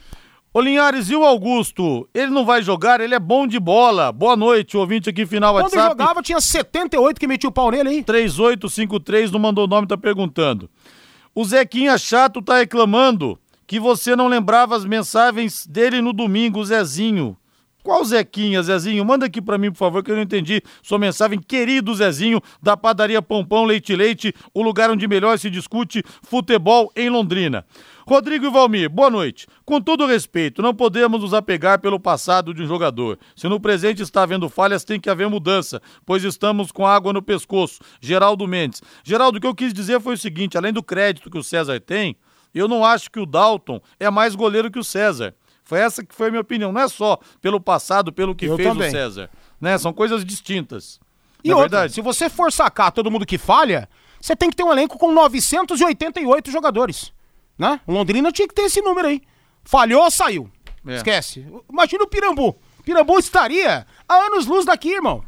Ô 0.56 0.60
Linhares, 0.60 1.10
e 1.10 1.16
o 1.16 1.24
Augusto? 1.24 2.08
Ele 2.14 2.30
não 2.30 2.44
vai 2.44 2.62
jogar, 2.62 3.00
ele 3.00 3.12
é 3.12 3.18
bom 3.18 3.44
de 3.44 3.58
bola. 3.58 4.12
Boa 4.12 4.36
noite, 4.36 4.76
ouvinte 4.76 5.10
aqui 5.10 5.26
final 5.26 5.52
Quando 5.52 5.64
WhatsApp. 5.64 5.88
jogava, 5.88 6.22
tinha 6.22 6.40
78 6.40 7.18
que 7.18 7.26
metia 7.26 7.48
o 7.48 7.52
pau 7.52 7.72
nele 7.72 7.88
aí. 7.88 8.04
3853 8.04 9.32
não 9.32 9.40
mandou 9.40 9.64
o 9.64 9.66
nome, 9.66 9.88
tá 9.88 9.98
perguntando. 9.98 10.70
O 11.34 11.44
Zequinha 11.44 11.98
Chato 11.98 12.40
tá 12.40 12.58
reclamando 12.58 13.36
que 13.66 13.80
você 13.80 14.14
não 14.14 14.28
lembrava 14.28 14.76
as 14.76 14.84
mensagens 14.84 15.66
dele 15.66 16.00
no 16.00 16.12
domingo, 16.12 16.64
Zezinho. 16.64 17.36
Qual 17.84 18.02
Zequinha, 18.02 18.62
Zezinho? 18.62 19.04
Manda 19.04 19.26
aqui 19.26 19.42
pra 19.42 19.58
mim, 19.58 19.70
por 19.70 19.76
favor, 19.76 20.02
que 20.02 20.10
eu 20.10 20.16
não 20.16 20.22
entendi 20.22 20.62
sua 20.82 20.98
mensagem. 20.98 21.38
Querido 21.38 21.94
Zezinho, 21.94 22.40
da 22.62 22.78
padaria 22.78 23.20
Pompão 23.20 23.64
Leite 23.64 23.94
Leite, 23.94 24.34
o 24.54 24.62
lugar 24.62 24.90
onde 24.90 25.06
melhor 25.06 25.38
se 25.38 25.50
discute 25.50 26.02
futebol 26.22 26.90
em 26.96 27.10
Londrina. 27.10 27.66
Rodrigo 28.06 28.46
e 28.46 28.50
Valmir, 28.50 28.88
boa 28.88 29.10
noite. 29.10 29.46
Com 29.66 29.82
todo 29.82 30.06
respeito, 30.06 30.62
não 30.62 30.74
podemos 30.74 31.20
nos 31.20 31.34
apegar 31.34 31.78
pelo 31.78 32.00
passado 32.00 32.54
de 32.54 32.62
um 32.62 32.66
jogador. 32.66 33.18
Se 33.36 33.48
no 33.48 33.60
presente 33.60 34.02
está 34.02 34.22
havendo 34.22 34.48
falhas, 34.48 34.82
tem 34.82 34.98
que 34.98 35.10
haver 35.10 35.28
mudança, 35.28 35.82
pois 36.06 36.24
estamos 36.24 36.72
com 36.72 36.86
água 36.86 37.12
no 37.12 37.20
pescoço. 37.20 37.80
Geraldo 38.00 38.48
Mendes. 38.48 38.80
Geraldo, 39.04 39.36
o 39.36 39.40
que 39.42 39.46
eu 39.46 39.54
quis 39.54 39.74
dizer 39.74 40.00
foi 40.00 40.14
o 40.14 40.18
seguinte: 40.18 40.56
além 40.56 40.72
do 40.72 40.82
crédito 40.82 41.30
que 41.30 41.38
o 41.38 41.44
César 41.44 41.78
tem, 41.80 42.16
eu 42.60 42.68
não 42.68 42.84
acho 42.84 43.10
que 43.10 43.20
o 43.20 43.26
Dalton 43.26 43.80
é 43.98 44.08
mais 44.10 44.34
goleiro 44.34 44.70
que 44.70 44.78
o 44.78 44.84
César. 44.84 45.34
Foi 45.64 45.78
essa 45.80 46.04
que 46.04 46.14
foi 46.14 46.28
a 46.28 46.30
minha 46.30 46.42
opinião. 46.42 46.70
Não 46.70 46.80
é 46.80 46.88
só 46.88 47.18
pelo 47.40 47.60
passado, 47.60 48.12
pelo 48.12 48.34
que 48.34 48.44
Eu 48.46 48.56
fez 48.56 48.68
também. 48.68 48.88
o 48.88 48.90
César. 48.90 49.30
Né? 49.60 49.78
São 49.78 49.92
coisas 49.92 50.24
distintas. 50.24 51.00
E 51.42 51.50
é 51.50 51.54
outra, 51.54 51.68
verdade? 51.70 51.94
se 51.94 52.00
você 52.00 52.28
for 52.28 52.52
sacar 52.52 52.92
todo 52.92 53.10
mundo 53.10 53.26
que 53.26 53.38
falha, 53.38 53.88
você 54.20 54.36
tem 54.36 54.50
que 54.50 54.56
ter 54.56 54.62
um 54.62 54.72
elenco 54.72 54.98
com 54.98 55.12
988 55.12 56.50
jogadores. 56.50 57.12
Né? 57.58 57.80
O 57.86 57.92
Londrina 57.92 58.30
tinha 58.30 58.48
que 58.48 58.54
ter 58.54 58.62
esse 58.62 58.80
número 58.82 59.08
aí. 59.08 59.22
Falhou, 59.64 60.10
saiu. 60.10 60.50
É. 60.86 60.96
Esquece. 60.96 61.46
Imagina 61.70 62.04
o 62.04 62.08
Pirambu. 62.08 62.56
Pirambu 62.84 63.18
estaria 63.18 63.86
a 64.08 64.14
anos 64.14 64.46
luz 64.46 64.66
daqui, 64.66 64.92
irmão. 64.92 65.24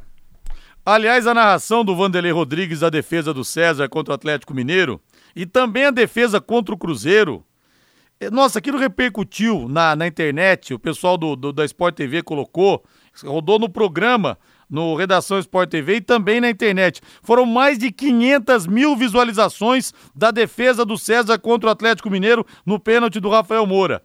Aliás, 0.84 1.26
a 1.26 1.34
narração 1.34 1.84
do 1.84 1.96
Vanderlei 1.96 2.30
Rodrigues 2.30 2.80
da 2.80 2.90
defesa 2.90 3.34
do 3.34 3.44
César 3.44 3.88
contra 3.88 4.12
o 4.12 4.14
Atlético 4.14 4.54
Mineiro 4.54 5.00
e 5.36 5.44
também 5.46 5.84
a 5.84 5.90
defesa 5.90 6.40
contra 6.40 6.74
o 6.74 6.78
Cruzeiro. 6.78 7.44
eh, 8.18 8.30
Nossa, 8.30 8.58
aquilo 8.58 8.78
repercutiu 8.78 9.68
na, 9.68 9.94
na 9.94 10.06
internet, 10.06 10.72
o 10.72 10.78
pessoal 10.78 11.18
do, 11.18 11.36
do- 11.36 11.52
da 11.52 11.64
Sport 11.66 11.94
TV 11.94 12.22
colocou, 12.22 12.82
rodou 13.22 13.58
no 13.58 13.68
programa, 13.68 14.38
no 14.68 14.96
Redação 14.96 15.38
Sport 15.38 15.68
TV 15.70 15.96
e 15.96 16.00
também 16.00 16.40
na 16.40 16.48
internet. 16.50 17.00
Foram 17.22 17.44
mais 17.46 17.78
de 17.78 17.92
500 17.92 18.66
mil 18.66 18.96
visualizações 18.96 19.92
da 20.14 20.30
defesa 20.30 20.84
do 20.84 20.96
César 20.98 21.38
contra 21.38 21.68
o 21.68 21.72
Atlético 21.72 22.10
Mineiro 22.10 22.44
no 22.64 22.80
pênalti 22.80 23.20
do 23.20 23.28
Rafael 23.28 23.66
Moura. 23.66 24.02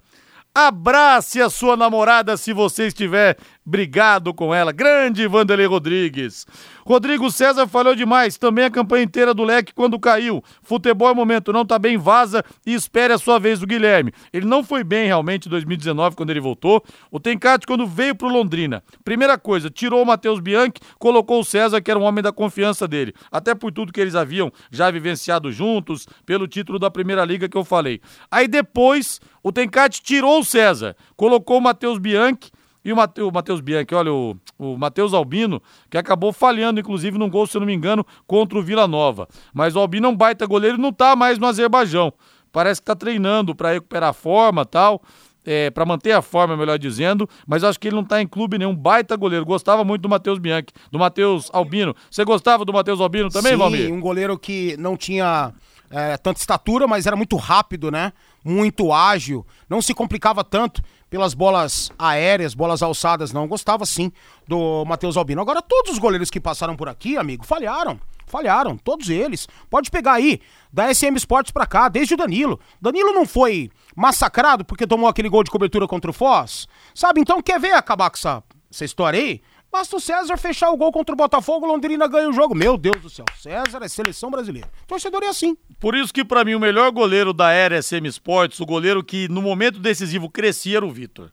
Abrace 0.53 1.41
a 1.41 1.49
sua 1.49 1.77
namorada 1.77 2.35
se 2.35 2.51
você 2.51 2.87
estiver 2.87 3.37
brigado 3.71 4.33
com 4.33 4.53
ela. 4.53 4.73
Grande 4.73 5.25
Vanderlei 5.25 5.65
Rodrigues. 5.65 6.45
Rodrigo 6.85 7.31
César 7.31 7.65
falhou 7.67 7.95
demais. 7.95 8.37
Também 8.37 8.65
a 8.65 8.69
campanha 8.69 9.03
inteira 9.05 9.33
do 9.33 9.43
leque 9.43 9.73
quando 9.73 9.97
caiu. 9.97 10.43
Futebol 10.61 11.09
é 11.09 11.13
momento, 11.13 11.53
não 11.53 11.65
tá 11.65 11.79
bem, 11.79 11.97
vaza 11.97 12.43
e 12.65 12.73
espere 12.73 13.13
a 13.13 13.17
sua 13.17 13.39
vez 13.39 13.61
do 13.61 13.65
Guilherme. 13.65 14.11
Ele 14.33 14.45
não 14.45 14.61
foi 14.61 14.83
bem 14.83 15.05
realmente 15.05 15.47
em 15.47 15.49
2019 15.49 16.17
quando 16.17 16.31
ele 16.31 16.41
voltou. 16.41 16.83
O 17.09 17.19
Tencate 17.19 17.65
quando 17.65 17.87
veio 17.87 18.13
pro 18.13 18.27
Londrina. 18.27 18.83
Primeira 19.05 19.37
coisa, 19.37 19.69
tirou 19.69 20.03
o 20.03 20.05
Matheus 20.05 20.41
Bianchi, 20.41 20.73
colocou 20.99 21.39
o 21.39 21.45
César, 21.45 21.81
que 21.81 21.89
era 21.89 21.99
um 21.99 22.03
homem 22.03 22.21
da 22.21 22.33
confiança 22.33 22.85
dele. 22.85 23.13
Até 23.31 23.55
por 23.55 23.71
tudo 23.71 23.93
que 23.93 24.01
eles 24.01 24.15
haviam 24.15 24.51
já 24.69 24.91
vivenciado 24.91 25.49
juntos, 25.49 26.05
pelo 26.25 26.45
título 26.45 26.77
da 26.77 26.91
Primeira 26.91 27.23
Liga 27.23 27.47
que 27.47 27.57
eu 27.57 27.63
falei. 27.63 28.01
Aí 28.29 28.49
depois, 28.49 29.21
o 29.41 29.49
Tencate 29.49 30.01
tirou 30.01 30.41
o 30.41 30.43
César, 30.43 30.93
colocou 31.15 31.57
o 31.59 31.61
Matheus 31.61 31.97
Bianchi 31.97 32.51
e 32.83 32.91
o 32.91 33.31
Matheus 33.31 33.61
Bianchi, 33.61 33.93
olha, 33.93 34.11
o, 34.11 34.35
o 34.57 34.77
Matheus 34.77 35.13
Albino, 35.13 35.61
que 35.89 35.97
acabou 35.97 36.33
falhando, 36.33 36.79
inclusive, 36.79 37.17
num 37.17 37.29
gol, 37.29 37.45
se 37.45 37.55
eu 37.55 37.59
não 37.61 37.67
me 37.67 37.73
engano, 37.73 38.05
contra 38.25 38.57
o 38.57 38.61
Vila 38.63 38.87
Nova. 38.87 39.27
Mas 39.53 39.75
o 39.75 39.79
Albino 39.79 40.07
é 40.07 40.09
um 40.09 40.15
baita 40.15 40.45
goleiro 40.47 40.77
e 40.77 40.81
não 40.81 40.91
tá 40.91 41.15
mais 41.15 41.37
no 41.37 41.45
Azerbaijão. 41.47 42.11
Parece 42.51 42.81
que 42.81 42.85
tá 42.85 42.95
treinando 42.95 43.55
para 43.55 43.71
recuperar 43.73 44.09
a 44.09 44.13
forma 44.13 44.65
tal. 44.65 45.01
É, 45.43 45.71
para 45.71 45.83
manter 45.87 46.11
a 46.11 46.21
forma, 46.21 46.55
melhor 46.55 46.77
dizendo, 46.77 47.27
mas 47.47 47.63
acho 47.63 47.79
que 47.79 47.87
ele 47.87 47.95
não 47.95 48.03
tá 48.03 48.21
em 48.21 48.27
clube 48.27 48.59
nenhum, 48.59 48.75
baita 48.75 49.15
goleiro. 49.15 49.43
Gostava 49.43 49.83
muito 49.83 50.03
do 50.03 50.09
Matheus 50.09 50.37
Bianchi, 50.37 50.67
do 50.91 50.99
Matheus 50.99 51.49
Albino. 51.51 51.95
Você 52.11 52.23
gostava 52.23 52.63
do 52.63 52.71
Matheus 52.71 53.01
Albino 53.01 53.27
também, 53.27 53.53
Sim, 53.53 53.57
Valmir? 53.57 53.91
um 53.91 53.99
goleiro 53.99 54.37
que 54.37 54.77
não 54.77 54.95
tinha 54.95 55.51
é, 55.89 56.15
tanta 56.17 56.39
estatura, 56.39 56.87
mas 56.87 57.07
era 57.07 57.15
muito 57.15 57.35
rápido, 57.37 57.89
né? 57.89 58.13
Muito 58.45 58.93
ágil, 58.93 59.43
não 59.67 59.81
se 59.81 59.95
complicava 59.95 60.43
tanto 60.43 60.79
pelas 61.11 61.33
bolas 61.33 61.91
aéreas, 61.99 62.53
bolas 62.53 62.81
alçadas, 62.81 63.33
não. 63.33 63.45
Gostava 63.45 63.85
sim 63.85 64.13
do 64.47 64.85
Matheus 64.85 65.17
Albino. 65.17 65.41
Agora, 65.41 65.61
todos 65.61 65.91
os 65.91 65.99
goleiros 65.99 66.29
que 66.29 66.39
passaram 66.39 66.77
por 66.77 66.87
aqui, 66.87 67.17
amigo, 67.17 67.45
falharam. 67.45 67.99
Falharam, 68.25 68.77
todos 68.77 69.09
eles. 69.09 69.45
Pode 69.69 69.91
pegar 69.91 70.13
aí, 70.13 70.39
da 70.71 70.91
SM 70.91 71.13
Sports 71.17 71.51
pra 71.51 71.65
cá, 71.65 71.89
desde 71.89 72.13
o 72.13 72.17
Danilo. 72.17 72.57
Danilo 72.81 73.11
não 73.11 73.25
foi 73.25 73.69
massacrado 73.93 74.63
porque 74.63 74.87
tomou 74.87 75.09
aquele 75.09 75.27
gol 75.27 75.43
de 75.43 75.51
cobertura 75.51 75.85
contra 75.85 76.09
o 76.09 76.13
Foz? 76.13 76.65
Sabe, 76.95 77.19
então 77.19 77.41
quer 77.41 77.59
ver 77.59 77.73
acabar 77.73 78.09
com 78.09 78.15
essa, 78.15 78.41
essa 78.71 78.85
história 78.85 79.19
aí? 79.19 79.41
Basta 79.71 79.95
o 79.95 79.99
César 80.01 80.35
fechar 80.37 80.69
o 80.69 80.75
gol 80.77 80.91
contra 80.91 81.13
o 81.13 81.17
Botafogo, 81.17 81.65
Londrina 81.65 82.05
ganha 82.05 82.27
o 82.27 82.33
jogo. 82.33 82.53
Meu 82.53 82.77
Deus 82.77 83.01
do 83.01 83.09
céu, 83.09 83.23
César 83.39 83.79
é 83.81 83.87
seleção 83.87 84.29
brasileira. 84.29 84.69
Torcedor 84.85 85.23
é 85.23 85.27
assim. 85.27 85.55
Por 85.79 85.95
isso 85.95 86.13
que, 86.13 86.25
pra 86.25 86.43
mim, 86.43 86.55
o 86.55 86.59
melhor 86.59 86.91
goleiro 86.91 87.31
da 87.31 87.51
era 87.51 87.81
SM 87.81 88.05
Sports, 88.07 88.59
o 88.59 88.65
goleiro 88.65 89.01
que 89.01 89.29
no 89.29 89.41
momento 89.41 89.79
decisivo 89.79 90.29
crescia 90.29 90.77
era 90.77 90.85
o 90.85 90.91
Vitor. 90.91 91.31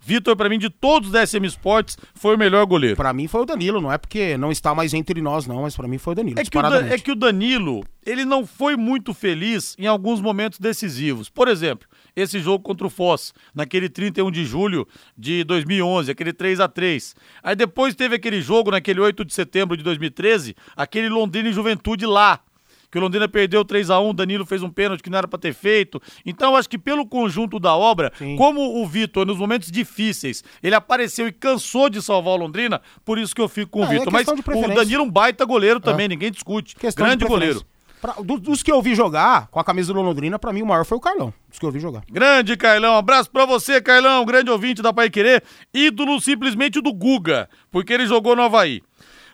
Vitor, 0.00 0.36
pra 0.36 0.50
mim, 0.50 0.58
de 0.58 0.68
todos 0.68 1.10
da 1.10 1.26
SM 1.26 1.44
Sports, 1.46 1.96
foi 2.14 2.34
o 2.34 2.38
melhor 2.38 2.64
goleiro. 2.66 2.96
Pra 2.96 3.12
mim 3.12 3.26
foi 3.26 3.40
o 3.40 3.46
Danilo, 3.46 3.80
não 3.80 3.90
é 3.90 3.96
porque 3.96 4.36
não 4.36 4.50
está 4.52 4.74
mais 4.74 4.92
entre 4.92 5.20
nós, 5.22 5.46
não, 5.46 5.62
mas 5.62 5.74
pra 5.74 5.88
mim 5.88 5.96
foi 5.96 6.12
o 6.12 6.16
Danilo. 6.16 6.38
É 6.38 6.42
que, 6.42 6.48
o 6.48 6.50
disparadamente. 6.50 6.94
é 6.94 6.98
que 6.98 7.10
o 7.12 7.16
Danilo, 7.16 7.82
ele 8.04 8.24
não 8.24 8.46
foi 8.46 8.76
muito 8.76 9.14
feliz 9.14 9.74
em 9.78 9.86
alguns 9.86 10.20
momentos 10.20 10.58
decisivos. 10.58 11.30
Por 11.30 11.48
exemplo, 11.48 11.88
esse 12.16 12.40
jogo 12.40 12.62
contra 12.62 12.86
o 12.86 12.90
Foz, 12.90 13.32
naquele 13.54 13.88
31 13.88 14.30
de 14.30 14.44
julho 14.44 14.86
de 15.16 15.44
2011, 15.44 16.10
aquele 16.10 16.32
3 16.32 16.60
a 16.60 16.68
3 16.68 17.14
Aí 17.42 17.56
depois 17.56 17.94
teve 17.94 18.14
aquele 18.16 18.40
jogo, 18.40 18.70
naquele 18.70 19.00
8 19.00 19.24
de 19.24 19.34
setembro 19.34 19.76
de 19.76 19.82
2013, 19.82 20.54
aquele 20.76 21.08
Londrina 21.08 21.48
e 21.48 21.52
Juventude 21.52 22.06
lá. 22.06 22.40
Que 22.90 22.98
o 22.98 23.00
Londrina 23.00 23.26
perdeu 23.26 23.64
3 23.64 23.90
a 23.90 23.98
1 23.98 24.08
o 24.08 24.12
Danilo 24.12 24.46
fez 24.46 24.62
um 24.62 24.70
pênalti 24.70 25.02
que 25.02 25.10
não 25.10 25.18
era 25.18 25.26
pra 25.26 25.36
ter 25.36 25.52
feito. 25.52 26.00
Então, 26.24 26.52
eu 26.52 26.56
acho 26.56 26.68
que 26.68 26.78
pelo 26.78 27.04
conjunto 27.04 27.58
da 27.58 27.74
obra, 27.74 28.12
Sim. 28.16 28.36
como 28.36 28.80
o 28.80 28.86
Vitor, 28.86 29.26
nos 29.26 29.36
momentos 29.36 29.68
difíceis, 29.68 30.44
ele 30.62 30.76
apareceu 30.76 31.26
e 31.26 31.32
cansou 31.32 31.90
de 31.90 32.00
salvar 32.00 32.34
o 32.34 32.36
Londrina, 32.36 32.80
por 33.04 33.18
isso 33.18 33.34
que 33.34 33.40
eu 33.40 33.48
fico 33.48 33.72
com 33.72 33.80
o 33.80 33.84
é 33.84 33.88
Vitor. 33.88 34.12
Mas 34.12 34.26
questão 34.26 34.36
de 34.36 34.70
o. 34.70 34.74
Danilo 34.76 35.02
é 35.02 35.06
um 35.06 35.10
baita 35.10 35.44
goleiro 35.44 35.80
também, 35.80 36.06
ninguém 36.06 36.30
discute. 36.30 36.76
Questão 36.76 37.04
de 37.04 37.16
Grande 37.16 37.24
goleiro. 37.24 37.66
Pra, 38.04 38.16
do, 38.22 38.38
dos 38.38 38.62
que 38.62 38.70
eu 38.70 38.82
vi 38.82 38.94
jogar 38.94 39.46
com 39.46 39.58
a 39.58 39.64
camisa 39.64 39.90
do 39.90 40.02
Londrina, 40.02 40.38
pra 40.38 40.52
mim 40.52 40.60
o 40.60 40.66
maior 40.66 40.84
foi 40.84 40.98
o 40.98 41.00
Carlão. 41.00 41.32
Dos 41.48 41.58
que 41.58 41.64
eu 41.64 41.70
vi 41.70 41.80
jogar. 41.80 42.02
Grande 42.06 42.54
Carlão, 42.54 42.98
abraço 42.98 43.30
pra 43.30 43.46
você, 43.46 43.80
Carlão, 43.80 44.26
grande 44.26 44.50
ouvinte 44.50 44.82
da 44.82 44.92
Pai 44.92 45.08
Querer, 45.08 45.42
ídolo 45.72 46.20
simplesmente 46.20 46.82
do 46.82 46.92
Guga, 46.92 47.48
porque 47.70 47.94
ele 47.94 48.06
jogou 48.06 48.36
no 48.36 48.42
Havaí. 48.42 48.82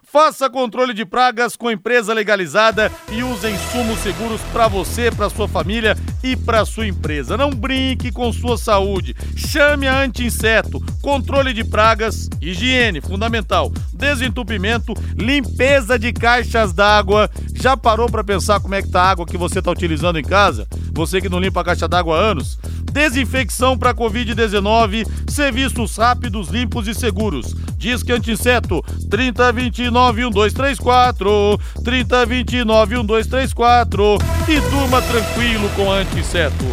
Faça 0.05 0.49
controle 0.49 0.95
de 0.95 1.05
pragas 1.05 1.57
com 1.57 1.68
empresa 1.68 2.14
legalizada 2.14 2.93
e 3.11 3.25
use 3.25 3.51
insumos 3.51 3.99
seguros 3.99 4.41
para 4.53 4.68
você, 4.68 5.11
para 5.11 5.29
sua 5.29 5.49
família 5.49 5.97
e 6.23 6.37
para 6.37 6.64
sua 6.64 6.87
empresa. 6.87 7.37
Não 7.37 7.51
brinque 7.51 8.11
com 8.12 8.33
sua 8.33 8.57
saúde. 8.57 9.14
Chame 9.37 9.87
a 9.87 10.03
anti-inseto, 10.03 10.83
controle 11.01 11.53
de 11.53 11.64
pragas, 11.64 12.29
higiene 12.41 13.01
fundamental, 13.01 13.73
desentupimento, 13.93 14.95
limpeza 15.16 15.99
de 15.99 16.12
caixas 16.12 16.73
d'água. 16.73 17.31
Já 17.55 17.77
parou 17.77 18.09
para 18.09 18.25
pensar 18.25 18.61
como 18.61 18.75
é 18.75 18.83
que 18.83 18.89
tá 18.89 19.03
a 19.03 19.11
água 19.11 19.27
que 19.27 19.37
você 19.37 19.59
está 19.59 19.71
utilizando 19.71 20.18
em 20.18 20.25
casa? 20.25 20.66
Você 20.93 21.21
que 21.21 21.29
não 21.29 21.41
limpa 21.41 21.61
a 21.61 21.64
caixa 21.64 21.89
d'água 21.89 22.18
há 22.18 22.21
anos? 22.21 22.59
Desinfecção 22.93 23.79
para 23.79 23.95
COVID-19, 23.95 25.07
serviços 25.29 25.97
rápidos, 25.97 26.49
limpos 26.49 26.89
e 26.89 26.95
seguros. 26.95 27.55
Disque 27.77 28.12
anti-inseto 28.12 28.83
3029 29.09 30.23
1234 30.25 31.59
3029 31.85 32.97
1234 32.97 34.18
e 34.49 34.61
durma 34.71 35.01
tranquilo 35.01 35.68
com 35.77 35.91
anti-inseto. 36.11 36.64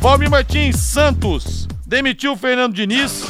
Valmir 0.00 0.30
Martins 0.30 0.76
Santos 0.76 1.68
demitiu 1.86 2.36
Fernando 2.36 2.74
Diniz. 2.74 3.26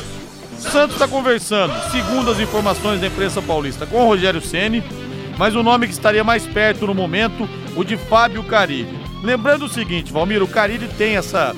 Santos 0.59 0.94
está 0.94 1.09
conversando, 1.09 1.72
segundo 1.90 2.30
as 2.30 2.38
informações 2.38 3.01
da 3.01 3.07
imprensa 3.07 3.40
paulista, 3.40 3.86
com 3.86 4.03
o 4.03 4.07
Rogério 4.07 4.42
Ceni, 4.42 4.82
mas 5.38 5.57
o 5.57 5.62
nome 5.62 5.86
que 5.86 5.92
estaria 5.92 6.22
mais 6.22 6.46
perto 6.46 6.86
no 6.86 6.94
momento, 6.94 7.48
o 7.74 7.82
de 7.82 7.96
Fábio 7.96 8.44
Carilli. 8.44 9.01
Lembrando 9.22 9.64
o 9.64 9.68
seguinte, 9.68 10.12
Valmir, 10.12 10.42
o 10.42 10.48
Carilli 10.48 10.86
tem 10.98 11.16
essa, 11.16 11.57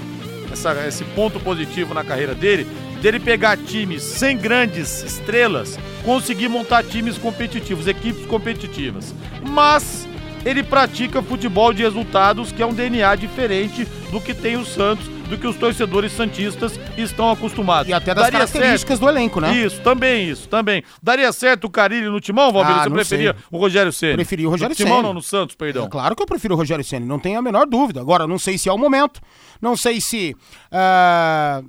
essa, 0.53 0.87
esse 0.87 1.05
ponto 1.05 1.41
positivo 1.41 1.93
na 1.93 2.05
carreira 2.05 2.35
dele, 2.35 2.65
dele 3.03 3.19
pegar 3.19 3.57
times 3.57 4.03
sem 4.03 4.37
grandes 4.37 5.03
estrelas, 5.03 5.79
conseguir 6.05 6.49
montar 6.49 6.85
times 6.85 7.19
competitivos, 7.19 7.89
equipes 7.89 8.25
competitivas. 8.27 9.13
Mas 9.43 10.07
ele 10.45 10.63
pratica 10.63 11.23
futebol 11.23 11.73
de 11.73 11.83
resultados, 11.83 12.53
que 12.53 12.63
é 12.63 12.67
um 12.67 12.75
DNA 12.75 13.15
diferente 13.17 13.85
do 14.11 14.21
que 14.21 14.35
tem 14.35 14.57
o 14.57 14.65
Santos, 14.65 15.09
do 15.29 15.39
que 15.39 15.47
os 15.47 15.57
torcedores 15.57 16.13
santistas 16.13 16.79
estão 16.97 17.31
acostumados. 17.31 17.89
E 17.89 17.93
até 17.93 18.15
das 18.15 18.25
Daria 18.25 18.41
características 18.41 18.99
do 18.99 19.09
elenco, 19.09 19.41
né? 19.41 19.57
Isso, 19.57 19.81
também 19.81 20.29
isso, 20.29 20.49
também. 20.49 20.83
Daria 21.03 21.33
certo 21.33 21.65
o 21.65 21.71
Carilli 21.71 22.07
no 22.07 22.21
Timão, 22.21 22.53
Valmir? 22.53 22.75
Ah, 22.75 22.85
Você 22.85 22.91
preferia 22.91 23.33
sei. 23.33 23.43
o 23.51 23.57
Rogério 23.59 23.93
Ceni? 23.93 24.15
Preferi 24.15 24.47
o 24.47 24.51
Rogério 24.51 24.71
no 24.71 24.77
Timão 24.77 24.97
Ceni. 24.97 25.07
não, 25.07 25.15
no 25.15 25.23
Santos, 25.23 25.57
perdão. 25.57 25.87
É 25.87 25.89
claro 25.89 26.15
que 26.15 26.23
eu 26.23 26.27
prefiro 26.27 26.55
o 26.55 26.57
Rogério 26.57 26.85
Ceni, 26.85 27.07
não 27.07 27.19
tenho 27.19 27.39
a 27.39 27.43
menor 27.43 27.67
dúvida. 27.67 28.01
Agora, 28.01 28.27
não 28.27 28.39
sei 28.39 28.59
se 28.59 28.69
é 28.69 28.73
o 28.73 28.79
momento, 28.79 29.21
não 29.61 29.77
sei 29.77 30.01
se 30.01 30.37
ah, 30.71 31.63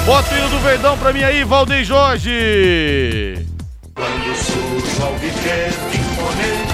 Bota 0.05 0.35
o 0.35 0.39
hino 0.39 0.49
do 0.51 0.59
Verdão 0.61 0.97
pra 0.99 1.13
mim 1.13 1.23
aí, 1.23 1.43
Valdeir 1.43 1.85
Jorge. 1.85 3.47
Quando 3.95 4.37
surge 4.37 5.01
o 5.01 5.07
alviverde 5.07 5.97
imponente, 5.97 6.63
E 6.63 6.66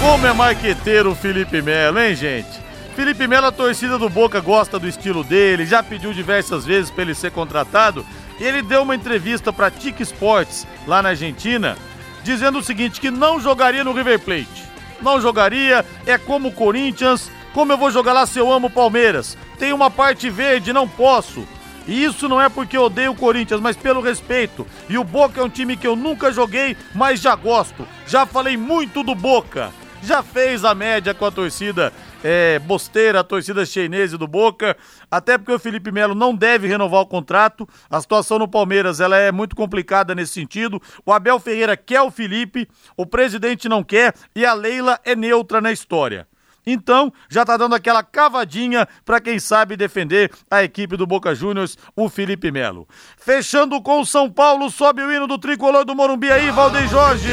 como 0.00 0.26
é 0.26 0.32
marqueteiro 0.32 1.12
o 1.12 1.14
Felipe 1.14 1.60
Melo, 1.60 2.00
hein, 2.00 2.14
gente? 2.14 2.48
Felipe 2.96 3.26
Melo, 3.26 3.46
a 3.46 3.52
torcida 3.52 3.98
do 3.98 4.08
Boca 4.08 4.40
gosta 4.40 4.78
do 4.78 4.88
estilo 4.88 5.22
dele, 5.22 5.66
já 5.66 5.82
pediu 5.82 6.12
diversas 6.14 6.64
vezes 6.64 6.90
para 6.90 7.02
ele 7.02 7.14
ser 7.14 7.30
contratado. 7.30 8.04
E 8.38 8.44
ele 8.44 8.62
deu 8.62 8.82
uma 8.82 8.94
entrevista 8.94 9.52
para 9.52 9.70
Tic 9.70 10.00
Sports, 10.00 10.66
lá 10.86 11.02
na 11.02 11.10
Argentina, 11.10 11.76
dizendo 12.24 12.58
o 12.58 12.62
seguinte: 12.62 13.00
que 13.00 13.10
não 13.10 13.38
jogaria 13.38 13.84
no 13.84 13.92
River 13.92 14.18
Plate. 14.20 14.64
Não 15.02 15.20
jogaria, 15.20 15.84
é 16.06 16.16
como 16.16 16.48
o 16.48 16.52
Corinthians. 16.52 17.30
Como 17.52 17.72
eu 17.72 17.78
vou 17.78 17.90
jogar 17.90 18.14
lá 18.14 18.24
se 18.24 18.38
eu 18.38 18.50
amo 18.50 18.68
o 18.68 18.70
Palmeiras? 18.70 19.36
Tem 19.58 19.72
uma 19.72 19.90
parte 19.90 20.30
verde, 20.30 20.72
não 20.72 20.88
posso. 20.88 21.46
E 21.86 22.04
isso 22.04 22.28
não 22.28 22.40
é 22.40 22.48
porque 22.48 22.76
eu 22.76 22.84
odeio 22.84 23.12
o 23.12 23.16
Corinthians, 23.16 23.60
mas 23.60 23.76
pelo 23.76 24.00
respeito. 24.00 24.66
E 24.88 24.96
o 24.96 25.04
Boca 25.04 25.40
é 25.40 25.44
um 25.44 25.48
time 25.48 25.76
que 25.76 25.86
eu 25.86 25.96
nunca 25.96 26.32
joguei, 26.32 26.76
mas 26.94 27.20
já 27.20 27.34
gosto. 27.34 27.86
Já 28.06 28.24
falei 28.24 28.56
muito 28.56 29.02
do 29.02 29.14
Boca. 29.14 29.70
Já 30.02 30.22
fez 30.22 30.64
a 30.64 30.74
média 30.74 31.14
com 31.14 31.26
a 31.26 31.30
torcida 31.30 31.92
é, 32.24 32.58
bosteira, 32.60 33.20
a 33.20 33.24
torcida 33.24 33.64
chinesa 33.66 34.16
do 34.16 34.26
Boca. 34.26 34.76
Até 35.10 35.36
porque 35.36 35.52
o 35.52 35.58
Felipe 35.58 35.92
Melo 35.92 36.14
não 36.14 36.34
deve 36.34 36.66
renovar 36.66 37.00
o 37.00 37.06
contrato. 37.06 37.68
A 37.88 38.00
situação 38.00 38.38
no 38.38 38.48
Palmeiras 38.48 39.00
ela 39.00 39.16
é 39.16 39.30
muito 39.30 39.54
complicada 39.54 40.14
nesse 40.14 40.32
sentido. 40.32 40.80
O 41.04 41.12
Abel 41.12 41.38
Ferreira 41.38 41.76
quer 41.76 42.00
o 42.02 42.10
Felipe, 42.10 42.68
o 42.96 43.04
presidente 43.04 43.68
não 43.68 43.84
quer 43.84 44.14
e 44.34 44.44
a 44.44 44.54
Leila 44.54 44.98
é 45.04 45.14
neutra 45.14 45.60
na 45.60 45.70
história. 45.70 46.26
Então, 46.66 47.12
já 47.28 47.44
tá 47.44 47.56
dando 47.56 47.74
aquela 47.74 48.02
cavadinha 48.02 48.86
para 49.04 49.20
quem 49.20 49.38
sabe 49.38 49.76
defender 49.76 50.30
a 50.50 50.62
equipe 50.62 50.96
do 50.96 51.06
Boca 51.06 51.34
Juniors, 51.34 51.76
o 51.96 52.08
Felipe 52.08 52.50
Melo. 52.50 52.86
Fechando 53.16 53.80
com 53.80 54.00
o 54.00 54.06
São 54.06 54.30
Paulo, 54.30 54.70
sobe 54.70 55.02
o 55.02 55.10
hino 55.10 55.26
do 55.26 55.38
tricolor 55.38 55.84
do 55.84 55.94
Morumbi 55.94 56.30
aí, 56.30 56.50
Valdeir 56.50 56.88
Jorge. 56.88 57.30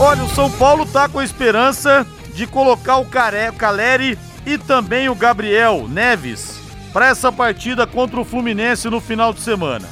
Olha, 0.00 0.22
o 0.22 0.28
São 0.28 0.50
Paulo 0.50 0.86
tá 0.86 1.08
com 1.08 1.18
a 1.18 1.24
esperança 1.24 2.06
de 2.32 2.46
colocar 2.46 2.98
o 2.98 3.04
Care- 3.04 3.52
Caleri 3.56 4.16
e 4.46 4.56
também 4.56 5.08
o 5.08 5.14
Gabriel 5.14 5.86
Neves 5.88 6.60
para 6.92 7.08
essa 7.08 7.32
partida 7.32 7.86
contra 7.86 8.20
o 8.20 8.24
Fluminense 8.24 8.88
no 8.88 9.00
final 9.00 9.32
de 9.32 9.40
semana. 9.40 9.88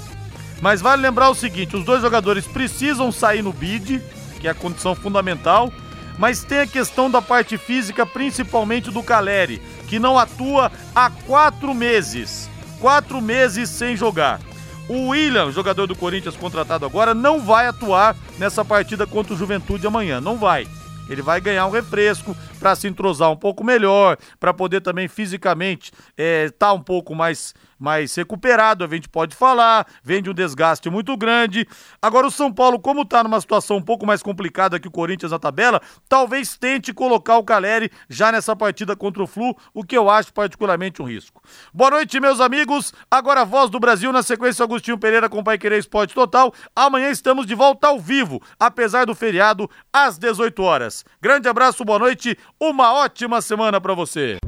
Mas 0.61 0.81
vale 0.81 1.03
lembrar 1.03 1.29
o 1.29 1.35
seguinte: 1.35 1.77
os 1.77 1.85
dois 1.85 2.01
jogadores 2.01 2.47
precisam 2.47 3.11
sair 3.11 3.43
no 3.43 3.53
bid, 3.53 4.01
que 4.41 4.47
é 4.47 4.51
a 4.53 4.55
condição 4.55 4.95
fundamental, 4.95 5.73
mas 6.17 6.45
tem 6.45 6.61
a 6.61 6.67
questão 6.67 7.11
da 7.11 7.21
parte 7.21 7.59
física, 7.59 8.07
principalmente 8.07 8.91
do 8.93 9.03
Caleri, 9.03 9.61
que 9.89 9.99
não 9.99 10.17
atua 10.17 10.71
há 10.95 11.11
quatro 11.11 11.75
meses. 11.75 12.49
Quatro 12.81 13.21
meses 13.21 13.69
sem 13.71 13.97
jogar. 13.97 14.41
O 14.89 15.09
William, 15.09 15.51
jogador 15.51 15.87
do 15.87 15.97
Corinthians 15.97 16.37
contratado 16.37 16.87
agora, 16.87 17.12
não 17.12 17.41
vai 17.41 17.66
atuar 17.66 18.16
nessa 18.39 18.64
partida 18.64 19.07
contra 19.07 19.34
o 19.34 19.37
Juventude 19.37 19.87
amanhã. 19.87 20.20
Não 20.20 20.37
vai. 20.37 20.66
Ele 21.09 21.22
vai 21.22 21.41
ganhar 21.41 21.66
um 21.66 21.70
refresco 21.70 22.37
para 22.59 22.74
se 22.74 22.87
entrosar 22.87 23.30
um 23.30 23.37
pouco 23.37 23.64
melhor, 23.64 24.16
para 24.39 24.55
poder 24.55 24.80
também 24.80 25.09
fisicamente 25.09 25.93
estar 25.93 26.03
é, 26.16 26.51
tá 26.51 26.72
um 26.72 26.82
pouco 26.82 27.14
mais 27.14 27.55
mais 27.79 28.14
recuperado, 28.14 28.85
a 28.85 28.89
gente 28.89 29.09
pode 29.09 29.35
falar, 29.35 29.87
vem 30.03 30.22
de 30.22 30.31
um 30.31 30.35
desgaste 30.35 30.89
muito 30.89 31.16
grande. 31.16 31.66
Agora 32.01 32.27
o 32.27 32.31
São 32.31 32.53
Paulo, 32.53 32.79
como 32.79 33.03
está 33.03 33.22
numa 33.22 33.41
situação 33.41 33.77
um 33.77 33.83
pouco 33.83 34.07
mais 34.07 34.22
complicada 34.22 34.81
que 34.81 34.89
o 34.89 34.91
Corinthians 34.91 35.33
na 35.33 35.39
tabela, 35.39 35.81
talvez 36.09 36.57
tente 36.57 36.93
colocar 36.93 37.37
o 37.37 37.45
Caleri 37.45 37.91
já 38.09 38.33
nessa 38.33 38.57
partida 38.57 38.97
contra 38.97 39.22
o 39.22 39.27
Flu, 39.27 39.57
o 39.74 39.85
que 39.85 39.97
eu 39.97 40.09
acho 40.09 40.33
particularmente 40.33 41.03
um 41.03 41.07
risco. 41.07 41.43
Boa 41.72 41.91
noite, 41.91 42.20
meus 42.20 42.41
amigos. 42.41 42.93
Agora 43.11 43.43
a 43.43 43.45
voz 43.45 43.70
do 43.70 43.81
Brasil 43.81 44.12
na 44.12 44.22
sequência 44.22 44.62
Agostinho 44.62 44.99
Pereira 44.99 45.29
com 45.29 45.45
Pai 45.45 45.59
Querer 45.59 45.79
Esporte 45.79 46.14
Total. 46.14 46.53
Amanhã 46.74 47.11
estamos 47.11 47.47
de 47.47 47.55
volta 47.55 47.89
ao 47.89 48.01
vivo, 48.01 48.41
apesar 48.59 49.07
do 49.07 49.14
feriado, 49.14 49.68
às 49.93 50.18
18 50.18 50.62
horas. 50.62 51.05
Grande 51.20 51.49
abraço, 51.49 51.85
boa 51.85 51.99
noite, 51.99 52.37
uma 52.61 52.93
ótima 52.93 53.41
semana 53.41 53.81
para 53.81 53.95
você 53.95 54.39